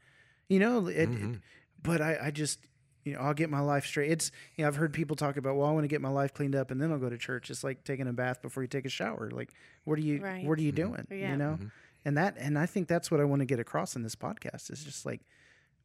you 0.48 0.60
know 0.60 0.88
it, 0.88 1.10
Mm-hmm. 1.10 1.34
but 1.82 2.02
I, 2.02 2.18
I 2.28 2.32
just 2.32 2.60
you 3.06 3.14
know 3.14 3.20
i'll 3.22 3.34
get 3.34 3.50
my 3.50 3.62
life 3.62 3.86
straight 3.86 4.12
it's 4.12 4.32
you 4.56 4.62
know 4.64 4.68
i've 4.68 4.76
heard 4.76 4.94
people 4.94 5.16
talk 5.16 5.38
about 5.38 5.56
well 5.56 5.68
i 5.68 5.72
want 5.72 5.86
to 5.86 5.88
get 5.96 6.02
my 6.02 6.10
life 6.22 6.34
cleaned 6.34 6.56
up 6.56 6.70
and 6.72 6.82
then 6.82 6.92
i'll 6.92 7.00
go 7.00 7.10
to 7.10 7.18
church 7.18 7.50
it's 7.50 7.64
like 7.64 7.84
taking 7.84 8.08
a 8.08 8.14
bath 8.14 8.42
before 8.42 8.62
you 8.64 8.68
take 8.68 8.86
a 8.86 8.90
shower 8.90 9.30
like 9.32 9.52
what 9.86 9.98
are 9.98 10.02
you 10.02 10.22
Right. 10.22 10.46
what 10.46 10.60
are 10.60 10.62
you 10.62 10.74
mm-hmm. 10.74 10.94
doing 10.94 11.08
Yeah. 11.10 11.32
you 11.32 11.38
know 11.38 11.54
mm-hmm. 11.54 11.68
and 12.06 12.18
that 12.18 12.36
and 12.38 12.60
i 12.60 12.66
think 12.66 12.88
that's 12.90 13.10
what 13.10 13.20
i 13.22 13.24
want 13.24 13.40
to 13.40 13.46
get 13.46 13.60
across 13.60 13.96
in 13.96 14.04
this 14.04 14.16
podcast 14.16 14.70
is 14.70 14.84
just 14.84 15.06
like 15.06 15.22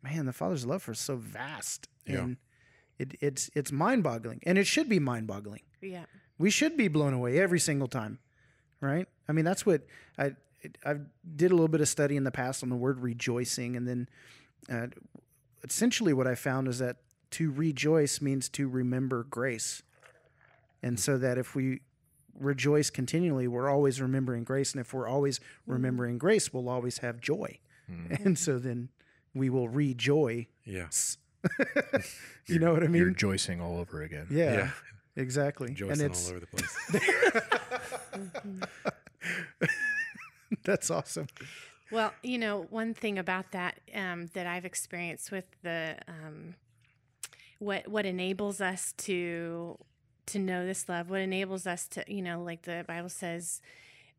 man 0.03 0.27
the 0.27 0.33
father's 0.33 0.67
love 0.67 0.83
for 0.83 0.91
us 0.91 0.99
is 0.99 1.05
so 1.05 1.17
vast 1.17 1.89
Yeah. 2.07 2.19
and 2.23 2.37
it, 2.99 3.15
it's 3.21 3.51
it's 3.55 3.73
mind-boggling 3.73 4.41
and 4.45 4.59
it 4.59 4.67
should 4.67 4.89
be 4.89 4.99
mind-boggling. 4.99 5.63
Yeah. 5.81 6.05
we 6.39 6.51
should 6.51 6.77
be 6.77 6.89
blown 6.89 7.13
away 7.13 7.39
every 7.39 7.61
single 7.61 7.89
time 7.89 8.19
right? 8.81 9.07
I 9.29 9.33
mean 9.33 9.45
that's 9.45 9.65
what 9.65 9.83
i 10.19 10.33
i 10.85 10.95
did 11.37 11.51
a 11.51 11.55
little 11.55 11.69
bit 11.69 11.81
of 11.81 11.89
study 11.89 12.17
in 12.17 12.25
the 12.25 12.31
past 12.31 12.63
on 12.63 12.69
the 12.71 12.77
word 12.77 13.01
rejoicing 13.01 13.77
and 13.77 13.87
then 13.89 14.09
uh, 14.71 14.87
essentially 15.63 16.13
what 16.13 16.27
i 16.27 16.35
found 16.35 16.69
is 16.69 16.79
that 16.79 16.97
to 17.33 17.51
rejoice 17.51 18.21
means 18.21 18.49
to 18.51 18.69
remember 18.69 19.25
grace. 19.25 19.83
And 20.83 21.01
so 21.01 21.19
that 21.19 21.37
if 21.39 21.55
we 21.57 21.81
rejoice 22.39 22.91
continually 22.91 23.49
we're 23.49 23.69
always 23.71 24.01
remembering 24.01 24.45
grace 24.45 24.73
and 24.73 24.81
if 24.81 24.93
we're 24.95 25.09
always 25.09 25.41
remembering 25.67 26.19
grace 26.19 26.53
we'll 26.53 26.69
always 26.69 26.99
have 26.99 27.21
joy. 27.21 27.59
And 28.25 28.39
so 28.39 28.59
then 28.59 28.89
we 29.35 29.51
will 29.51 29.69
rejoy 29.69 30.47
yeah. 30.65 30.87
you 32.47 32.59
know 32.59 32.73
what 32.73 32.83
I 32.83 32.87
mean? 32.87 32.95
You're 32.97 33.05
mean? 33.07 33.15
rejoicing 33.15 33.61
all 33.61 33.79
over 33.79 34.03
again. 34.03 34.27
Yeah, 34.31 34.53
Yeah. 34.55 34.71
exactly. 35.17 35.73
Joycing 35.73 36.03
and 36.05 36.13
it's 36.13 36.27
all 36.29 36.37
over 36.37 36.41
the 36.41 36.47
place. 36.47 36.77
that's 40.65 40.91
awesome. 40.91 41.27
Well, 41.91 42.13
you 42.23 42.39
know, 42.39 42.67
one 42.71 42.95
thing 42.95 43.19
about 43.19 43.53
that 43.53 43.79
um, 43.95 44.29
that 44.35 44.47
I've 44.47 44.65
experienced 44.65 45.31
with 45.31 45.47
the 45.63 45.97
um, 46.09 46.55
what 47.59 47.87
what 47.89 48.07
enables 48.07 48.61
us 48.61 48.93
to 48.99 49.79
to 50.27 50.39
know 50.39 50.65
this 50.67 50.89
love, 50.89 51.11
what 51.11 51.21
enables 51.21 51.67
us 51.67 51.87
to, 51.89 52.05
you 52.09 52.23
know, 52.23 52.43
like 52.43 52.63
the 52.63 52.85
Bible 52.89 53.11
says 53.11 53.61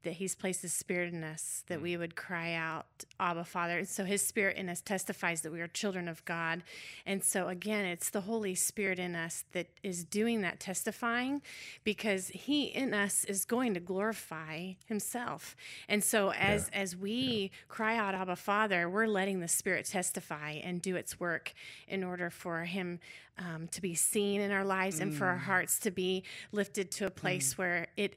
that 0.05 0.13
He's 0.13 0.33
placed 0.33 0.61
His 0.61 0.73
Spirit 0.73 1.13
in 1.13 1.23
us, 1.23 1.63
that 1.67 1.81
we 1.81 1.93
mm. 1.93 1.99
would 1.99 2.15
cry 2.15 2.53
out, 2.53 2.85
"Abba, 3.19 3.43
Father." 3.43 3.79
And 3.79 3.87
so 3.87 4.05
His 4.05 4.25
Spirit 4.25 4.55
in 4.57 4.69
us 4.69 4.81
testifies 4.81 5.41
that 5.41 5.51
we 5.51 5.59
are 5.59 5.67
children 5.67 6.07
of 6.07 6.23
God. 6.23 6.63
And 7.05 7.23
so 7.23 7.49
again, 7.49 7.85
it's 7.85 8.09
the 8.09 8.21
Holy 8.21 8.55
Spirit 8.55 8.97
in 8.97 9.15
us 9.15 9.43
that 9.51 9.67
is 9.83 10.03
doing 10.05 10.41
that 10.41 10.59
testifying, 10.59 11.41
because 11.83 12.29
He 12.29 12.65
in 12.65 12.93
us 12.93 13.25
is 13.25 13.43
going 13.45 13.73
to 13.73 13.79
glorify 13.79 14.73
Himself. 14.85 15.55
And 15.89 16.03
so 16.03 16.31
as 16.31 16.69
as 16.69 16.95
we 16.95 17.51
cry 17.67 17.97
out, 17.97 18.15
"Abba, 18.15 18.37
Father," 18.37 18.89
we're 18.89 19.07
letting 19.07 19.41
the 19.41 19.47
Spirit 19.47 19.85
testify 19.85 20.51
and 20.51 20.81
do 20.81 20.95
its 20.95 21.19
work 21.19 21.53
in 21.87 22.03
order 22.03 22.29
for 22.29 22.63
Him 22.63 22.99
um, 23.37 23.67
to 23.69 23.81
be 23.81 23.95
seen 23.95 24.39
in 24.41 24.51
our 24.51 24.63
lives 24.63 24.99
and 24.99 25.13
for 25.13 25.25
our 25.25 25.37
mm. 25.37 25.41
hearts 25.43 25.79
to 25.79 25.91
be 25.91 26.23
lifted 26.51 26.89
to 26.91 27.05
a 27.05 27.11
mm. 27.11 27.15
place 27.15 27.57
where 27.57 27.87
it 27.97 28.15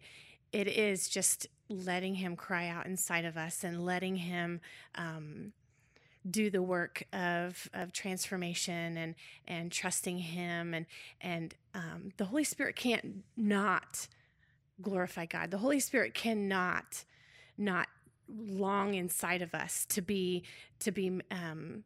it 0.53 0.68
is 0.68 1.09
just 1.09 1.47
letting 1.69 2.14
him 2.14 2.37
cry 2.37 2.69
out 2.69 2.87
inside 2.87 3.25
of 3.25 3.37
us 3.37 3.64
and 3.64 3.85
letting 3.85 4.16
him 4.16 4.61
um, 4.95 5.53
do 6.29 6.51
the 6.51 6.62
work 6.62 7.05
of 7.12 7.69
of 7.73 7.93
transformation 7.93 8.97
and 8.97 9.14
and 9.47 9.73
trusting 9.73 10.19
him 10.19 10.75
and 10.75 10.87
and 11.21 11.55
um, 11.75 12.12
the 12.16 12.27
Holy 12.27 12.45
Spirit 12.45 12.77
can't 12.77 13.25
not 13.37 14.09
glorify 14.81 15.27
God. 15.27 15.51
The 15.51 15.59
Holy 15.59 15.81
Spirit 15.81 16.14
cannot 16.14 17.05
not 17.57 17.89
long 18.29 18.95
inside 18.95 19.43
of 19.43 19.55
us 19.55 19.87
to 19.87 20.03
be 20.03 20.45
to 20.81 20.93
be 20.93 21.21
um, 21.31 21.85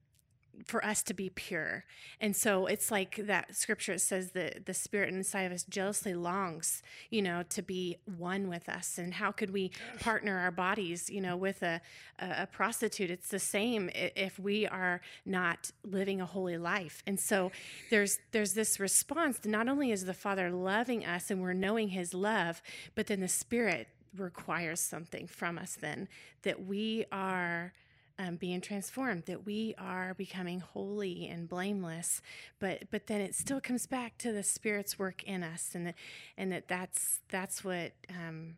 for 0.64 0.84
us 0.84 1.02
to 1.04 1.14
be 1.14 1.30
pure. 1.30 1.84
And 2.20 2.34
so 2.34 2.66
it's 2.66 2.90
like 2.90 3.16
that 3.26 3.56
scripture 3.56 3.94
it 3.94 4.00
says 4.00 4.32
that 4.32 4.66
the 4.66 4.74
spirit 4.74 5.12
inside 5.12 5.42
of 5.42 5.52
us 5.52 5.64
jealously 5.64 6.14
longs, 6.14 6.82
you 7.10 7.22
know, 7.22 7.42
to 7.50 7.62
be 7.62 7.96
one 8.16 8.48
with 8.48 8.68
us. 8.68 8.98
And 8.98 9.14
how 9.14 9.32
could 9.32 9.50
we 9.50 9.72
partner 10.00 10.38
our 10.38 10.50
bodies, 10.50 11.10
you 11.10 11.20
know, 11.20 11.36
with 11.36 11.62
a, 11.62 11.80
a, 12.18 12.42
a 12.42 12.46
prostitute? 12.46 13.10
It's 13.10 13.28
the 13.28 13.38
same 13.38 13.90
if 13.94 14.38
we 14.38 14.66
are 14.66 15.00
not 15.26 15.72
living 15.84 16.20
a 16.20 16.26
holy 16.26 16.58
life. 16.58 17.02
And 17.06 17.18
so 17.18 17.50
there's 17.90 18.18
there's 18.32 18.54
this 18.54 18.78
response. 18.78 19.40
Not 19.44 19.68
only 19.68 19.90
is 19.90 20.04
the 20.04 20.14
Father 20.14 20.50
loving 20.50 21.04
us 21.04 21.30
and 21.30 21.42
we're 21.42 21.52
knowing 21.52 21.88
his 21.88 22.14
love, 22.14 22.62
but 22.94 23.06
then 23.06 23.20
the 23.20 23.28
spirit 23.28 23.88
requires 24.16 24.80
something 24.80 25.26
from 25.26 25.58
us 25.58 25.76
then 25.80 26.06
that 26.42 26.66
we 26.66 27.04
are 27.10 27.72
um, 28.18 28.36
being 28.36 28.60
transformed 28.60 29.24
that 29.26 29.44
we 29.46 29.74
are 29.78 30.14
becoming 30.14 30.60
holy 30.60 31.26
and 31.28 31.48
blameless 31.48 32.20
but 32.58 32.84
but 32.90 33.06
then 33.06 33.20
it 33.20 33.34
still 33.34 33.60
comes 33.60 33.86
back 33.86 34.16
to 34.18 34.32
the 34.32 34.42
spirit's 34.42 34.98
work 34.98 35.22
in 35.24 35.42
us 35.42 35.70
and 35.74 35.86
that 35.86 35.94
and 36.36 36.52
that 36.52 36.68
that's 36.68 37.20
that's 37.28 37.64
what 37.64 37.92
um, 38.10 38.56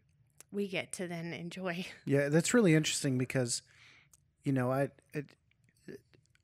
we 0.55 0.69
get 0.69 0.93
to 0.93 1.07
then 1.07 1.33
enjoy. 1.33 1.85
Yeah, 2.07 2.29
that's 2.29 2.55
really 2.55 2.75
interesting 2.75 3.19
because, 3.19 3.63
you 4.45 4.53
know, 4.53 4.71
I 4.71 4.91
it, 5.13 5.27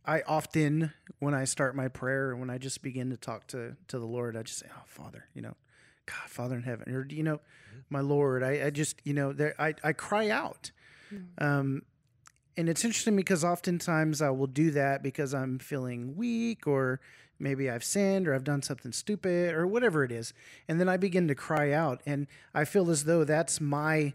I 0.05 0.23
often 0.27 0.93
when 1.19 1.35
I 1.35 1.45
start 1.45 1.77
my 1.77 1.89
prayer 1.89 2.35
when 2.35 2.51
I 2.51 2.59
just 2.59 2.83
begin 2.83 3.11
to 3.11 3.17
talk 3.17 3.47
to 3.49 3.77
to 3.89 3.99
the 3.99 4.07
Lord, 4.07 4.37
I 4.37 4.43
just 4.43 4.59
say, 4.59 4.67
"Oh, 4.75 4.83
Father," 4.87 5.27
you 5.35 5.43
know, 5.43 5.55
God, 6.07 6.29
Father 6.29 6.57
in 6.57 6.63
heaven, 6.63 6.93
or 6.93 7.07
you 7.09 7.23
know, 7.23 7.41
my 7.91 8.01
Lord. 8.01 8.43
I, 8.43 8.67
I 8.67 8.71
just 8.71 9.01
you 9.05 9.13
know 9.13 9.33
there 9.33 9.55
I 9.59 9.75
I 9.85 9.93
cry 9.93 10.31
out, 10.31 10.71
um, 11.39 11.83
and 12.61 12.69
it's 12.69 12.85
interesting 12.85 13.17
because 13.17 13.43
oftentimes 13.43 14.21
I 14.21 14.29
will 14.29 14.47
do 14.47 14.71
that 14.73 15.03
because 15.03 15.33
I'm 15.33 15.59
feeling 15.59 16.15
weak 16.15 16.67
or 16.67 17.01
maybe 17.39 17.71
I've 17.71 17.83
sinned 17.83 18.29
or 18.29 18.35
I've 18.35 18.45
done 18.45 18.61
something 18.61 18.93
stupid 18.93 19.55
or 19.55 19.67
whatever 19.67 20.05
it 20.05 20.13
is, 20.13 20.35
and 20.69 20.79
then 20.79 20.87
I 20.87 20.99
begin 20.99 21.27
to 21.29 21.35
cry 21.35 21.73
out, 21.73 22.03
and 22.05 22.27
I 22.55 22.67
feel 22.67 22.91
as 22.91 23.05
though 23.05 23.25
that's 23.25 23.61
my 23.61 24.13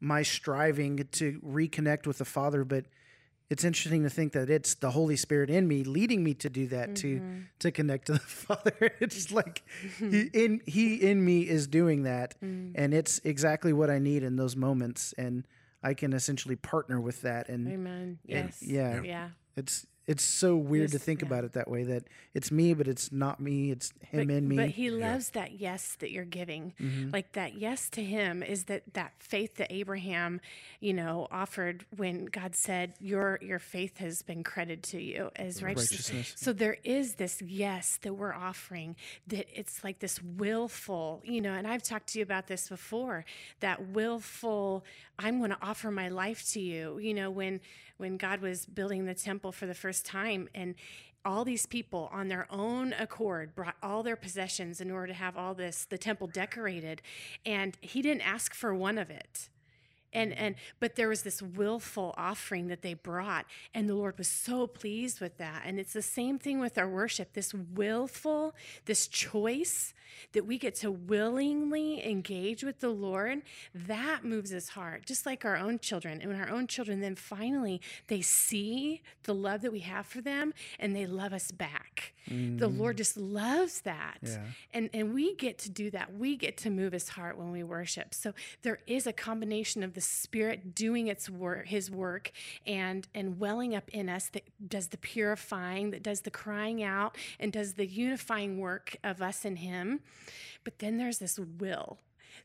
my 0.00 0.22
striving 0.22 1.06
to 1.12 1.40
reconnect 1.46 2.06
with 2.06 2.18
the 2.18 2.24
Father, 2.24 2.64
but 2.64 2.86
it's 3.50 3.64
interesting 3.64 4.02
to 4.02 4.10
think 4.10 4.32
that 4.32 4.48
it's 4.48 4.74
the 4.74 4.90
Holy 4.90 5.16
Spirit 5.16 5.50
in 5.50 5.68
me 5.68 5.84
leading 5.84 6.24
me 6.24 6.32
to 6.34 6.48
do 6.48 6.66
that 6.68 6.96
to 6.96 7.16
mm-hmm. 7.16 7.40
to 7.58 7.70
connect 7.70 8.06
to 8.06 8.14
the 8.14 8.18
Father. 8.18 8.92
It's 8.98 9.30
like 9.40 9.62
he 9.98 10.30
in 10.32 10.62
he 10.66 10.94
in 10.94 11.22
me 11.22 11.42
is 11.42 11.66
doing 11.66 12.04
that, 12.04 12.34
mm. 12.42 12.72
and 12.74 12.94
it's 12.94 13.20
exactly 13.24 13.74
what 13.74 13.90
I 13.90 13.98
need 13.98 14.22
in 14.22 14.36
those 14.36 14.56
moments, 14.56 15.12
and 15.18 15.44
I 15.84 15.94
can 15.94 16.12
essentially 16.14 16.56
partner 16.56 17.00
with 17.00 17.20
that. 17.22 17.48
And 17.48 17.68
amen. 17.70 18.18
and- 18.28 18.52
yeah, 18.60 19.02
yeah. 19.02 19.28
It's 19.54 19.86
it's 20.06 20.24
so 20.24 20.56
weird 20.56 20.92
to 20.92 20.98
think 20.98 21.22
yeah. 21.22 21.28
about 21.28 21.44
it 21.44 21.52
that 21.54 21.68
way. 21.68 21.84
That 21.84 22.04
it's 22.34 22.50
me, 22.50 22.74
but 22.74 22.88
it's 22.88 23.10
not 23.12 23.40
me. 23.40 23.70
It's 23.70 23.92
him 24.00 24.26
but, 24.26 24.34
in 24.34 24.48
me. 24.48 24.56
but 24.56 24.70
he 24.70 24.90
loves 24.90 25.30
that 25.30 25.60
yes 25.60 25.96
that 26.00 26.10
you're 26.10 26.24
giving 26.24 26.74
Mm-hmm. 26.80 27.10
like 27.12 27.32
that 27.32 27.54
yes 27.54 27.88
to 27.90 28.02
him 28.02 28.42
is 28.42 28.64
that 28.64 28.82
that 28.94 29.12
faith 29.18 29.56
that 29.56 29.72
abraham 29.72 30.40
you 30.80 30.92
know 30.92 31.26
offered 31.30 31.84
when 31.96 32.26
god 32.26 32.54
said 32.54 32.94
your 33.00 33.38
your 33.42 33.58
faith 33.58 33.98
has 33.98 34.22
been 34.22 34.42
credited 34.42 34.82
to 34.84 35.00
you 35.00 35.30
as 35.36 35.62
righteousness. 35.62 36.10
Righteousness. 36.10 36.32
so 36.36 36.52
there 36.52 36.76
is 36.84 37.14
this 37.14 37.40
yes 37.42 37.98
that 38.02 38.14
we're 38.14 38.34
offering 38.34 38.96
that 39.28 39.46
it's 39.52 39.84
like 39.84 39.98
this 40.00 40.22
willful 40.22 41.22
you 41.24 41.40
know 41.40 41.52
and 41.52 41.66
i've 41.66 41.82
talked 41.82 42.08
to 42.08 42.18
you 42.18 42.22
about 42.22 42.46
this 42.46 42.68
before 42.68 43.24
that 43.60 43.88
willful 43.88 44.84
i'm 45.18 45.38
going 45.38 45.50
to 45.50 45.58
offer 45.62 45.90
my 45.90 46.08
life 46.08 46.44
to 46.52 46.60
you 46.60 46.98
you 46.98 47.14
know 47.14 47.30
when 47.30 47.60
when 47.96 48.16
god 48.16 48.40
was 48.40 48.66
building 48.66 49.04
the 49.04 49.14
temple 49.14 49.52
for 49.52 49.66
the 49.66 49.74
first 49.74 50.04
time 50.04 50.48
and 50.54 50.74
all 51.24 51.44
these 51.44 51.64
people 51.64 52.10
on 52.12 52.28
their 52.28 52.46
own 52.50 52.92
accord 52.94 53.54
brought 53.54 53.76
all 53.82 54.02
their 54.02 54.16
possessions 54.16 54.80
in 54.80 54.90
order 54.90 55.06
to 55.06 55.14
have 55.14 55.36
all 55.36 55.54
this 55.54 55.86
the 55.86 55.98
temple 55.98 56.26
decorated 56.26 57.00
and 57.46 57.76
he 57.80 58.02
didn't 58.02 58.26
ask 58.26 58.54
for 58.54 58.74
one 58.74 58.98
of 58.98 59.10
it 59.10 59.48
and 60.14 60.32
and 60.32 60.54
but 60.80 60.96
there 60.96 61.08
was 61.08 61.22
this 61.22 61.42
willful 61.42 62.14
offering 62.16 62.68
that 62.68 62.82
they 62.82 62.94
brought 62.94 63.46
and 63.74 63.88
the 63.88 63.94
lord 63.94 64.16
was 64.16 64.28
so 64.28 64.66
pleased 64.66 65.20
with 65.20 65.36
that. 65.38 65.62
And 65.64 65.78
it's 65.78 65.92
the 65.92 66.02
same 66.02 66.38
thing 66.38 66.60
with 66.60 66.78
our 66.78 66.88
worship 66.88 67.32
this 67.32 67.52
willful 67.52 68.54
this 68.86 69.06
choice 69.08 69.94
that 70.32 70.46
we 70.46 70.58
get 70.58 70.76
to 70.76 70.90
willingly 70.92 72.06
engage 72.08 72.62
with 72.62 72.80
the 72.80 72.90
lord 72.90 73.42
that 73.74 74.24
moves 74.24 74.50
his 74.50 74.70
heart 74.70 75.04
just 75.06 75.26
like 75.26 75.44
our 75.44 75.56
own 75.56 75.78
children. 75.78 76.20
And 76.20 76.30
when 76.30 76.40
our 76.40 76.50
own 76.50 76.66
children 76.66 77.00
then 77.00 77.16
finally 77.16 77.80
they 78.06 78.20
see 78.20 79.02
the 79.24 79.34
love 79.34 79.62
that 79.62 79.72
we 79.72 79.80
have 79.80 80.06
for 80.06 80.20
them 80.20 80.54
and 80.78 80.94
they 80.94 81.06
love 81.06 81.32
us 81.32 81.50
back. 81.50 82.14
The 82.26 82.34
mm-hmm. 82.34 82.78
lord 82.78 82.96
just 82.96 83.16
loves 83.16 83.82
that. 83.82 84.18
Yeah. 84.22 84.38
and 84.72 84.90
and 84.94 85.12
we 85.12 85.34
get 85.34 85.58
to 85.58 85.70
do 85.70 85.90
that. 85.90 86.14
We 86.14 86.36
get 86.36 86.56
to 86.58 86.70
move 86.70 86.92
his 86.92 87.08
heart 87.10 87.36
when 87.36 87.50
we 87.50 87.62
worship. 87.62 88.14
So 88.14 88.32
there 88.62 88.78
is 88.86 89.06
a 89.06 89.12
combination 89.12 89.82
of 89.82 89.94
the 89.94 90.00
spirit 90.04 90.74
doing 90.74 91.06
its 91.08 91.28
work 91.30 91.66
his 91.66 91.90
work 91.90 92.30
and 92.66 93.08
and 93.14 93.38
welling 93.40 93.74
up 93.74 93.88
in 93.90 94.08
us 94.08 94.28
that 94.28 94.44
does 94.68 94.88
the 94.88 94.98
purifying 94.98 95.90
that 95.90 96.02
does 96.02 96.20
the 96.22 96.30
crying 96.30 96.82
out 96.82 97.16
and 97.40 97.52
does 97.52 97.74
the 97.74 97.86
unifying 97.86 98.58
work 98.58 98.96
of 99.02 99.20
us 99.22 99.44
and 99.44 99.58
him 99.58 100.00
but 100.64 100.78
then 100.78 100.96
there's 100.98 101.18
this 101.18 101.38
will 101.58 101.98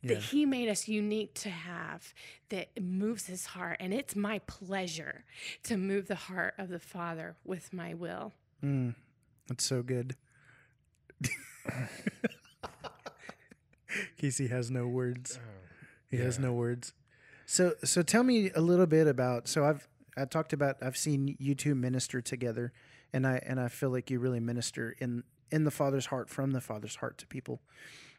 that 0.03 0.13
Yeah. 0.13 0.19
he 0.19 0.45
made 0.45 0.69
us 0.69 0.87
unique 0.87 1.33
to 1.35 1.49
have 1.49 2.13
that 2.49 2.69
moves 2.81 3.27
his 3.27 3.47
heart 3.47 3.77
and 3.79 3.93
it's 3.93 4.15
my 4.15 4.39
pleasure 4.39 5.23
to 5.63 5.77
move 5.77 6.07
the 6.07 6.15
heart 6.15 6.53
of 6.57 6.69
the 6.69 6.79
father 6.79 7.35
with 7.45 7.73
my 7.73 7.93
will 7.93 8.33
Mm, 8.63 8.93
that's 9.47 9.63
so 9.63 9.81
good. 9.81 10.15
Casey 14.17 14.47
has 14.47 14.69
no 14.69 14.87
words. 14.87 15.39
He 16.09 16.17
has 16.17 16.39
no 16.39 16.53
words. 16.53 16.93
So 17.51 17.73
so 17.83 18.03
tell 18.03 18.21
me 18.21 18.51
a 18.51 18.61
little 18.61 18.85
bit 18.85 19.07
about 19.07 19.47
so 19.47 19.65
I've 19.65 19.87
I 20.15 20.25
talked 20.25 20.53
about 20.53 20.77
I've 20.83 20.95
seen 20.95 21.35
you 21.39 21.55
two 21.55 21.73
minister 21.73 22.21
together 22.21 22.71
and 23.11 23.25
I 23.25 23.41
and 23.43 23.59
I 23.59 23.69
feel 23.69 23.89
like 23.89 24.11
you 24.11 24.19
really 24.19 24.39
minister 24.39 24.95
in 24.99 25.23
in 25.49 25.63
the 25.63 25.71
father's 25.71 26.05
heart 26.05 26.29
from 26.29 26.51
the 26.51 26.61
father's 26.61 26.97
heart 26.97 27.17
to 27.17 27.25
people. 27.25 27.59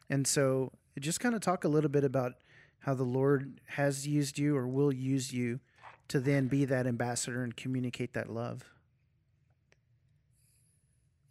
And 0.08 0.26
so 0.26 0.72
just 0.98 1.20
kind 1.20 1.36
of 1.36 1.42
talk 1.42 1.62
a 1.62 1.68
little 1.68 1.88
bit 1.88 2.02
about 2.02 2.32
how 2.80 2.94
the 2.94 3.04
Lord 3.04 3.60
has 3.66 4.04
used 4.04 4.36
you 4.36 4.56
or 4.56 4.66
will 4.66 4.92
use 4.92 5.32
you 5.32 5.60
to 6.08 6.18
then 6.18 6.48
be 6.48 6.64
that 6.64 6.88
ambassador 6.88 7.44
and 7.44 7.54
communicate 7.54 8.14
that 8.14 8.32
love. 8.32 8.64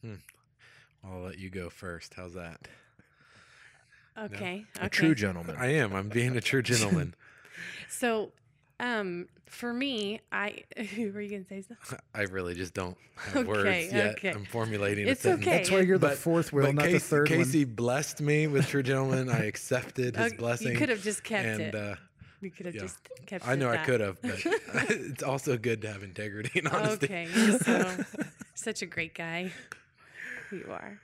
Hmm. 0.01 0.15
I'll 1.03 1.19
let 1.19 1.37
you 1.37 1.49
go 1.49 1.69
first. 1.69 2.13
How's 2.13 2.35
that? 2.35 2.69
okay 4.17 4.63
A 4.77 4.85
okay 4.85 4.87
true 4.87 5.15
gentleman. 5.15 5.57
I 5.59 5.73
am. 5.73 5.93
I'm 5.93 6.07
being 6.07 6.37
a 6.37 6.41
true 6.41 6.61
gentleman. 6.61 7.13
So 7.89 8.31
Um, 8.81 9.27
for 9.47 9.73
me, 9.73 10.21
I 10.31 10.63
were 10.97 11.19
you 11.21 11.29
gonna 11.29 11.43
say 11.49 11.61
something? 11.67 11.99
I 12.15 12.21
really 12.23 12.53
just 12.55 12.73
don't 12.73 12.97
have 13.17 13.35
Okay, 13.37 13.47
words 13.47 13.91
yet. 13.93 14.11
okay. 14.11 14.29
I'm 14.29 14.45
formulating 14.45 15.07
It's 15.07 15.25
a 15.25 15.33
okay. 15.33 15.43
That's 15.57 15.69
why 15.71 15.81
you're 15.81 15.97
the 15.97 16.09
But- 16.09 16.17
fourth 16.17 16.53
wheel, 16.53 16.71
not 16.71 16.85
Casey, 16.85 16.93
the 16.93 16.99
third 16.99 17.27
Casey 17.27 17.65
blessed 17.65 18.21
me 18.21 18.47
with 18.47 18.67
True 18.67 18.83
Gentleman. 18.83 19.29
I 19.29 19.45
accepted 19.51 20.15
his 20.15 20.31
Oh, 20.33 20.37
blessing. 20.37 20.71
You 20.71 20.77
could 20.77 20.89
have 20.89 21.03
just 21.03 21.23
kept 21.25 21.45
and 21.45 21.61
it. 21.61 21.75
uh, 21.75 21.95
you 22.41 22.51
could 22.51 22.67
have 22.67 22.75
yeah. 22.75 22.81
just 22.81 22.99
kept. 23.25 23.43
It. 23.43 23.49
I 23.49 23.53
it 23.53 23.57
know 23.57 23.69
I 23.69 23.77
could 23.77 23.99
have, 23.99 24.21
but 24.21 24.39
it's 24.45 25.23
also 25.23 25.57
good 25.57 25.81
to 25.81 25.91
have 25.91 26.03
integrity 26.03 26.59
and 26.59 26.69
honesty. 26.69 27.07
Okay, 27.07 27.25
so 27.59 28.05
such 28.53 28.81
a 28.81 28.85
great 28.85 29.13
guy. 29.13 29.51
You 30.51 30.67
are. 30.71 30.99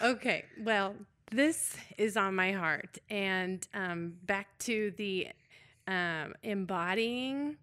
Okay, 0.00 0.44
well, 0.60 0.94
this 1.32 1.76
is 1.96 2.16
on 2.16 2.36
my 2.36 2.52
heart, 2.52 2.98
and 3.10 3.66
um, 3.74 4.14
back 4.26 4.46
to 4.60 4.92
the 4.96 5.26
um, 5.88 6.34
embodying 6.42 7.56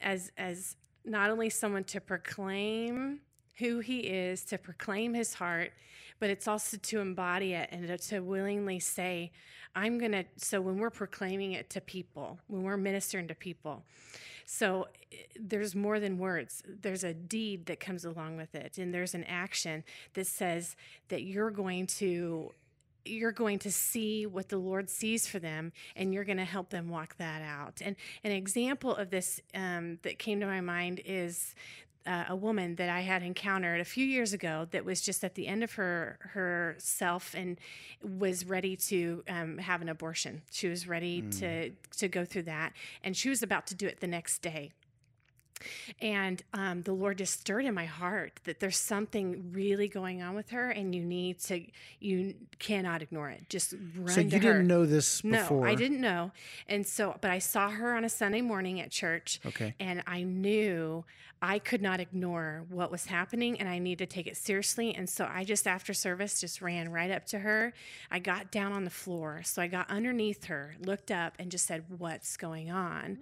as 0.00 0.30
as 0.36 0.76
not 1.04 1.30
only 1.30 1.50
someone 1.50 1.84
to 1.84 2.00
proclaim 2.00 3.20
who 3.58 3.80
he 3.80 4.00
is, 4.00 4.44
to 4.44 4.58
proclaim 4.58 5.14
his 5.14 5.34
heart, 5.34 5.72
but 6.20 6.30
it's 6.30 6.46
also 6.46 6.76
to 6.76 7.00
embody 7.00 7.54
it 7.54 7.68
and 7.72 7.98
to, 8.00 8.20
willingly 8.20 8.78
say, 8.78 9.32
I'm 9.74 9.98
going 9.98 10.12
to. 10.12 10.24
So 10.36 10.60
when 10.60 10.78
we're 10.78 10.90
proclaiming 10.90 11.52
it 11.52 11.70
to 11.70 11.80
people, 11.80 12.38
when 12.46 12.62
we're 12.62 12.76
ministering 12.76 13.28
to 13.28 13.34
people, 13.34 13.84
so 14.44 14.88
there's 15.40 15.74
more 15.74 15.98
than 16.00 16.18
words. 16.18 16.62
There's 16.68 17.04
a 17.04 17.14
deed 17.14 17.66
that 17.66 17.80
comes 17.80 18.04
along 18.04 18.36
with 18.36 18.54
it, 18.54 18.76
and 18.76 18.92
there's 18.92 19.14
an 19.14 19.24
action 19.24 19.82
that 20.12 20.26
says 20.26 20.76
that 21.08 21.22
you're 21.22 21.50
going 21.50 21.86
to 21.86 22.52
you're 23.04 23.32
going 23.32 23.58
to 23.60 23.70
see 23.70 24.26
what 24.26 24.48
the 24.48 24.58
Lord 24.58 24.88
sees 24.88 25.26
for 25.26 25.38
them, 25.38 25.72
and 25.96 26.14
you're 26.14 26.24
going 26.24 26.38
to 26.38 26.44
help 26.44 26.70
them 26.70 26.88
walk 26.88 27.16
that 27.18 27.42
out. 27.42 27.80
And 27.80 27.96
an 28.22 28.32
example 28.32 28.94
of 28.94 29.10
this 29.10 29.40
um, 29.54 29.98
that 30.02 30.18
came 30.18 30.40
to 30.40 30.46
my 30.46 30.60
mind 30.60 31.00
is 31.04 31.54
uh, 32.06 32.24
a 32.28 32.36
woman 32.36 32.74
that 32.76 32.90
I 32.90 33.00
had 33.00 33.22
encountered 33.22 33.80
a 33.80 33.84
few 33.84 34.04
years 34.04 34.32
ago 34.32 34.68
that 34.72 34.84
was 34.84 35.00
just 35.00 35.24
at 35.24 35.34
the 35.34 35.46
end 35.46 35.64
of 35.64 35.72
her 35.74 36.18
herself 36.20 37.34
and 37.34 37.58
was 38.02 38.44
ready 38.44 38.76
to 38.76 39.24
um, 39.28 39.58
have 39.58 39.80
an 39.80 39.88
abortion. 39.88 40.42
She 40.50 40.68
was 40.68 40.86
ready 40.86 41.22
to 41.22 41.70
to 41.70 42.08
go 42.08 42.24
through 42.24 42.42
that, 42.44 42.72
and 43.02 43.16
she 43.16 43.28
was 43.28 43.42
about 43.42 43.66
to 43.68 43.74
do 43.74 43.86
it 43.86 44.00
the 44.00 44.06
next 44.06 44.40
day. 44.40 44.72
And 46.00 46.42
um, 46.52 46.82
the 46.82 46.92
Lord 46.92 47.18
just 47.18 47.40
stirred 47.40 47.64
in 47.64 47.74
my 47.74 47.84
heart 47.84 48.40
that 48.44 48.60
there's 48.60 48.76
something 48.76 49.52
really 49.52 49.88
going 49.88 50.22
on 50.22 50.34
with 50.34 50.50
her, 50.50 50.70
and 50.70 50.94
you 50.94 51.02
need 51.02 51.40
to, 51.40 51.64
you 52.00 52.34
cannot 52.58 53.02
ignore 53.02 53.30
it. 53.30 53.48
Just 53.48 53.74
run 53.96 54.08
So 54.08 54.20
you 54.20 54.30
didn't 54.30 54.66
know 54.66 54.86
this 54.86 55.22
before? 55.22 55.60
No, 55.60 55.66
I 55.66 55.74
didn't 55.74 56.00
know. 56.00 56.32
And 56.68 56.86
so, 56.86 57.16
but 57.20 57.30
I 57.30 57.38
saw 57.38 57.70
her 57.70 57.94
on 57.94 58.04
a 58.04 58.08
Sunday 58.08 58.40
morning 58.40 58.80
at 58.80 58.90
church. 58.90 59.40
Okay. 59.46 59.74
And 59.80 60.02
I 60.06 60.22
knew 60.22 61.04
I 61.42 61.58
could 61.58 61.82
not 61.82 62.00
ignore 62.00 62.64
what 62.70 62.90
was 62.90 63.04
happening 63.04 63.60
and 63.60 63.68
I 63.68 63.78
needed 63.78 64.08
to 64.08 64.14
take 64.14 64.26
it 64.26 64.36
seriously. 64.36 64.94
And 64.94 65.06
so 65.08 65.28
I 65.30 65.44
just, 65.44 65.66
after 65.66 65.92
service, 65.92 66.40
just 66.40 66.62
ran 66.62 66.90
right 66.90 67.10
up 67.10 67.26
to 67.26 67.38
her. 67.40 67.74
I 68.10 68.18
got 68.18 68.50
down 68.50 68.72
on 68.72 68.84
the 68.84 68.90
floor. 68.90 69.42
So 69.44 69.60
I 69.60 69.66
got 69.66 69.90
underneath 69.90 70.44
her, 70.44 70.74
looked 70.80 71.10
up, 71.10 71.34
and 71.38 71.50
just 71.50 71.66
said, 71.66 71.84
What's 71.98 72.38
going 72.38 72.70
on? 72.70 73.18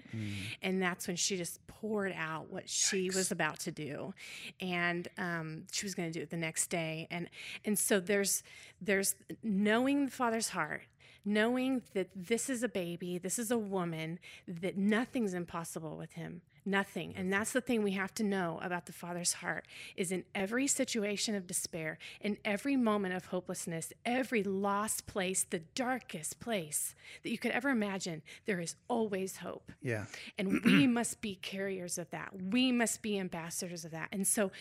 And 0.63 0.81
that's 0.81 1.09
when 1.09 1.17
she 1.17 1.37
just 1.37 1.67
poured 1.67 2.13
out 2.13 2.22
what 2.49 2.69
she 2.69 3.11
was 3.11 3.31
about 3.31 3.59
to 3.61 3.71
do. 3.71 4.15
And 4.61 5.09
um, 5.19 5.65
she 5.73 5.87
was 5.87 5.95
going 5.95 6.11
to 6.11 6.19
do 6.19 6.23
it 6.23 6.31
the 6.31 6.37
next 6.37 6.69
day. 6.69 7.09
And, 7.11 7.29
and 7.65 7.79
so 7.79 8.01
there's, 8.01 8.43
there's 8.81 9.15
knowing 9.43 10.07
the 10.07 10.11
Father's 10.11 10.51
heart 10.51 10.83
knowing 11.25 11.83
that 11.95 12.09
this 12.17 12.51
is 12.51 12.63
a 12.63 12.69
baby, 12.69 13.19
this 13.19 13.39
is 13.39 13.51
a 13.51 13.59
woman, 13.59 14.19
that 14.49 14.77
nothing's 14.77 15.35
impossible 15.35 15.97
with 15.97 16.15
him. 16.15 16.43
Nothing. 16.65 17.15
And 17.17 17.33
that's 17.33 17.53
the 17.53 17.61
thing 17.61 17.83
we 17.83 17.93
have 17.93 18.15
to 18.15 18.23
know 18.23 18.61
about 18.63 18.87
the 18.87 18.93
Father's 18.93 19.35
heart 19.35 19.67
is 19.97 20.13
in 20.13 20.25
every 20.35 20.69
situation 20.69 21.35
of 21.35 21.47
despair, 21.47 21.99
in 22.21 22.39
every 22.45 22.77
moment 22.77 23.15
of 23.15 23.27
hopelessness, 23.27 23.93
every 24.07 24.45
lost 24.45 25.07
place, 25.07 25.43
the 25.43 25.63
darkest 25.75 26.39
place 26.39 26.95
that 27.25 27.31
you 27.31 27.39
could 27.39 27.51
ever 27.51 27.69
imagine, 27.69 28.23
there 28.47 28.61
is 28.61 28.77
always 28.87 29.39
hope. 29.39 29.73
Yeah. 29.83 30.05
And 30.39 30.63
we 30.65 30.87
must 30.87 31.21
be 31.21 31.35
carriers 31.37 31.99
of 31.99 32.09
that. 32.11 32.31
We 32.51 32.71
must 32.71 33.03
be 33.03 33.19
ambassadors 33.19 33.85
of 33.85 33.91
that. 33.91 34.09
And 34.13 34.27
so 34.27 34.53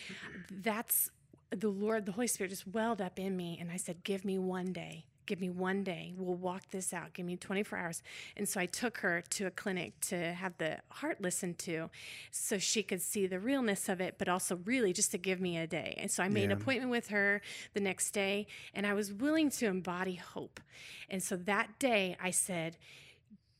that's 0.50 1.10
the 1.50 1.68
Lord, 1.68 2.06
the 2.06 2.12
Holy 2.12 2.26
Spirit 2.26 2.50
just 2.50 2.66
welled 2.66 3.00
up 3.00 3.18
in 3.18 3.36
me. 3.36 3.58
And 3.60 3.70
I 3.70 3.76
said, 3.76 4.02
Give 4.02 4.24
me 4.24 4.38
one 4.38 4.72
day. 4.72 5.04
Give 5.26 5.40
me 5.40 5.50
one 5.50 5.84
day. 5.84 6.14
We'll 6.16 6.34
walk 6.34 6.70
this 6.70 6.92
out. 6.92 7.12
Give 7.12 7.24
me 7.26 7.36
24 7.36 7.78
hours. 7.78 8.02
And 8.36 8.48
so 8.48 8.60
I 8.60 8.66
took 8.66 8.98
her 8.98 9.22
to 9.30 9.46
a 9.46 9.50
clinic 9.50 9.98
to 10.02 10.32
have 10.34 10.56
the 10.58 10.78
heart 10.90 11.20
listened 11.20 11.58
to 11.60 11.90
so 12.30 12.58
she 12.58 12.82
could 12.82 13.00
see 13.00 13.26
the 13.26 13.38
realness 13.38 13.88
of 13.88 14.00
it, 14.00 14.16
but 14.18 14.28
also 14.28 14.56
really 14.64 14.92
just 14.92 15.10
to 15.12 15.18
give 15.18 15.40
me 15.40 15.56
a 15.58 15.66
day. 15.66 15.94
And 15.98 16.10
so 16.10 16.22
I 16.22 16.28
made 16.28 16.40
Yeah. 16.40 16.46
an 16.46 16.52
appointment 16.52 16.90
with 16.90 17.08
her 17.08 17.40
the 17.74 17.80
next 17.80 18.10
day 18.12 18.46
and 18.74 18.86
I 18.86 18.94
was 18.94 19.12
willing 19.12 19.50
to 19.50 19.66
embody 19.66 20.14
hope. 20.16 20.60
And 21.08 21.22
so 21.22 21.36
that 21.36 21.78
day 21.78 22.16
I 22.20 22.30
said, 22.30 22.76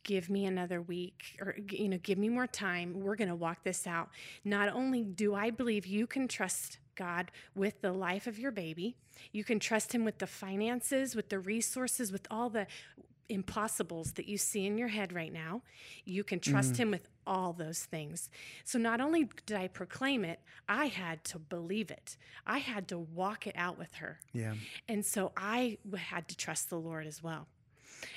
give 0.05 0.29
me 0.29 0.45
another 0.47 0.83
week 0.83 1.37
or 1.41 1.55
you 1.71 1.89
know 1.89 1.97
give 2.03 2.19
me 2.19 2.29
more 2.29 2.49
time 2.49 2.99
we're 3.05 3.15
going 3.15 3.29
to 3.29 3.37
walk 3.37 3.63
this 3.63 3.87
out 3.87 4.09
not 4.45 4.69
only 4.69 5.05
do 5.05 5.33
i 5.33 5.49
believe 5.49 5.87
you 5.87 6.09
can 6.09 6.27
trust 6.27 6.79
god 6.95 7.31
with 7.55 7.81
the 7.81 7.93
life 7.93 8.27
of 8.27 8.39
your 8.39 8.51
baby. 8.51 8.97
You 9.33 9.45
can 9.45 9.59
trust 9.59 9.95
him 9.95 10.05
with 10.05 10.19
the 10.19 10.27
finances 10.27 11.15
with 11.15 11.29
the 11.29 11.39
resources 11.39 12.13
with 12.13 12.27
all 12.31 12.51
the 12.51 12.67
impossibles 13.29 14.13
that 14.13 14.29
you 14.29 14.37
see 14.37 14.67
in 14.67 14.77
your 14.77 14.89
head 14.89 15.13
right 15.13 15.33
now. 15.33 15.63
You 16.05 16.25
can 16.25 16.41
trust 16.41 16.75
mm. 16.75 16.79
him 16.79 16.91
with 16.91 17.09
all 17.27 17.53
those 17.53 17.81
things. 17.81 18.29
So 18.65 18.79
not 18.79 19.01
only 19.01 19.29
did 19.47 19.57
i 19.57 19.69
proclaim 19.69 20.25
it 20.25 20.41
i 20.69 20.87
had 20.87 21.25
to 21.25 21.39
believe 21.39 21.91
it. 21.91 22.17
I 22.47 22.59
had 22.59 22.89
to 22.89 22.99
walk 22.99 23.47
it 23.47 23.55
out 23.57 23.79
with 23.79 23.95
her. 23.95 24.21
Yeah. 24.33 24.55
and 24.89 25.05
so 25.05 25.33
I 25.37 25.79
had 25.97 26.29
to 26.29 26.37
trust 26.37 26.71
the 26.71 26.79
Lord 26.79 27.07
as 27.07 27.23
well. 27.23 27.49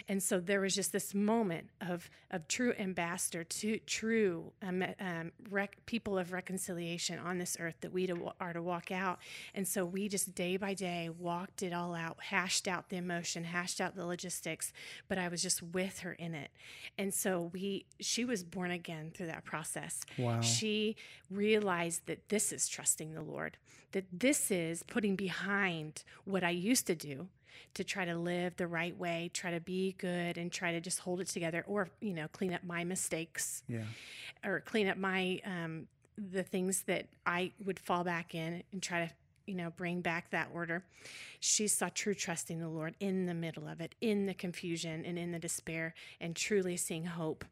And 0.07 0.21
so 0.21 0.39
there 0.39 0.61
was 0.61 0.75
just 0.75 0.91
this 0.91 1.13
moment 1.13 1.69
of 1.81 2.09
of 2.31 2.47
true 2.47 2.73
ambassador, 2.77 3.43
to 3.43 3.79
true 3.79 4.51
um, 4.61 4.83
um, 4.99 5.31
rec- 5.49 5.85
people 5.85 6.17
of 6.17 6.33
reconciliation 6.33 7.17
on 7.19 7.37
this 7.37 7.55
earth 7.59 7.75
that 7.81 7.93
we 7.93 8.07
to, 8.07 8.31
are 8.39 8.51
to 8.51 8.61
walk 8.61 8.91
out. 8.91 9.19
And 9.53 9.67
so 9.67 9.85
we 9.85 10.09
just 10.09 10.35
day 10.35 10.57
by 10.57 10.73
day 10.73 11.09
walked 11.09 11.63
it 11.63 11.71
all 11.71 11.93
out, 11.93 12.17
hashed 12.19 12.67
out 12.67 12.89
the 12.89 12.97
emotion, 12.97 13.45
hashed 13.45 13.79
out 13.79 13.95
the 13.95 14.05
logistics. 14.05 14.73
But 15.07 15.17
I 15.17 15.27
was 15.27 15.41
just 15.41 15.61
with 15.61 15.99
her 15.99 16.13
in 16.13 16.33
it, 16.33 16.51
and 16.97 17.13
so 17.13 17.51
we 17.53 17.85
she 17.99 18.25
was 18.25 18.43
born 18.43 18.71
again 18.71 19.11
through 19.13 19.27
that 19.27 19.45
process. 19.45 20.01
Wow. 20.17 20.41
She 20.41 20.95
realized 21.29 22.07
that 22.07 22.29
this 22.29 22.51
is 22.51 22.67
trusting 22.67 23.13
the 23.13 23.21
Lord, 23.21 23.57
that 23.91 24.05
this 24.11 24.51
is 24.51 24.83
putting 24.83 25.15
behind 25.15 26.03
what 26.25 26.43
I 26.43 26.49
used 26.49 26.87
to 26.87 26.95
do 26.95 27.27
to 27.75 27.83
try 27.83 28.05
to 28.05 28.15
live 28.15 28.55
the 28.57 28.67
right 28.67 28.97
way, 28.97 29.29
try 29.33 29.51
to 29.51 29.59
be 29.59 29.93
good 29.97 30.37
and 30.37 30.51
try 30.51 30.71
to 30.71 30.79
just 30.81 30.99
hold 30.99 31.21
it 31.21 31.27
together 31.27 31.63
or, 31.67 31.89
you 32.01 32.13
know, 32.13 32.27
clean 32.29 32.53
up 32.53 32.63
my 32.63 32.83
mistakes 32.83 33.63
Yeah. 33.67 33.83
or 34.43 34.59
clean 34.61 34.87
up 34.87 34.97
my, 34.97 35.41
um, 35.45 35.87
the 36.17 36.43
things 36.43 36.83
that 36.83 37.07
I 37.25 37.51
would 37.63 37.79
fall 37.79 38.03
back 38.03 38.33
in 38.33 38.63
and 38.71 38.81
try 38.81 39.07
to, 39.07 39.13
you 39.45 39.55
know, 39.55 39.69
bring 39.69 40.01
back 40.01 40.29
that 40.31 40.49
order. 40.53 40.83
She 41.39 41.67
saw 41.67 41.89
true 41.93 42.13
trusting 42.15 42.59
the 42.59 42.69
Lord 42.69 42.95
in 42.99 43.25
the 43.25 43.33
middle 43.33 43.67
of 43.67 43.81
it, 43.81 43.95
in 44.01 44.25
the 44.25 44.33
confusion 44.33 45.05
and 45.05 45.19
in 45.19 45.31
the 45.31 45.39
despair, 45.39 45.93
and 46.19 46.35
truly 46.35 46.77
seeing 46.77 47.05
hope. 47.05 47.45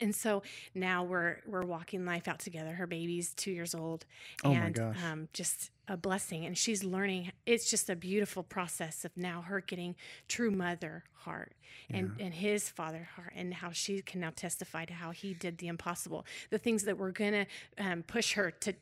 And 0.00 0.14
so 0.14 0.42
now 0.74 1.04
we're 1.04 1.38
we're 1.46 1.64
walking 1.64 2.04
life 2.04 2.28
out 2.28 2.38
together. 2.38 2.72
Her 2.74 2.86
baby's 2.86 3.34
two 3.34 3.50
years 3.52 3.74
old, 3.74 4.06
Oh 4.44 4.52
and 4.52 4.78
um, 4.78 5.28
just 5.32 5.70
a 5.88 5.96
blessing. 5.96 6.44
And 6.44 6.56
she's 6.56 6.82
learning. 6.82 7.32
It's 7.46 7.70
just 7.70 7.90
a 7.90 7.96
beautiful 7.96 8.42
process 8.42 9.04
of 9.04 9.12
now 9.16 9.42
her 9.42 9.60
getting 9.60 9.94
true 10.28 10.50
mother 10.50 11.04
heart 11.12 11.52
and 11.90 12.12
and 12.18 12.34
his 12.34 12.68
father 12.68 13.08
heart, 13.16 13.32
and 13.36 13.54
how 13.54 13.70
she 13.70 14.02
can 14.02 14.20
now 14.20 14.30
testify 14.34 14.84
to 14.84 14.94
how 14.94 15.10
he 15.10 15.34
did 15.34 15.58
the 15.58 15.68
impossible, 15.68 16.26
the 16.50 16.58
things 16.58 16.84
that 16.84 16.96
were 16.98 17.12
gonna 17.12 17.46
um, 17.78 18.02
push 18.02 18.32
her 18.34 18.50
to 18.50 18.74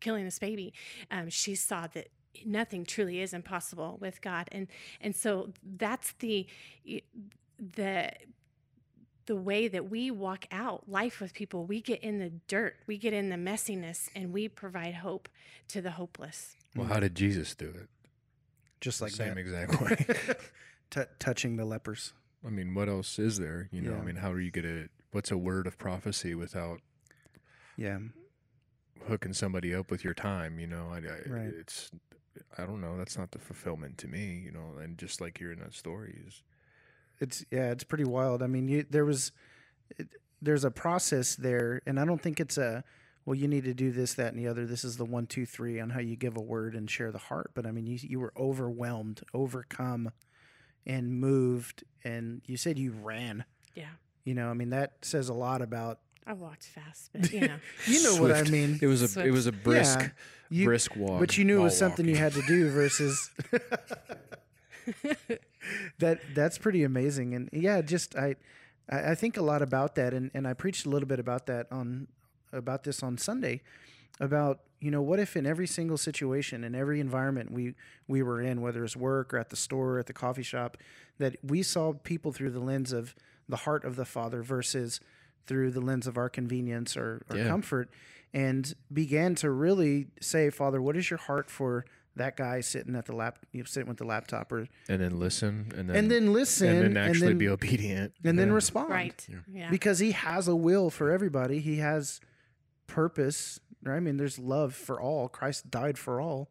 killing 0.00 0.24
this 0.24 0.38
baby. 0.38 0.72
Um, 1.10 1.30
she 1.30 1.54
saw 1.54 1.86
that 1.94 2.08
nothing 2.44 2.84
truly 2.84 3.20
is 3.20 3.32
impossible 3.32 3.98
with 4.00 4.20
God, 4.20 4.48
and 4.52 4.68
and 5.00 5.14
so 5.14 5.50
that's 5.62 6.12
the 6.18 6.46
the 7.58 8.10
the 9.26 9.36
way 9.36 9.68
that 9.68 9.90
we 9.90 10.10
walk 10.10 10.46
out 10.50 10.88
life 10.88 11.20
with 11.20 11.34
people. 11.34 11.64
We 11.64 11.80
get 11.80 12.02
in 12.02 12.18
the 12.18 12.30
dirt, 12.48 12.76
we 12.86 12.98
get 12.98 13.12
in 13.12 13.28
the 13.30 13.36
messiness, 13.36 14.08
and 14.14 14.32
we 14.32 14.48
provide 14.48 14.94
hope 14.96 15.28
to 15.68 15.80
the 15.80 15.92
hopeless. 15.92 16.56
Well, 16.76 16.86
how 16.86 16.96
mm. 16.96 17.02
did 17.02 17.14
Jesus 17.14 17.54
do 17.54 17.66
it? 17.66 17.88
Just 18.80 19.00
like 19.00 19.12
Same 19.12 19.34
that. 19.34 19.38
exact 19.38 19.80
way. 19.80 20.34
T- 20.90 21.10
touching 21.18 21.56
the 21.56 21.64
lepers. 21.64 22.12
I 22.46 22.50
mean, 22.50 22.74
what 22.74 22.88
else 22.88 23.18
is 23.18 23.38
there? 23.38 23.68
You 23.72 23.80
know, 23.80 23.92
Yeah. 23.92 23.98
I 23.98 24.02
mean, 24.02 24.16
how 24.16 24.32
do 24.32 24.40
you 24.40 24.50
get 24.50 24.64
a 24.66 24.88
what's 25.12 25.30
a 25.30 25.38
word 25.38 25.66
of 25.66 25.78
prophecy 25.78 26.34
without 26.34 26.80
Yeah. 27.76 27.98
hooking 29.08 29.32
somebody 29.32 29.74
up 29.74 29.90
with 29.90 30.04
your 30.04 30.14
time? 30.14 30.58
You 30.58 30.66
know, 30.66 30.88
I, 30.92 30.98
I 30.98 31.28
Right. 31.28 31.54
it's 31.58 31.90
I 32.58 32.66
don't 32.66 32.80
know. 32.80 32.98
That's 32.98 33.16
not 33.16 33.30
the 33.30 33.38
fulfillment 33.38 33.96
to 33.98 34.08
me. 34.08 34.42
You 34.44 34.52
know, 34.52 34.78
and 34.80 34.98
just 34.98 35.20
like 35.20 35.38
hearing 35.38 35.60
that 35.60 35.72
story 35.72 36.20
is 36.26 36.42
It's 37.20 37.44
yeah, 37.50 37.70
it's 37.70 37.84
pretty 37.84 38.04
wild. 38.04 38.42
I 38.42 38.46
mean, 38.46 38.68
you, 38.68 38.84
there 38.88 39.04
was 39.04 39.32
it, 39.98 40.08
there's 40.42 40.64
a 40.64 40.70
process 40.70 41.36
there, 41.36 41.80
and 41.86 41.98
I 41.98 42.04
don't 42.04 42.20
think 42.20 42.40
it's 42.40 42.58
a 42.58 42.84
well, 43.26 43.34
you 43.34 43.48
need 43.48 43.64
to 43.64 43.72
do 43.72 43.90
this, 43.90 44.14
that, 44.14 44.34
and 44.34 44.38
the 44.38 44.48
other. 44.48 44.66
This 44.66 44.84
is 44.84 44.98
the 44.98 45.04
one, 45.06 45.26
two, 45.26 45.46
three 45.46 45.80
on 45.80 45.90
how 45.90 46.00
you 46.00 46.14
give 46.14 46.36
a 46.36 46.42
word 46.42 46.74
and 46.74 46.90
share 46.90 47.10
the 47.10 47.18
heart. 47.18 47.52
But 47.54 47.66
I 47.66 47.70
mean, 47.70 47.86
you 47.86 47.98
you 48.02 48.20
were 48.20 48.32
overwhelmed, 48.36 49.22
overcome, 49.32 50.10
and 50.86 51.18
moved, 51.20 51.84
and 52.02 52.42
you 52.46 52.56
said 52.56 52.78
you 52.78 52.92
ran. 53.02 53.44
Yeah. 53.74 53.86
You 54.24 54.34
know, 54.34 54.48
I 54.50 54.54
mean, 54.54 54.70
that 54.70 54.92
says 55.02 55.28
a 55.28 55.34
lot 55.34 55.62
about 55.62 56.00
I 56.26 56.32
walked 56.32 56.64
fast, 56.64 57.10
but 57.12 57.32
you 57.32 57.40
know. 57.40 57.56
you 57.86 58.02
know 58.02 58.20
what 58.20 58.32
I 58.32 58.42
mean. 58.42 58.78
It 58.82 58.86
was 58.86 59.02
a 59.02 59.08
Swift. 59.08 59.28
it 59.28 59.30
was 59.30 59.46
a 59.46 59.52
brisk 59.52 60.00
Yeah. 60.00 60.08
You- 60.50 60.64
brisk 60.66 60.94
walk. 60.96 61.20
but 61.20 61.36
you 61.38 61.44
knew 61.44 61.60
it 61.60 61.62
was 61.62 61.72
while 61.72 61.90
something 61.90 62.06
you 62.06 62.16
had 62.16 62.32
to 62.34 62.42
do 62.42 62.70
versus 62.70 63.30
that 65.98 66.20
that's 66.34 66.58
pretty 66.58 66.82
amazing 66.84 67.34
and 67.34 67.48
yeah 67.52 67.80
just 67.80 68.16
I, 68.16 68.36
I 68.88 69.14
think 69.14 69.36
a 69.36 69.42
lot 69.42 69.62
about 69.62 69.94
that 69.96 70.12
and 70.14 70.30
and 70.34 70.46
I 70.46 70.54
preached 70.54 70.86
a 70.86 70.88
little 70.90 71.08
bit 71.08 71.18
about 71.20 71.46
that 71.46 71.66
on 71.70 72.08
about 72.52 72.84
this 72.84 73.02
on 73.02 73.18
Sunday 73.18 73.62
about 74.20 74.60
you 74.80 74.90
know 74.90 75.02
what 75.02 75.18
if 75.18 75.36
in 75.36 75.46
every 75.46 75.66
single 75.66 75.96
situation 75.96 76.62
in 76.64 76.74
every 76.74 77.00
environment 77.00 77.50
we 77.50 77.74
we 78.06 78.22
were 78.22 78.40
in 78.40 78.60
whether 78.60 78.84
it's 78.84 78.96
work 78.96 79.32
or 79.34 79.38
at 79.38 79.50
the 79.50 79.56
store 79.56 79.94
or 79.96 79.98
at 79.98 80.06
the 80.06 80.12
coffee 80.12 80.42
shop 80.42 80.76
that 81.18 81.36
we 81.42 81.62
saw 81.62 81.92
people 81.92 82.32
through 82.32 82.50
the 82.50 82.60
lens 82.60 82.92
of 82.92 83.14
the 83.48 83.56
heart 83.56 83.84
of 83.84 83.96
the 83.96 84.04
father 84.04 84.42
versus 84.42 85.00
through 85.46 85.70
the 85.70 85.80
lens 85.80 86.06
of 86.06 86.16
our 86.16 86.28
convenience 86.28 86.96
or, 86.96 87.22
or 87.28 87.36
Yeah. 87.36 87.48
comfort 87.48 87.90
and 88.32 88.74
began 88.92 89.34
to 89.36 89.50
really 89.50 90.08
say 90.20 90.50
father 90.50 90.80
what 90.80 90.96
is 90.96 91.10
your 91.10 91.18
heart 91.18 91.50
for 91.50 91.84
that 92.16 92.36
guy 92.36 92.60
sitting 92.60 92.94
at 92.94 93.06
the 93.06 93.14
lap 93.14 93.38
you 93.52 93.60
know, 93.60 93.64
sitting 93.64 93.88
with 93.88 93.98
the 93.98 94.04
laptop 94.04 94.52
or 94.52 94.68
and 94.88 95.00
then 95.00 95.18
listen 95.18 95.72
and 95.76 95.88
then 95.88 95.96
and 95.96 96.10
then 96.10 96.32
listen 96.32 96.68
and 96.68 96.96
then 96.96 96.96
actually 96.96 97.28
then, 97.28 97.38
be 97.38 97.48
obedient 97.48 98.12
and 98.24 98.38
then 98.38 98.52
respond 98.52 98.90
right. 98.90 99.26
Yeah. 99.52 99.70
because 99.70 99.98
he 99.98 100.12
has 100.12 100.48
a 100.48 100.56
will 100.56 100.90
for 100.90 101.10
everybody. 101.10 101.60
He 101.60 101.76
has 101.76 102.20
purpose. 102.86 103.60
Right? 103.82 103.96
I 103.96 104.00
mean, 104.00 104.16
there's 104.16 104.38
love 104.38 104.74
for 104.74 105.00
all. 105.00 105.28
Christ 105.28 105.70
died 105.70 105.98
for 105.98 106.20
all, 106.20 106.50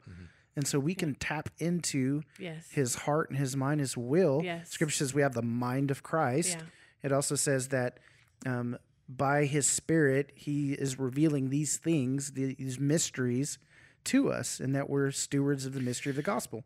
and 0.56 0.68
so 0.68 0.80
we 0.80 0.94
can 0.94 1.16
tap 1.16 1.50
into 1.58 2.22
yes. 2.38 2.70
his 2.70 2.96
heart 2.96 3.30
and 3.30 3.40
his 3.40 3.56
mind, 3.56 3.80
his 3.80 3.98
will. 3.98 4.42
Yes. 4.44 4.70
Scripture 4.70 4.98
says 4.98 5.14
we 5.14 5.24
have 5.24 5.34
the 5.34 5.42
mind 5.42 5.90
of 5.90 6.04
Christ. 6.04 6.58
Yeah. 6.60 6.66
It 7.04 7.12
also 7.12 7.36
says 7.36 7.70
that 7.70 8.00
um, 8.46 8.78
by 9.10 9.46
his 9.46 9.68
Spirit, 9.68 10.32
he 10.36 10.74
is 10.74 11.00
revealing 11.00 11.50
these 11.50 11.78
things, 11.78 12.34
these 12.34 12.80
mysteries 12.80 13.58
to 14.06 14.32
us, 14.32 14.60
and 14.60 14.76
that 14.76 14.90
we're 14.90 15.12
stewards 15.12 15.66
of 15.66 15.74
the 15.74 15.80
mystery 15.82 16.10
of 16.10 16.16
the 16.16 16.22
gospel. 16.22 16.64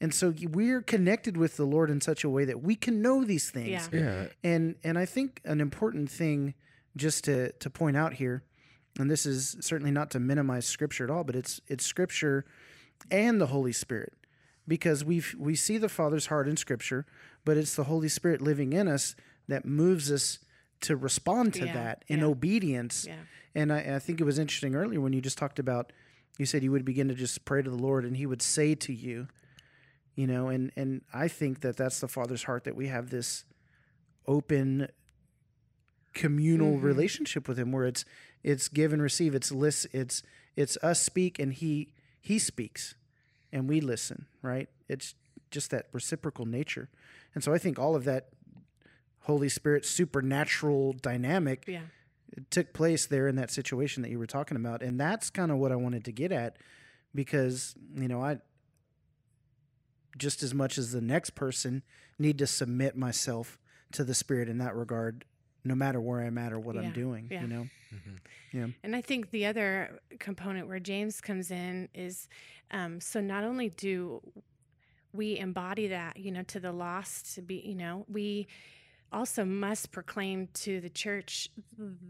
And 0.00 0.12
so 0.12 0.34
we're 0.50 0.82
connected 0.82 1.36
with 1.36 1.56
the 1.56 1.64
Lord 1.64 1.88
in 1.90 2.00
such 2.00 2.24
a 2.24 2.28
way 2.28 2.44
that 2.44 2.62
we 2.62 2.74
can 2.74 3.00
know 3.00 3.24
these 3.24 3.50
things. 3.50 3.88
Yeah. 3.92 4.00
yeah 4.00 4.26
And 4.42 4.74
and 4.82 4.98
I 4.98 5.06
think 5.06 5.40
an 5.44 5.60
important 5.60 6.10
thing 6.10 6.54
just 6.96 7.24
to 7.24 7.52
to 7.52 7.70
point 7.70 7.96
out 7.96 8.14
here, 8.14 8.42
and 8.98 9.10
this 9.10 9.24
is 9.24 9.56
certainly 9.60 9.92
not 9.92 10.10
to 10.10 10.20
minimize 10.20 10.66
scripture 10.66 11.04
at 11.04 11.10
all, 11.10 11.24
but 11.24 11.36
it's 11.36 11.60
it's 11.68 11.86
scripture 11.86 12.44
and 13.10 13.40
the 13.40 13.46
Holy 13.46 13.72
Spirit. 13.72 14.12
Because 14.66 15.04
we 15.04 15.22
we 15.38 15.54
see 15.54 15.78
the 15.78 15.88
Father's 15.88 16.26
heart 16.26 16.48
in 16.48 16.56
scripture, 16.56 17.06
but 17.44 17.56
it's 17.56 17.76
the 17.76 17.84
Holy 17.84 18.08
Spirit 18.08 18.40
living 18.40 18.72
in 18.72 18.88
us 18.88 19.14
that 19.46 19.64
moves 19.64 20.10
us 20.10 20.38
to 20.80 20.96
respond 20.96 21.54
to 21.54 21.66
Yeah, 21.66 21.72
that 21.72 22.04
in 22.08 22.20
yeah. 22.20 22.26
obedience. 22.26 23.06
Yeah. 23.06 23.16
And 23.54 23.72
I, 23.72 23.96
I 23.96 23.98
think 23.98 24.20
it 24.20 24.24
was 24.24 24.38
interesting 24.38 24.74
earlier 24.74 25.00
when 25.00 25.12
you 25.12 25.20
just 25.20 25.38
talked 25.38 25.58
about 25.58 25.92
you 26.38 26.46
said 26.46 26.62
you 26.62 26.72
would 26.72 26.84
begin 26.84 27.08
to 27.08 27.14
just 27.14 27.44
pray 27.44 27.62
to 27.62 27.70
the 27.70 27.76
Lord 27.76 28.04
and 28.04 28.16
he 28.16 28.26
would 28.26 28.42
say 28.42 28.74
to 28.74 28.92
you, 28.92 29.28
you 30.14 30.26
know, 30.26 30.48
and 30.48 30.72
and 30.76 31.02
I 31.12 31.28
think 31.28 31.60
that 31.60 31.76
that's 31.76 32.00
the 32.00 32.08
Father's 32.08 32.44
heart 32.44 32.64
that 32.64 32.74
we 32.76 32.88
have 32.88 33.10
this 33.10 33.44
open 34.26 34.88
communal 36.12 36.78
Mhm. 36.78 36.82
relationship 36.82 37.48
with 37.48 37.58
him 37.58 37.72
where 37.72 37.84
it's 37.86 38.04
it's 38.44 38.68
give 38.68 38.92
and 38.92 39.02
receive 39.02 39.34
it's 39.34 39.50
list 39.50 39.86
it's 39.92 40.22
it's 40.54 40.76
us 40.82 41.00
speak 41.02 41.38
and 41.40 41.52
he 41.54 41.92
he 42.20 42.38
speaks 42.38 42.94
and 43.52 43.68
we 43.68 43.80
listen 43.80 44.26
right 44.40 44.68
it's 44.88 45.14
just 45.50 45.70
that 45.72 45.88
reciprocal 45.92 46.46
nature 46.46 46.88
and 47.34 47.42
so 47.42 47.52
i 47.52 47.58
think 47.58 47.78
all 47.80 47.96
of 47.96 48.04
that 48.04 48.28
holy 49.22 49.48
spirit 49.48 49.84
supernatural 49.84 50.92
dynamic 50.92 51.64
Yeah. 51.66 51.82
Took 52.50 52.72
place 52.72 53.06
there 53.06 53.28
in 53.28 53.36
that 53.36 53.50
situation 53.50 54.02
that 54.02 54.10
you 54.10 54.18
were 54.18 54.26
talking 54.26 54.56
about. 54.56 54.82
And 54.82 54.98
that's 54.98 55.30
kind 55.30 55.50
of 55.50 55.58
what 55.58 55.72
i 55.72 55.76
wanted 55.76 56.04
to 56.04 56.12
get 56.12 56.32
at 56.32 56.56
because 57.14 57.74
you 57.94 58.08
know 58.08 58.22
i 58.22 58.38
just 60.16 60.42
as 60.42 60.52
much 60.54 60.78
as 60.78 60.92
the 60.92 61.00
next 61.00 61.30
person 61.30 61.82
need 62.18 62.38
to 62.38 62.46
submit 62.46 62.96
myself 62.96 63.58
to 63.92 64.04
the 64.04 64.14
spirit 64.14 64.48
in 64.48 64.58
that 64.58 64.74
regard 64.74 65.24
no 65.64 65.74
matter 65.74 66.00
where 66.00 66.20
i'm 66.20 66.38
at 66.38 66.52
or 66.52 66.58
what 66.58 66.76
i'm 66.76 66.92
doing 66.92 67.28
yeah. 67.30 67.42
you 67.42 67.48
know 67.48 67.66
Yeah, 68.52 68.66
And 68.82 68.94
I 68.94 69.00
think 69.00 69.30
the 69.30 69.46
other 69.46 70.00
component 70.18 70.68
where 70.68 70.78
James 70.80 71.20
comes 71.20 71.50
in 71.50 71.88
is 71.94 72.28
um, 72.70 73.00
so 73.00 73.20
not 73.20 73.44
only 73.44 73.68
do 73.70 74.20
we 75.12 75.38
embody 75.38 75.88
that, 75.88 76.16
you 76.16 76.32
know, 76.32 76.42
to 76.44 76.60
the 76.60 76.72
lost, 76.72 77.34
to 77.34 77.42
be, 77.42 77.56
you 77.56 77.74
know, 77.74 78.04
we 78.08 78.46
also 79.14 79.44
must 79.44 79.92
proclaim 79.92 80.48
to 80.54 80.80
the 80.80 80.90
church 80.90 81.48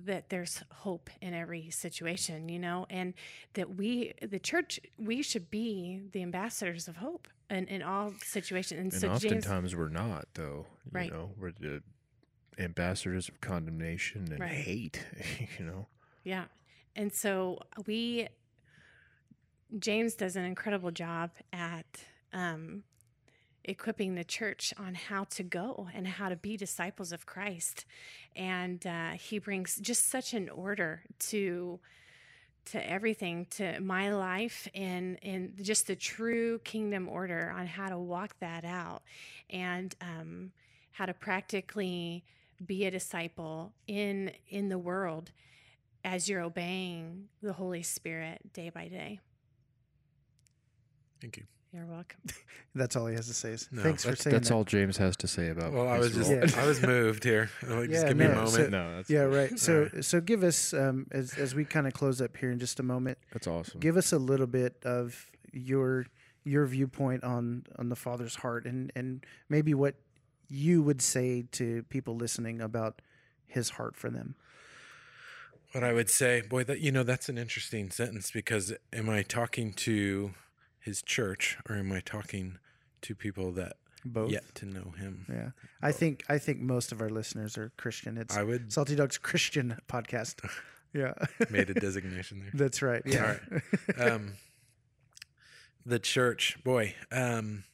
that 0.04 0.30
there's 0.30 0.62
hope 0.72 1.10
in 1.20 1.34
every 1.34 1.70
situation, 1.70 2.48
you 2.48 2.58
know, 2.58 2.86
and 2.90 3.14
that 3.52 3.76
we, 3.76 4.14
the 4.22 4.38
church, 4.38 4.80
we 4.98 5.22
should 5.22 5.50
be 5.50 6.00
the 6.12 6.22
ambassadors 6.22 6.88
of 6.88 6.96
hope 6.96 7.28
in, 7.50 7.66
in 7.68 7.82
all 7.82 8.12
situations. 8.22 8.78
And, 8.80 9.04
and 9.04 9.20
so 9.20 9.28
James, 9.28 9.46
oftentimes 9.46 9.76
we're 9.76 9.88
not 9.88 10.26
though 10.34 10.66
you 10.86 10.90
Right. 10.92 11.12
know 11.12 11.30
we're 11.38 11.52
the 11.52 11.82
ambassadors 12.58 13.28
of 13.28 13.40
condemnation 13.40 14.28
and 14.32 14.40
Right. 14.40 14.50
hate 14.50 15.04
you 15.58 15.64
know 15.66 15.86
Yeah. 16.24 16.44
And 16.96 17.12
so 17.12 17.58
we, 17.86 18.28
James 19.78 20.14
does 20.14 20.36
an 20.36 20.44
incredible 20.44 20.90
job 20.92 21.30
at 21.52 21.86
um, 22.32 22.84
equipping 23.64 24.14
the 24.14 24.24
church 24.24 24.72
on 24.78 24.94
how 24.94 25.24
to 25.24 25.42
go 25.42 25.88
and 25.94 26.06
how 26.06 26.28
to 26.28 26.36
be 26.36 26.56
disciples 26.56 27.12
of 27.12 27.26
Christ. 27.26 27.84
And 28.36 28.86
uh, 28.86 29.12
he 29.12 29.38
brings 29.38 29.76
just 29.76 30.10
such 30.10 30.34
an 30.34 30.48
order 30.48 31.02
to 31.30 31.80
to 32.66 32.90
everything 32.90 33.46
to 33.50 33.78
my 33.80 34.10
life 34.10 34.66
and 34.74 35.18
and 35.22 35.52
just 35.62 35.86
the 35.86 35.96
true 35.96 36.58
kingdom 36.60 37.08
order 37.08 37.52
on 37.54 37.66
how 37.66 37.90
to 37.90 37.98
walk 37.98 38.38
that 38.40 38.64
out 38.64 39.02
and 39.50 39.94
um, 40.00 40.50
how 40.92 41.04
to 41.04 41.12
practically 41.12 42.24
be 42.64 42.86
a 42.86 42.90
disciple 42.90 43.72
in 43.86 44.30
in 44.48 44.68
the 44.68 44.78
world 44.78 45.30
as 46.04 46.28
you're 46.28 46.42
obeying 46.42 47.28
the 47.42 47.52
Holy 47.52 47.82
Spirit 47.82 48.52
day 48.52 48.70
by 48.70 48.88
day. 48.88 49.20
Thank 51.20 51.38
you. 51.38 51.44
You're 51.74 51.86
welcome. 51.86 52.20
that's 52.76 52.94
all 52.94 53.06
he 53.06 53.16
has 53.16 53.26
to 53.26 53.34
say 53.34 53.50
is 53.50 53.68
No, 53.72 53.82
thanks 53.82 54.04
for 54.04 54.10
that's, 54.10 54.22
saying 54.22 54.34
that's 54.34 54.48
that. 54.48 54.54
all 54.54 54.62
james 54.64 54.96
has 54.98 55.16
to 55.18 55.26
say 55.26 55.48
about 55.48 55.72
Well, 55.72 55.88
I 55.88 55.98
was 55.98 56.14
just. 56.14 56.30
Yeah. 56.30 56.46
I 56.56 56.66
was 56.66 56.80
moved 56.86 57.24
here. 57.24 57.50
Like, 57.66 57.90
just 57.90 58.02
Yeah, 58.02 58.08
give 58.08 58.16
me 58.16 58.24
a 58.26 58.28
no, 58.28 58.34
moment. 58.36 58.52
so- 58.52 58.68
no 58.68 58.96
that's 58.96 59.10
yeah 59.10 59.20
right 59.22 59.58
so 59.58 59.88
All 59.94 60.02
so 60.02 60.20
give 60.20 60.44
us 60.44 60.72
um 60.72 61.06
as, 61.10 61.34
as 61.36 61.54
we 61.54 61.64
kind 61.64 61.86
of 61.88 61.92
close 61.92 62.20
up 62.20 62.36
here 62.36 62.50
in 62.52 62.58
just 62.60 62.78
a 62.78 62.84
moment 62.84 63.18
that's 63.32 63.46
awesome 63.48 63.80
give 63.80 63.96
us 63.96 64.12
a 64.12 64.18
little 64.18 64.46
bit 64.46 64.76
of 64.84 65.30
your 65.52 66.06
your 66.44 66.64
viewpoint 66.66 67.24
on 67.24 67.64
on 67.78 67.88
the 67.88 67.96
father's 67.96 68.36
heart 68.36 68.66
and 68.66 68.92
and 68.94 69.24
maybe 69.48 69.74
what 69.74 69.96
you 70.48 70.80
would 70.82 71.02
say 71.02 71.44
to 71.52 71.82
people 71.84 72.14
listening 72.16 72.60
about 72.60 73.00
his 73.46 73.70
heart 73.70 73.96
for 73.96 74.10
them 74.10 74.36
What 75.72 75.82
I 75.82 75.92
would 75.92 76.08
say, 76.10 76.40
boy, 76.42 76.62
that 76.64 76.78
you 76.80 76.92
know, 76.92 77.02
that's 77.02 77.28
an 77.28 77.36
interesting 77.38 77.90
sentence 77.90 78.30
because 78.30 78.72
am 78.92 79.08
I 79.10 79.22
talking 79.22 79.72
to 79.72 80.34
his 80.84 81.02
church 81.02 81.56
or 81.68 81.76
am 81.76 81.92
I 81.92 82.00
talking 82.00 82.58
to 83.02 83.14
people 83.14 83.52
that 83.52 83.76
both 84.04 84.30
yet 84.30 84.44
to 84.56 84.66
know 84.66 84.92
him? 84.98 85.24
yeah 85.30 85.50
i 85.80 85.90
think 85.90 86.24
i 86.28 86.36
think 86.36 86.60
most 86.60 86.92
of 86.92 87.00
our 87.00 87.08
listeners 87.08 87.56
are 87.56 87.72
christian 87.78 88.18
it's 88.18 88.36
I 88.36 88.42
would 88.42 88.70
salty 88.70 88.94
dog's 88.96 89.16
christian 89.16 89.78
podcast 89.88 90.46
yeah 90.92 91.14
made 91.48 91.70
a 91.70 91.74
designation 91.88 92.40
there. 92.40 92.50
that's 92.52 92.82
right 92.82 93.00
yeah 93.06 93.36
um, 93.98 94.34
the 95.86 95.98
church, 95.98 96.56
boy, 96.64 96.94
um, 97.12 97.64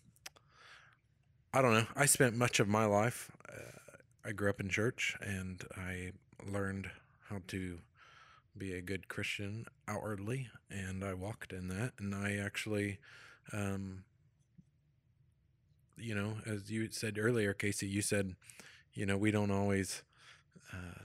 I 1.54 1.62
don't 1.62 1.72
know. 1.74 1.86
I 1.96 2.06
spent 2.06 2.34
much 2.36 2.58
of 2.61 2.68
my 2.68 2.84
life. 2.84 3.30
Uh, 3.48 3.98
I 4.24 4.32
grew 4.32 4.50
up 4.50 4.61
in 4.61 4.68
church, 4.68 5.16
and 5.20 5.62
I 5.76 6.12
learned 6.44 6.90
how 7.28 7.40
to 7.48 7.78
be 8.61 8.74
a 8.74 8.82
good 8.82 9.08
Christian 9.08 9.66
outwardly, 9.88 10.48
and 10.70 11.02
I 11.02 11.14
walked 11.14 11.52
in 11.52 11.68
that. 11.68 11.94
And 11.98 12.14
I 12.14 12.36
actually, 12.36 12.98
um, 13.52 14.04
you 15.96 16.14
know, 16.14 16.34
as 16.46 16.70
you 16.70 16.88
said 16.90 17.18
earlier, 17.18 17.54
Casey, 17.54 17.88
you 17.88 18.02
said, 18.02 18.36
you 18.92 19.06
know, 19.06 19.16
we 19.16 19.30
don't 19.30 19.50
always 19.50 20.02
uh, 20.72 21.02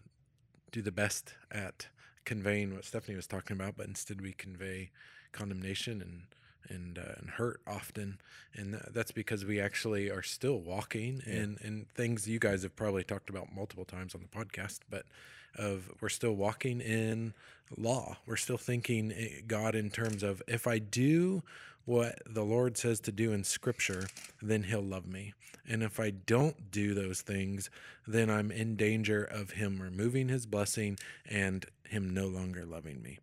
do 0.71 0.81
the 0.81 0.91
best 0.91 1.33
at 1.49 1.87
conveying 2.25 2.75
what 2.75 2.85
Stephanie 2.85 3.15
was 3.15 3.27
talking 3.27 3.55
about, 3.55 3.77
but 3.77 3.87
instead 3.87 4.21
we 4.21 4.33
convey 4.33 4.91
condemnation 5.31 6.01
and 6.01 6.21
and 6.67 6.97
uh, 6.97 7.13
and 7.19 7.29
hurt 7.31 7.61
often, 7.67 8.19
and 8.55 8.71
th- 8.73 8.85
that's 8.91 9.11
because 9.11 9.45
we 9.45 9.59
actually 9.59 10.09
are 10.09 10.23
still 10.23 10.59
walking 10.59 11.21
and 11.25 11.59
and 11.61 11.87
things 11.89 12.27
you 12.27 12.39
guys 12.39 12.63
have 12.63 12.75
probably 12.75 13.03
talked 13.03 13.29
about 13.29 13.53
multiple 13.55 13.85
times 13.85 14.15
on 14.15 14.21
the 14.21 14.27
podcast, 14.27 14.79
but 14.89 15.05
of 15.57 15.91
we're 16.01 16.09
still 16.09 16.35
walking 16.35 16.81
in 16.81 17.33
law. 17.77 18.17
We're 18.25 18.35
still 18.35 18.57
thinking 18.57 19.11
eh, 19.11 19.41
God 19.47 19.75
in 19.75 19.89
terms 19.89 20.23
of 20.23 20.41
if 20.47 20.67
I 20.67 20.79
do 20.79 21.43
what 21.85 22.19
the 22.25 22.43
Lord 22.43 22.77
says 22.77 22.99
to 23.01 23.11
do 23.11 23.31
in 23.31 23.43
Scripture, 23.43 24.07
then 24.41 24.63
He'll 24.63 24.81
love 24.81 25.07
me. 25.07 25.33
And 25.67 25.81
if 25.83 25.99
I 25.99 26.11
don't 26.11 26.71
do 26.71 26.93
those 26.93 27.21
things, 27.21 27.69
then 28.07 28.29
I'm 28.29 28.51
in 28.51 28.75
danger 28.75 29.23
of 29.23 29.51
Him 29.51 29.81
removing 29.81 30.29
His 30.29 30.45
blessing 30.45 30.97
and 31.27 31.65
Him 31.87 32.13
no 32.13 32.27
longer 32.27 32.65
loving 32.65 33.01
me. 33.01 33.19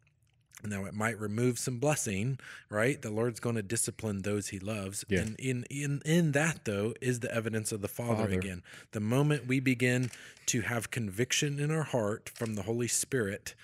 Now 0.64 0.84
it 0.84 0.94
might 0.94 1.18
remove 1.18 1.58
some 1.58 1.78
blessing, 1.78 2.38
right? 2.70 3.00
The 3.00 3.10
Lord's 3.10 3.40
going 3.40 3.56
to 3.56 3.62
discipline 3.62 4.22
those 4.22 4.48
He 4.48 4.58
loves, 4.58 5.04
Yeah. 5.08 5.20
and 5.20 5.36
in 5.40 5.64
in 5.70 6.02
in 6.04 6.32
that 6.32 6.64
though 6.64 6.94
is 7.00 7.20
the 7.20 7.34
evidence 7.34 7.72
of 7.72 7.80
the 7.80 7.88
Father, 7.88 8.24
Father. 8.24 8.38
again. 8.38 8.62
The 8.92 9.00
moment 9.00 9.46
we 9.46 9.60
begin 9.60 10.10
to 10.46 10.62
have 10.62 10.90
conviction 10.90 11.58
in 11.58 11.70
our 11.70 11.82
heart 11.84 12.30
from 12.34 12.54
the 12.54 12.62
Holy 12.62 12.88
Spirit, 12.88 13.54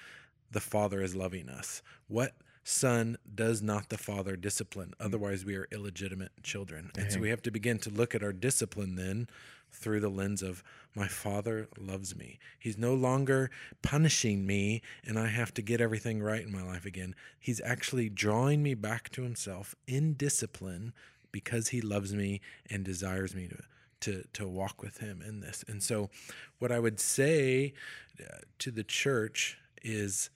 the 0.50 0.60
Father 0.60 1.02
is 1.02 1.14
loving 1.14 1.48
us. 1.48 1.82
What 2.08 2.34
son 2.64 3.16
does 3.34 3.62
not 3.62 3.88
the 3.88 3.98
Father 3.98 4.36
discipline? 4.36 4.92
Otherwise, 5.00 5.44
we 5.44 5.56
are 5.56 5.66
illegitimate 5.72 6.32
children. 6.42 6.90
And 6.98 7.10
so 7.12 7.18
we 7.20 7.30
have 7.30 7.42
to 7.42 7.50
begin 7.50 7.78
to 7.80 7.90
look 7.90 8.14
at 8.14 8.22
our 8.22 8.32
discipline 8.32 8.94
then 8.96 9.28
through 9.72 10.00
the 10.00 10.08
lens 10.08 10.42
of 10.42 10.62
my 10.94 11.06
Father 11.06 11.68
loves 11.78 12.16
me. 12.16 12.38
He's 12.58 12.78
no 12.78 12.94
longer 12.94 13.50
punishing 13.82 14.46
me 14.46 14.82
and 15.04 15.18
I 15.18 15.28
have 15.28 15.54
to 15.54 15.62
get 15.62 15.80
everything 15.80 16.22
right 16.22 16.42
in 16.42 16.52
my 16.52 16.62
life 16.62 16.84
again. 16.84 17.14
He's 17.38 17.60
actually 17.60 18.08
drawing 18.08 18.62
me 18.62 18.74
back 18.74 19.10
to 19.10 19.22
Himself 19.22 19.74
in 19.86 20.14
discipline 20.14 20.92
because 21.30 21.68
He 21.68 21.80
loves 21.80 22.14
me 22.14 22.40
and 22.68 22.84
desires 22.84 23.34
me 23.34 23.48
to 23.48 23.58
to 24.00 24.24
to 24.32 24.46
walk 24.46 24.82
with 24.82 24.98
him 24.98 25.22
in 25.26 25.40
this. 25.40 25.64
And 25.68 25.82
so 25.82 26.10
what 26.58 26.72
I 26.72 26.78
would 26.78 27.00
say 27.00 27.74
uh, 28.20 28.38
to 28.60 28.70
the 28.70 28.84
church 28.84 29.58
is 29.82 30.30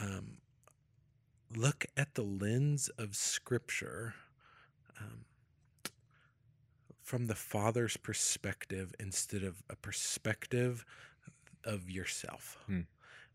um, 0.00 0.38
look 1.54 1.86
at 1.96 2.14
the 2.14 2.22
lens 2.22 2.88
of 2.98 3.14
scripture 3.14 4.14
um, 5.00 5.24
from 7.06 7.28
the 7.28 7.36
father's 7.36 7.96
perspective 7.96 8.92
instead 8.98 9.44
of 9.44 9.62
a 9.70 9.76
perspective 9.76 10.84
of 11.62 11.88
yourself. 11.88 12.58
Hmm. 12.66 12.80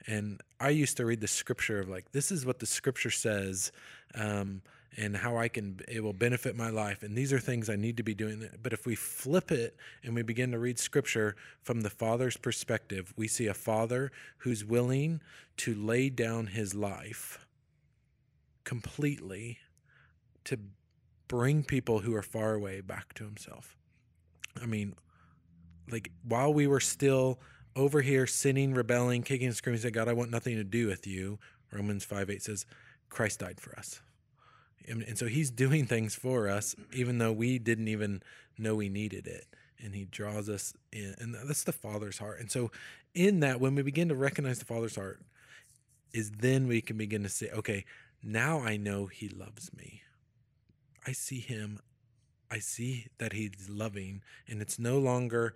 And 0.05 0.41
I 0.59 0.71
used 0.71 0.97
to 0.97 1.05
read 1.05 1.21
the 1.21 1.27
scripture 1.29 1.79
of 1.79 1.87
like, 1.87 2.11
this 2.11 2.33
is 2.33 2.45
what 2.45 2.59
the 2.59 2.65
scripture 2.65 3.09
says, 3.09 3.71
um, 4.13 4.61
and 4.97 5.15
how 5.15 5.37
I 5.37 5.47
can, 5.47 5.79
it 5.87 6.03
will 6.03 6.11
benefit 6.11 6.57
my 6.57 6.69
life. 6.69 7.01
And 7.01 7.15
these 7.15 7.31
are 7.31 7.39
things 7.39 7.69
I 7.69 7.77
need 7.77 7.95
to 7.95 8.03
be 8.03 8.13
doing. 8.13 8.49
But 8.61 8.73
if 8.73 8.85
we 8.85 8.95
flip 8.95 9.53
it 9.53 9.77
and 10.03 10.15
we 10.15 10.21
begin 10.21 10.51
to 10.51 10.59
read 10.59 10.77
scripture 10.77 11.37
from 11.61 11.79
the 11.79 11.89
father's 11.89 12.35
perspective, 12.35 13.13
we 13.15 13.29
see 13.29 13.47
a 13.47 13.53
father 13.53 14.11
who's 14.39 14.65
willing 14.65 15.21
to 15.57 15.73
lay 15.73 16.09
down 16.09 16.47
his 16.47 16.75
life 16.75 17.47
completely 18.65 19.59
to 20.43 20.59
bring 21.31 21.63
people 21.63 21.99
who 21.99 22.13
are 22.13 22.21
far 22.21 22.53
away 22.55 22.81
back 22.81 23.13
to 23.13 23.23
himself. 23.23 23.77
I 24.61 24.65
mean, 24.65 24.95
like 25.89 26.11
while 26.27 26.53
we 26.53 26.67
were 26.67 26.81
still 26.81 27.39
over 27.73 28.01
here 28.01 28.27
sinning, 28.27 28.73
rebelling, 28.73 29.23
kicking 29.23 29.47
and 29.47 29.55
screaming, 29.55 29.79
saying, 29.79 29.93
God, 29.93 30.09
I 30.09 30.13
want 30.13 30.29
nothing 30.29 30.57
to 30.57 30.65
do 30.65 30.87
with 30.87 31.07
you. 31.07 31.39
Romans 31.71 32.03
5 32.03 32.29
8 32.29 32.43
says, 32.43 32.65
Christ 33.07 33.39
died 33.39 33.61
for 33.61 33.73
us. 33.79 34.01
And, 34.89 35.03
and 35.03 35.17
so 35.17 35.27
he's 35.27 35.49
doing 35.49 35.85
things 35.85 36.15
for 36.15 36.49
us, 36.49 36.75
even 36.91 37.17
though 37.19 37.31
we 37.31 37.59
didn't 37.59 37.87
even 37.87 38.21
know 38.57 38.75
we 38.75 38.89
needed 38.89 39.25
it. 39.25 39.45
And 39.81 39.95
he 39.95 40.03
draws 40.03 40.49
us 40.49 40.73
in. 40.91 41.15
And 41.17 41.33
that's 41.33 41.63
the 41.63 41.71
Father's 41.71 42.17
heart. 42.17 42.41
And 42.41 42.51
so, 42.51 42.71
in 43.15 43.39
that, 43.39 43.61
when 43.61 43.73
we 43.75 43.83
begin 43.83 44.09
to 44.09 44.15
recognize 44.15 44.59
the 44.59 44.65
Father's 44.65 44.97
heart, 44.97 45.21
is 46.13 46.29
then 46.29 46.67
we 46.67 46.81
can 46.81 46.97
begin 46.97 47.23
to 47.23 47.29
say, 47.29 47.49
okay, 47.51 47.85
now 48.21 48.59
I 48.59 48.75
know 48.75 49.05
he 49.05 49.29
loves 49.29 49.71
me. 49.73 50.01
I 51.05 51.11
see 51.13 51.39
him. 51.39 51.79
I 52.49 52.59
see 52.59 53.07
that 53.17 53.33
he's 53.33 53.69
loving, 53.69 54.21
and 54.47 54.61
it's 54.61 54.77
no 54.77 54.99
longer 54.99 55.53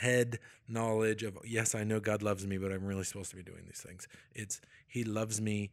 head 0.00 0.38
knowledge 0.68 1.22
of 1.22 1.38
yes, 1.44 1.74
I 1.74 1.84
know 1.84 2.00
God 2.00 2.22
loves 2.22 2.46
me, 2.46 2.58
but 2.58 2.72
I'm 2.72 2.84
really 2.84 3.04
supposed 3.04 3.30
to 3.30 3.36
be 3.36 3.42
doing 3.42 3.62
these 3.66 3.80
things. 3.80 4.06
It's 4.34 4.60
he 4.86 5.04
loves 5.04 5.40
me 5.40 5.70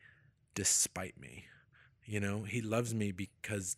despite 0.56 1.20
me. 1.20 1.46
You 2.06 2.20
know, 2.20 2.44
he 2.44 2.62
loves 2.62 2.94
me 2.94 3.12
because 3.12 3.78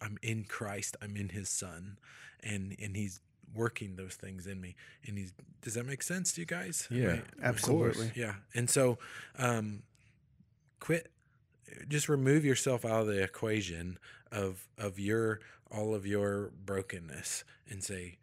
I'm 0.00 0.18
in 0.22 0.44
Christ, 0.44 0.96
I'm 1.02 1.16
in 1.16 1.30
his 1.30 1.48
son, 1.48 1.98
and 2.42 2.76
and 2.80 2.96
he's 2.96 3.20
working 3.54 3.96
those 3.96 4.14
things 4.14 4.46
in 4.46 4.60
me. 4.60 4.76
And 5.06 5.18
he's 5.18 5.32
does 5.62 5.74
that 5.74 5.86
make 5.86 6.02
sense 6.02 6.32
to 6.34 6.40
you 6.42 6.46
guys? 6.46 6.86
Yeah, 6.90 7.18
Absolutely. 7.42 8.12
yeah. 8.14 8.34
And 8.54 8.68
so 8.68 8.98
um 9.38 9.82
quit 10.80 11.10
just 11.88 12.08
remove 12.08 12.44
yourself 12.44 12.84
out 12.84 13.02
of 13.02 13.06
the 13.06 13.22
equation 13.22 13.98
of 14.32 14.66
of 14.78 14.98
your 14.98 15.40
all 15.70 15.94
of 15.94 16.06
your 16.06 16.50
brokenness 16.64 17.44
and 17.68 17.82
say 17.82 18.18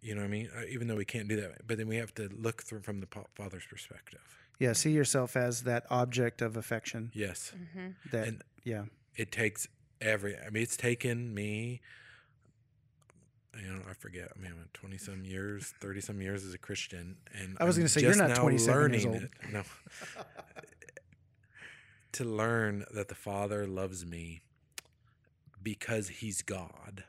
you 0.00 0.14
know 0.14 0.20
what 0.20 0.28
I 0.28 0.30
mean? 0.30 0.48
Uh, 0.56 0.62
Even 0.70 0.86
though 0.86 0.94
we 0.94 1.04
can't 1.04 1.26
do 1.28 1.40
that, 1.40 1.66
but 1.66 1.76
then 1.76 1.88
we 1.88 1.96
have 1.96 2.14
to 2.14 2.28
look 2.32 2.62
through 2.62 2.82
from 2.82 3.00
the 3.00 3.08
father's 3.34 3.66
perspective. 3.68 4.20
Yeah, 4.60 4.72
see 4.72 4.92
yourself 4.92 5.36
as 5.36 5.62
that 5.64 5.86
object 5.90 6.40
of 6.40 6.56
affection. 6.56 7.10
Yes, 7.14 7.52
hmm 7.74 7.88
That 8.12 8.28
and 8.28 8.42
yeah, 8.64 8.84
it 9.16 9.32
takes 9.32 9.66
every. 10.00 10.36
I 10.38 10.50
mean, 10.50 10.62
it's 10.62 10.76
taken 10.76 11.34
me. 11.34 11.80
You 13.60 13.72
know, 13.72 13.80
I 13.90 13.94
forget. 13.94 14.30
I 14.36 14.40
mean, 14.40 14.52
I'm 14.52 14.68
twenty 14.72 14.98
some 14.98 15.24
years, 15.24 15.74
thirty 15.80 16.00
some 16.00 16.20
years 16.22 16.44
as 16.44 16.54
a 16.54 16.58
Christian, 16.58 17.16
and 17.34 17.56
I 17.60 17.64
was 17.64 17.76
gonna 17.76 17.88
say, 17.88 18.00
you're 18.02 18.10
just 18.12 18.20
not 18.20 18.36
27 18.36 18.92
years 18.92 19.04
learning 19.04 19.14
old. 19.14 19.22
it. 19.24 19.30
No, 19.52 19.62
to 22.12 22.24
learn 22.24 22.84
that 22.92 23.08
the 23.08 23.14
Father 23.14 23.66
loves 23.66 24.04
me 24.06 24.40
because 25.62 26.08
He's 26.08 26.42
God 26.42 27.04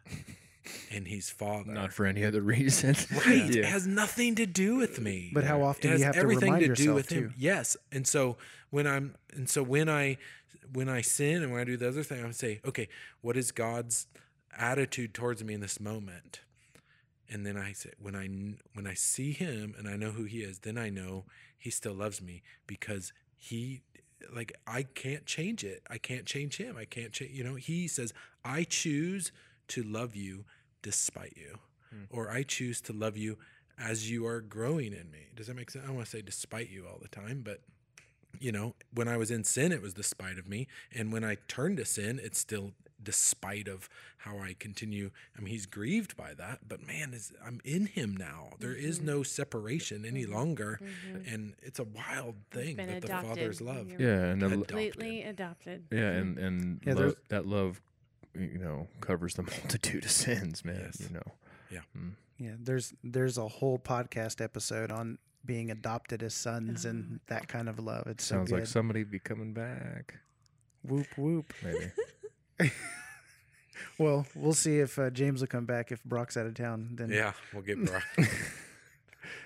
and 0.91 1.07
He's 1.07 1.29
Father. 1.29 1.71
Not 1.71 1.93
for 1.93 2.05
any 2.05 2.23
other 2.25 2.41
reason. 2.55 2.95
Right. 3.25 3.55
It 3.55 3.65
has 3.65 3.87
nothing 3.87 4.35
to 4.35 4.45
do 4.45 4.75
with 4.75 4.99
me. 4.99 5.31
But 5.33 5.43
how 5.43 5.59
It 5.59 5.63
often 5.63 5.81
do 5.81 5.87
has 5.89 5.99
you 5.99 6.05
have 6.05 6.15
to 6.15 6.21
everything 6.21 6.53
remind 6.53 6.61
to 6.61 6.75
do 6.75 6.83
yourself, 6.83 6.95
with 6.95 7.09
him. 7.11 7.29
too? 7.29 7.33
Yes. 7.37 7.77
And 7.91 8.05
so 8.07 8.37
when 8.69 8.87
I'm 8.87 9.15
and 9.33 9.49
so 9.49 9.63
when 9.63 9.89
I 9.89 10.17
when 10.73 10.89
I 10.89 11.01
sin 11.01 11.41
and 11.43 11.51
when 11.51 11.61
I 11.61 11.63
do 11.63 11.77
the 11.77 11.87
other 11.87 12.03
thing, 12.03 12.21
I 12.21 12.25
would 12.25 12.35
say, 12.35 12.59
okay, 12.65 12.87
what 13.21 13.35
is 13.37 13.51
God's 13.51 14.07
attitude 14.57 15.13
towards 15.13 15.43
me 15.43 15.53
in 15.53 15.61
this 15.61 15.79
moment? 15.79 16.41
And 17.31 17.45
then 17.45 17.57
I 17.57 17.73
say, 17.73 17.91
when 17.99 18.15
I 18.15 18.27
when 18.73 18.87
I 18.87 18.93
see 18.95 19.31
Him 19.31 19.73
and 19.77 19.87
I 19.87 19.95
know 19.95 20.11
who 20.11 20.23
He 20.23 20.39
is, 20.41 20.59
then 20.59 20.77
I 20.77 20.89
know 20.89 21.25
He 21.57 21.69
still 21.69 21.93
loves 21.93 22.21
me 22.21 22.41
because 22.67 23.13
He, 23.37 23.81
like, 24.33 24.53
I 24.67 24.83
can't 24.83 25.25
change 25.25 25.63
it. 25.63 25.81
I 25.89 25.97
can't 25.97 26.25
change 26.25 26.57
Him. 26.57 26.75
I 26.77 26.85
can't 26.85 27.11
change. 27.11 27.31
You 27.31 27.43
know, 27.43 27.55
He 27.55 27.87
says, 27.87 28.13
I 28.43 28.63
choose 28.63 29.31
to 29.69 29.83
love 29.83 30.15
you 30.15 30.45
despite 30.81 31.33
you, 31.35 31.59
hmm. 31.89 32.03
or 32.09 32.29
I 32.29 32.43
choose 32.43 32.81
to 32.81 32.93
love 32.93 33.17
you 33.17 33.37
as 33.77 34.09
you 34.11 34.25
are 34.25 34.41
growing 34.41 34.87
in 34.87 35.09
me. 35.11 35.27
Does 35.35 35.47
that 35.47 35.55
make 35.55 35.71
sense? 35.71 35.85
I 35.87 35.91
want 35.91 36.05
to 36.05 36.11
say 36.11 36.21
despite 36.21 36.69
you 36.69 36.85
all 36.85 36.99
the 37.01 37.07
time, 37.07 37.41
but 37.43 37.61
you 38.39 38.51
know, 38.51 38.75
when 38.93 39.07
I 39.07 39.17
was 39.17 39.31
in 39.31 39.43
sin, 39.43 39.71
it 39.71 39.81
was 39.81 39.93
despite 39.93 40.37
of 40.37 40.47
me. 40.47 40.67
And 40.93 41.11
when 41.11 41.23
I 41.23 41.37
turned 41.47 41.77
to 41.77 41.85
sin, 41.85 42.19
it's 42.21 42.37
still 42.37 42.73
despite 43.01 43.67
of 43.67 43.89
how 44.19 44.37
I 44.39 44.55
continue. 44.57 45.11
I 45.37 45.41
mean, 45.41 45.53
he's 45.53 45.65
grieved 45.65 46.17
by 46.17 46.33
that, 46.35 46.59
but 46.67 46.85
man, 46.85 47.13
is 47.13 47.31
I'm 47.45 47.61
in 47.63 47.85
him 47.85 48.15
now. 48.17 48.49
There 48.59 48.73
is 48.73 48.97
mm-hmm. 48.97 49.07
no 49.07 49.23
separation 49.23 50.05
any 50.05 50.23
mm-hmm. 50.23 50.33
longer. 50.33 50.79
Mm-hmm. 50.81 51.33
And 51.33 51.53
it's 51.61 51.79
a 51.79 51.83
wild 51.83 52.35
thing 52.51 52.75
been 52.75 52.87
that 52.87 53.01
the 53.01 53.07
adopted. 53.07 53.29
Father's 53.29 53.61
love. 53.61 53.87
Yeah, 53.99 54.07
and 54.07 54.41
the, 54.41 54.47
Adopted. 54.47 54.67
Completely 54.67 55.23
adopted. 55.23 55.85
yeah, 55.91 56.09
and 56.11 56.37
and 56.37 56.81
Yeah, 56.85 56.93
love, 56.93 56.97
there's- 56.97 57.15
that 57.29 57.45
love, 57.45 57.81
you 58.33 58.59
know, 58.59 58.87
covers 59.01 59.35
the 59.35 59.43
multitude 59.61 60.05
of 60.05 60.11
sins, 60.11 60.65
man. 60.65 60.81
Yes. 60.85 61.01
You 61.01 61.15
know. 61.15 61.31
yeah. 61.71 61.81
Hmm. 61.95 62.09
Yeah. 62.37 62.55
There's 62.59 62.93
there's 63.03 63.37
a 63.37 63.47
whole 63.47 63.79
podcast 63.79 64.41
episode 64.41 64.91
on 64.91 65.17
being 65.45 65.71
adopted 65.71 66.21
as 66.21 66.33
sons 66.33 66.85
and 66.85 67.03
uh-huh. 67.05 67.17
that 67.27 67.47
kind 67.47 67.69
of 67.69 67.79
love. 67.79 68.07
It's 68.07 68.25
so 68.25 68.35
Sounds 68.35 68.51
good. 68.51 68.59
like 68.59 68.67
somebody 68.67 69.03
be 69.03 69.19
coming 69.19 69.53
back. 69.53 70.15
whoop 70.83 71.07
whoop. 71.17 71.53
Maybe. 71.63 71.91
Well, 73.97 74.25
we'll 74.33 74.53
see 74.53 74.79
if 74.79 74.97
uh, 74.97 75.09
James 75.09 75.41
will 75.41 75.47
come 75.49 75.65
back 75.65 75.91
if 75.91 76.01
Brock's 76.05 76.37
out 76.37 76.45
of 76.45 76.53
town. 76.53 76.91
Then 76.93 77.09
Yeah, 77.09 77.33
we'll 77.53 77.63
get 77.63 77.83
Brock. 77.83 78.03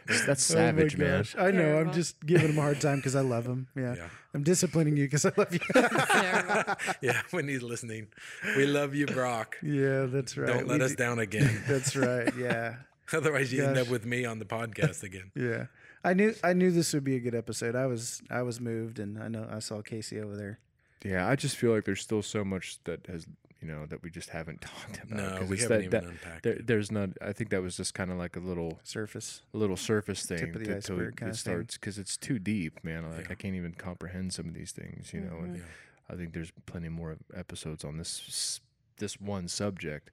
That's 0.06 0.52
Oh 0.52 0.56
savage, 0.56 0.96
man. 0.98 1.20
gosh. 1.20 1.36
I 1.38 1.50
know. 1.52 1.80
I'm 1.80 1.92
just 1.92 2.24
giving 2.26 2.50
him 2.50 2.58
a 2.60 2.62
hard 2.62 2.80
time 2.80 2.98
because 2.98 3.16
I 3.16 3.22
love 3.22 3.46
him. 3.48 3.68
Yeah. 3.76 3.96
yeah. 3.96 4.08
I'm 4.34 4.44
disciplining 4.44 4.96
you 4.98 5.06
because 5.06 5.26
I 5.26 5.32
love 5.38 5.54
you. 5.54 5.60
Yeah, 7.02 7.22
when 7.32 7.48
he's 7.48 7.64
listening. 7.64 8.08
We 8.56 8.66
love 8.68 8.94
you, 8.94 9.08
Brock. 9.08 9.58
yeah, 9.64 10.06
that's 10.06 10.38
right. 10.38 10.48
Don't 10.48 10.68
let 10.68 10.80
We 10.80 10.86
us 10.86 10.92
do- 10.92 10.98
down 10.98 11.20
again. 11.20 11.64
That's 11.68 11.96
right. 11.96 12.32
Yeah. 12.38 12.76
Otherwise, 13.12 13.52
you 13.52 13.64
end 13.66 13.78
up 13.78 13.90
with 13.90 14.06
me 14.06 14.24
on 14.26 14.38
the 14.40 14.46
podcast 14.46 15.04
again. 15.04 15.32
Yeah. 15.36 15.66
I 16.04 16.14
knew 16.14 16.36
I 16.44 16.54
knew 16.54 16.70
this 16.70 16.94
would 16.94 17.04
be 17.06 17.16
a 17.16 17.20
good 17.20 17.34
episode. 17.36 17.76
I 17.76 17.86
was 17.88 18.22
I 18.30 18.42
was 18.44 18.60
moved 18.60 19.00
and 19.00 19.18
I 19.22 19.30
know 19.30 19.48
I 19.50 19.60
saw 19.60 19.82
Casey 19.82 20.20
over 20.20 20.36
there. 20.36 20.60
Yeah, 21.04 21.28
I 21.28 21.36
just 21.36 21.56
feel 21.58 21.72
like 21.74 21.86
there's 21.86 22.02
still 22.02 22.22
so 22.22 22.44
much 22.44 22.78
that 22.86 23.06
has 23.08 23.26
you 23.62 23.68
know 23.68 23.86
that 23.86 24.04
we 24.04 24.10
just 24.10 24.30
haven't 24.30 24.62
talked 24.72 25.04
about. 25.04 25.18
No, 25.18 25.38
'cause 25.40 25.50
we 25.50 25.56
it's 25.56 25.64
haven't 25.64 25.90
that- 25.92 26.04
even 26.04 26.04
that- 26.04 26.10
unpacked 26.26 26.44
there, 26.44 26.54
it. 26.54 26.68
there's 26.68 26.92
not. 26.92 27.10
I 27.22 27.32
think 27.34 27.50
that 27.52 27.62
was 27.62 27.78
just 27.78 27.94
kind 27.94 28.12
of 28.12 28.18
like 28.18 28.36
a 28.36 28.40
little, 28.42 28.80
Surface. 28.84 29.42
a 29.54 29.58
little 29.58 29.78
surface 29.78 30.26
thing. 30.26 30.40
Tip 30.40 30.56
of 30.56 30.62
the 30.64 30.68
that 30.70 30.78
iceberg 30.78 31.16
kinda 31.18 31.32
it 31.32 31.36
thing. 31.36 31.54
starts 31.54 31.78
because 31.78 31.98
it's 31.98 32.18
too 32.18 32.40
deep, 32.40 32.84
man. 32.84 33.10
Like 33.10 33.26
Yeah. 33.28 33.32
I 33.32 33.36
can't 33.36 33.56
even 33.56 33.74
comprehend 33.74 34.34
some 34.34 34.48
of 34.48 34.54
these 34.54 34.72
things, 34.72 35.14
you 35.14 35.22
know. 35.22 35.38
And. 35.38 35.58
Yeah. 35.58 35.64
I 36.10 36.16
think 36.16 36.34
there's 36.34 36.52
plenty 36.66 36.90
more 36.90 37.16
episodes 37.34 37.86
on 37.86 37.98
this 37.98 38.60
this 38.98 39.20
one 39.22 39.48
subject 39.48 40.12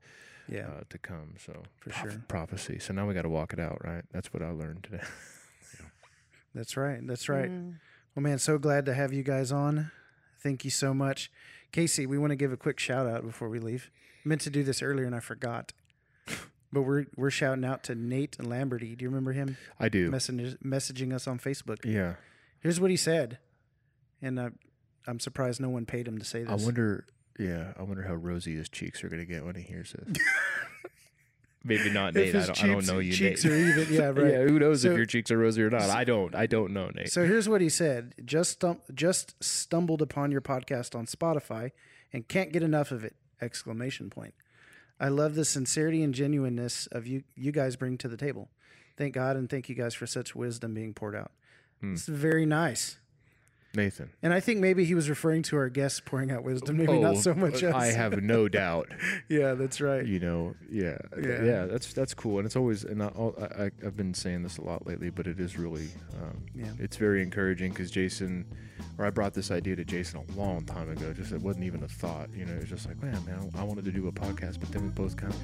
Yeah, 0.48 0.68
uh, 0.68 0.82
to 0.88 0.98
come. 0.98 1.34
So 1.44 1.64
for 1.80 1.90
Proph- 1.90 2.10
sure. 2.12 2.22
prophecy. 2.28 2.78
So 2.78 2.94
now 2.94 3.08
we 3.08 3.12
got 3.12 3.22
to 3.22 3.28
walk 3.28 3.52
it 3.52 3.58
out, 3.58 3.84
right? 3.84 4.04
That's 4.12 4.32
what 4.32 4.40
I 4.40 4.50
learned 4.50 4.84
today. 4.84 5.02
That's 6.54 6.76
right. 6.76 7.04
That's 7.06 7.28
right. 7.28 7.50
Mm. 7.50 7.74
Well, 8.14 8.22
man, 8.22 8.38
so 8.38 8.56
glad 8.58 8.86
to 8.86 8.94
have 8.94 9.12
you 9.12 9.22
guys 9.24 9.50
on. 9.52 9.90
Thank 10.42 10.64
you 10.64 10.70
so 10.70 10.94
much. 10.94 11.30
Casey, 11.72 12.06
we 12.06 12.18
want 12.18 12.30
to 12.30 12.36
give 12.36 12.52
a 12.52 12.56
quick 12.56 12.78
shout 12.78 13.06
out 13.06 13.22
before 13.24 13.48
we 13.48 13.58
leave. 13.60 13.90
meant 14.24 14.40
to 14.42 14.50
do 14.50 14.62
this 14.62 14.82
earlier 14.82 15.06
and 15.06 15.14
I 15.14 15.20
forgot. 15.20 15.72
But 16.72 16.82
we're 16.82 17.06
we're 17.16 17.30
shouting 17.30 17.64
out 17.64 17.82
to 17.84 17.94
Nate 17.96 18.42
Lamberty. 18.42 18.94
Do 18.94 19.02
you 19.02 19.08
remember 19.08 19.32
him 19.32 19.56
I 19.80 19.88
do. 19.88 20.08
messaging 20.10 20.56
messaging 20.62 21.12
us 21.12 21.26
on 21.26 21.38
Facebook? 21.40 21.84
yeah. 21.84 22.14
Here's 22.60 22.78
what 22.78 22.90
he 22.90 22.96
said, 22.96 23.38
and 24.22 24.38
uh, 24.38 24.50
I'm 25.06 25.18
surprised 25.18 25.60
no 25.60 25.70
one 25.70 25.84
paid 25.86 26.06
him 26.06 26.18
to 26.18 26.24
say 26.24 26.44
this. 26.44 26.50
I 26.50 26.64
wonder. 26.64 27.06
Yeah, 27.38 27.72
I 27.78 27.82
wonder 27.82 28.02
how 28.02 28.14
rosy 28.14 28.54
his 28.54 28.68
cheeks 28.68 29.02
are 29.02 29.08
going 29.08 29.20
to 29.20 29.26
get 29.26 29.44
when 29.46 29.54
he 29.54 29.62
hears 29.62 29.92
this. 29.94 30.18
Maybe 31.62 31.90
not, 31.90 32.14
Nate. 32.14 32.34
I 32.34 32.46
don't, 32.46 32.64
I 32.64 32.66
don't 32.68 32.86
know 32.86 32.98
you, 33.00 33.12
cheeks 33.12 33.44
Nate. 33.44 33.52
are 33.52 33.56
even. 33.56 33.92
Yeah, 33.94 34.04
right. 34.14 34.32
Yeah, 34.32 34.42
who 34.44 34.58
knows 34.58 34.82
So- 34.82 34.92
if 34.92 34.96
your 34.96 35.04
cheeks 35.06 35.30
are 35.30 35.36
rosy 35.38 35.62
or 35.62 35.68
not? 35.70 35.82
I 35.82 36.04
don't. 36.04 36.34
I 36.34 36.46
don't 36.46 36.72
know, 36.72 36.90
Nate. 36.94 37.10
So 37.12 37.24
here's 37.26 37.48
what 37.48 37.60
he 37.60 37.68
said: 37.68 38.14
just 38.24 38.60
stum- 38.60 38.80
just 38.94 39.42
stumbled 39.44 40.00
upon 40.00 40.30
your 40.32 40.40
podcast 40.40 40.94
on 40.98 41.04
Spotify 41.06 41.72
and 42.12 42.26
can't 42.28 42.50
get 42.52 42.62
enough 42.62 42.90
of 42.92 43.04
it! 43.04 43.14
Exclamation 43.42 44.08
point. 44.08 44.34
I 44.98 45.08
love 45.08 45.34
the 45.34 45.44
sincerity 45.44 46.02
and 46.02 46.14
genuineness 46.14 46.86
of 46.92 47.06
you 47.06 47.24
you 47.34 47.52
guys 47.52 47.76
bring 47.76 47.98
to 47.98 48.08
the 48.08 48.16
table. 48.16 48.48
Thank 48.96 49.14
God 49.14 49.36
and 49.36 49.48
thank 49.48 49.68
you 49.68 49.74
guys 49.74 49.94
for 49.94 50.06
such 50.06 50.34
wisdom 50.34 50.72
being 50.74 50.92
poured 50.94 51.16
out. 51.16 51.32
Hmm. 51.80 51.92
It's 51.94 52.06
very 52.06 52.44
nice. 52.46 52.98
Nathan. 53.74 54.10
And 54.22 54.32
I 54.32 54.40
think 54.40 54.58
maybe 54.60 54.84
he 54.84 54.94
was 54.94 55.08
referring 55.08 55.42
to 55.44 55.56
our 55.56 55.68
guests 55.68 56.00
pouring 56.00 56.30
out 56.30 56.42
wisdom, 56.42 56.76
maybe 56.76 56.98
not 56.98 57.16
Oh, 57.16 57.20
so 57.20 57.34
much 57.34 57.62
us. 57.62 57.74
I 57.74 57.86
have 57.86 58.20
no 58.22 58.48
doubt. 58.60 58.88
yeah, 59.28 59.54
that's 59.54 59.80
right. 59.80 60.04
You 60.04 60.18
know, 60.20 60.54
yeah, 60.70 60.98
Yeah. 61.22 61.44
yeah, 61.44 61.66
That's 61.66 61.92
that's 61.92 62.12
cool, 62.14 62.38
and 62.38 62.46
it's 62.46 62.56
always 62.56 62.84
and 62.84 63.02
I, 63.02 63.06
I 63.08 63.64
I- 63.64 63.70
I've 63.86 63.96
been 63.96 64.14
saying 64.14 64.42
this 64.42 64.58
a 64.58 64.62
lot 64.62 64.86
lately, 64.86 65.10
but 65.10 65.26
it 65.26 65.38
is 65.38 65.56
really, 65.58 65.88
um, 66.20 66.38
Yeah. 66.54 66.72
it's 66.78 66.96
very 66.96 67.22
encouraging 67.22 67.70
because 67.70 67.90
Jason, 67.90 68.44
or 68.98 69.06
I 69.06 69.10
brought 69.10 69.34
this 69.34 69.50
idea 69.50 69.76
to 69.76 69.84
Jason 69.84 70.20
a 70.28 70.32
long 70.38 70.64
time 70.64 70.90
ago. 70.90 71.12
Just 71.12 71.32
it 71.32 71.40
wasn't 71.40 71.64
even 71.64 71.82
a 71.84 71.88
thought. 71.88 72.28
You 72.34 72.46
know, 72.46 72.54
it 72.54 72.60
was 72.60 72.68
just 72.68 72.86
like, 72.88 73.00
man, 73.02 73.24
man, 73.24 73.50
I 73.56 73.62
wanted 73.62 73.84
to 73.84 73.92
do 73.92 74.08
a 74.08 74.12
podcast, 74.12 74.58
but 74.60 74.70
then 74.72 74.82
we 74.82 74.88
both 74.88 75.16
kind 75.16 75.32
of, 75.32 75.40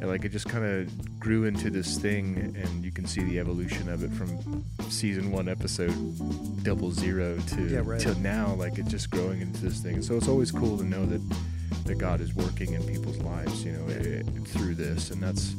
and 0.00 0.08
like 0.08 0.24
it 0.24 0.30
just 0.30 0.48
kind 0.48 0.64
of 0.64 1.20
grew 1.20 1.44
into 1.44 1.70
this 1.70 1.96
thing, 1.98 2.54
and 2.60 2.84
you 2.84 2.90
can 2.90 3.06
see 3.06 3.22
the 3.22 3.38
evolution 3.38 3.88
of 3.88 4.02
it 4.02 4.12
from 4.12 4.64
season 4.90 5.30
one, 5.30 5.48
episode 5.48 5.94
double 6.64 6.90
zero 6.90 7.36
to 7.48 7.67
Yeah, 7.70 7.82
right. 7.84 8.00
to 8.00 8.14
now. 8.20 8.54
Like 8.54 8.78
it's 8.78 8.90
just 8.90 9.10
growing 9.10 9.40
into 9.40 9.60
this 9.60 9.80
thing. 9.80 10.02
So 10.02 10.16
it's 10.16 10.28
always 10.28 10.50
cool 10.50 10.76
to 10.78 10.84
know 10.84 11.04
that 11.06 11.20
that 11.84 11.96
God 11.96 12.20
is 12.20 12.34
working 12.34 12.74
in 12.74 12.82
people's 12.84 13.18
lives, 13.18 13.64
you 13.64 13.72
know, 13.72 13.86
eh, 13.88 14.22
through 14.46 14.74
this, 14.74 15.10
and 15.10 15.22
that's 15.22 15.54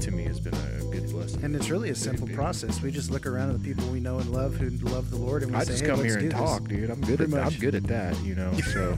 to 0.00 0.10
me 0.10 0.24
has 0.24 0.40
been 0.40 0.54
a 0.54 0.84
good 0.90 1.10
blessing. 1.10 1.42
And 1.44 1.54
it's 1.56 1.70
really 1.70 1.90
a 1.90 1.94
simple 1.94 2.28
process. 2.28 2.80
We 2.82 2.90
just 2.90 3.10
look 3.10 3.26
around 3.26 3.50
at 3.50 3.62
the 3.62 3.68
people 3.74 3.86
we 3.88 4.00
know 4.00 4.18
and 4.18 4.30
love 4.32 4.56
who 4.56 4.70
love 4.88 5.10
the 5.10 5.16
Lord, 5.16 5.42
and 5.42 5.52
we 5.52 5.58
I 5.58 5.64
say, 5.64 5.72
just 5.72 5.82
"Hey, 5.82 5.88
come 5.90 6.00
let's 6.00 6.10
here 6.14 6.18
and 6.20 6.30
do 6.30 6.36
this." 6.36 6.48
talk, 6.48 6.68
dude. 6.68 6.90
I'm 6.90 7.00
good 7.00 7.18
Pretty 7.18 7.24
at 7.24 7.44
much. 7.44 7.54
I'm 7.54 7.60
good 7.60 7.74
at 7.74 7.84
that, 7.84 8.18
you 8.22 8.34
know. 8.34 8.52
So 8.72 8.96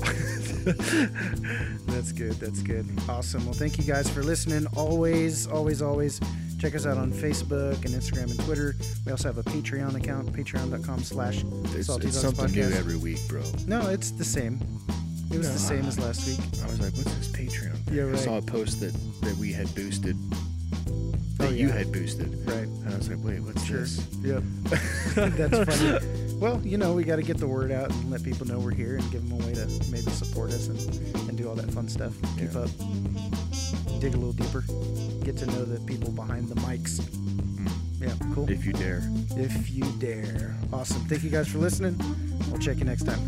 That's 1.86 2.12
good. 2.12 2.32
That's 2.34 2.62
good. 2.62 2.86
Awesome. 3.08 3.44
Well, 3.44 3.54
thank 3.54 3.78
you 3.78 3.84
guys 3.84 4.08
for 4.10 4.22
listening. 4.22 4.66
Always, 4.76 5.46
always, 5.46 5.82
always 5.82 6.20
check 6.60 6.74
us 6.74 6.84
out 6.86 6.98
on 6.98 7.10
Facebook 7.12 7.76
and 7.84 7.94
Instagram 7.94 8.30
and 8.30 8.38
Twitter. 8.40 8.74
We 9.06 9.12
also 9.12 9.28
have 9.28 9.38
a 9.38 9.42
Patreon 9.42 9.94
account, 9.96 10.32
patreon.com 10.32 11.02
slash 11.02 11.42
it's, 11.74 11.86
Salty 11.86 12.08
it's 12.08 12.20
something 12.20 12.50
new 12.52 12.70
every 12.76 12.96
week, 12.96 13.18
bro. 13.28 13.42
No, 13.66 13.88
it's 13.88 14.10
the 14.10 14.24
same. 14.24 14.60
It 15.32 15.38
was 15.38 15.46
No, 15.46 15.52
the 15.54 15.58
same 15.58 15.84
I- 15.84 15.88
as 15.88 15.98
last 15.98 16.26
week. 16.28 16.38
I 16.62 16.66
was 16.66 16.80
like, 16.80 16.92
what's 16.94 17.14
this 17.14 17.28
Patreon? 17.28 17.76
thing? 17.84 17.96
Yeah, 17.96 18.10
I 18.12 18.16
saw 18.16 18.38
a 18.38 18.42
post 18.42 18.80
that 18.80 18.92
that 19.22 19.36
we 19.36 19.52
had 19.52 19.72
boosted, 19.74 20.16
oh, 20.88 21.12
that 21.38 21.48
Oh, 21.48 21.50
you 21.50 21.68
had 21.68 21.92
boosted, 21.92 22.28
Right. 22.46 22.66
and 22.66 22.92
I 22.92 22.96
was 22.96 23.08
like, 23.08 23.18
wait, 23.24 23.40
what's 23.40 23.64
Sure. 23.64 23.80
this? 23.80 24.06
Yep. 24.22 24.42
That's 25.36 25.78
funny. 25.78 26.29
Well, 26.40 26.58
you 26.64 26.78
know, 26.78 26.94
we 26.94 27.04
got 27.04 27.16
to 27.16 27.22
get 27.22 27.36
the 27.36 27.46
word 27.46 27.70
out 27.70 27.90
and 27.90 28.10
let 28.10 28.22
people 28.22 28.46
know 28.46 28.58
we're 28.58 28.70
here 28.70 28.96
and 28.96 29.10
give 29.12 29.28
them 29.28 29.40
a 29.40 29.46
way 29.46 29.52
to 29.54 29.66
maybe 29.92 30.10
support 30.10 30.50
us 30.52 30.68
and, 30.68 30.78
and 31.28 31.36
do 31.36 31.46
all 31.48 31.54
that 31.54 31.70
fun 31.70 31.86
stuff. 31.86 32.14
Keep 32.38 32.54
Yeah. 32.54 32.60
up. 32.60 32.70
Dig 34.00 34.14
a 34.14 34.16
little 34.16 34.32
deeper. 34.32 34.64
Get 35.22 35.36
to 35.38 35.46
know 35.46 35.64
the 35.66 35.78
people 35.84 36.10
behind 36.12 36.48
the 36.48 36.54
mics. 36.62 36.98
Hmm. 37.02 37.66
Yeah, 38.02 38.14
cool. 38.34 38.48
If 38.50 38.64
you 38.64 38.72
dare. 38.72 39.02
if 39.36 39.70
you 39.70 39.84
dare. 39.98 40.56
Awesome. 40.72 41.02
Thank 41.08 41.22
you 41.24 41.30
guys 41.30 41.46
for 41.48 41.58
listening. 41.58 41.94
We'll 42.50 42.58
check 42.58 42.78
you 42.78 42.84
next 42.84 43.04
time. 43.04 43.20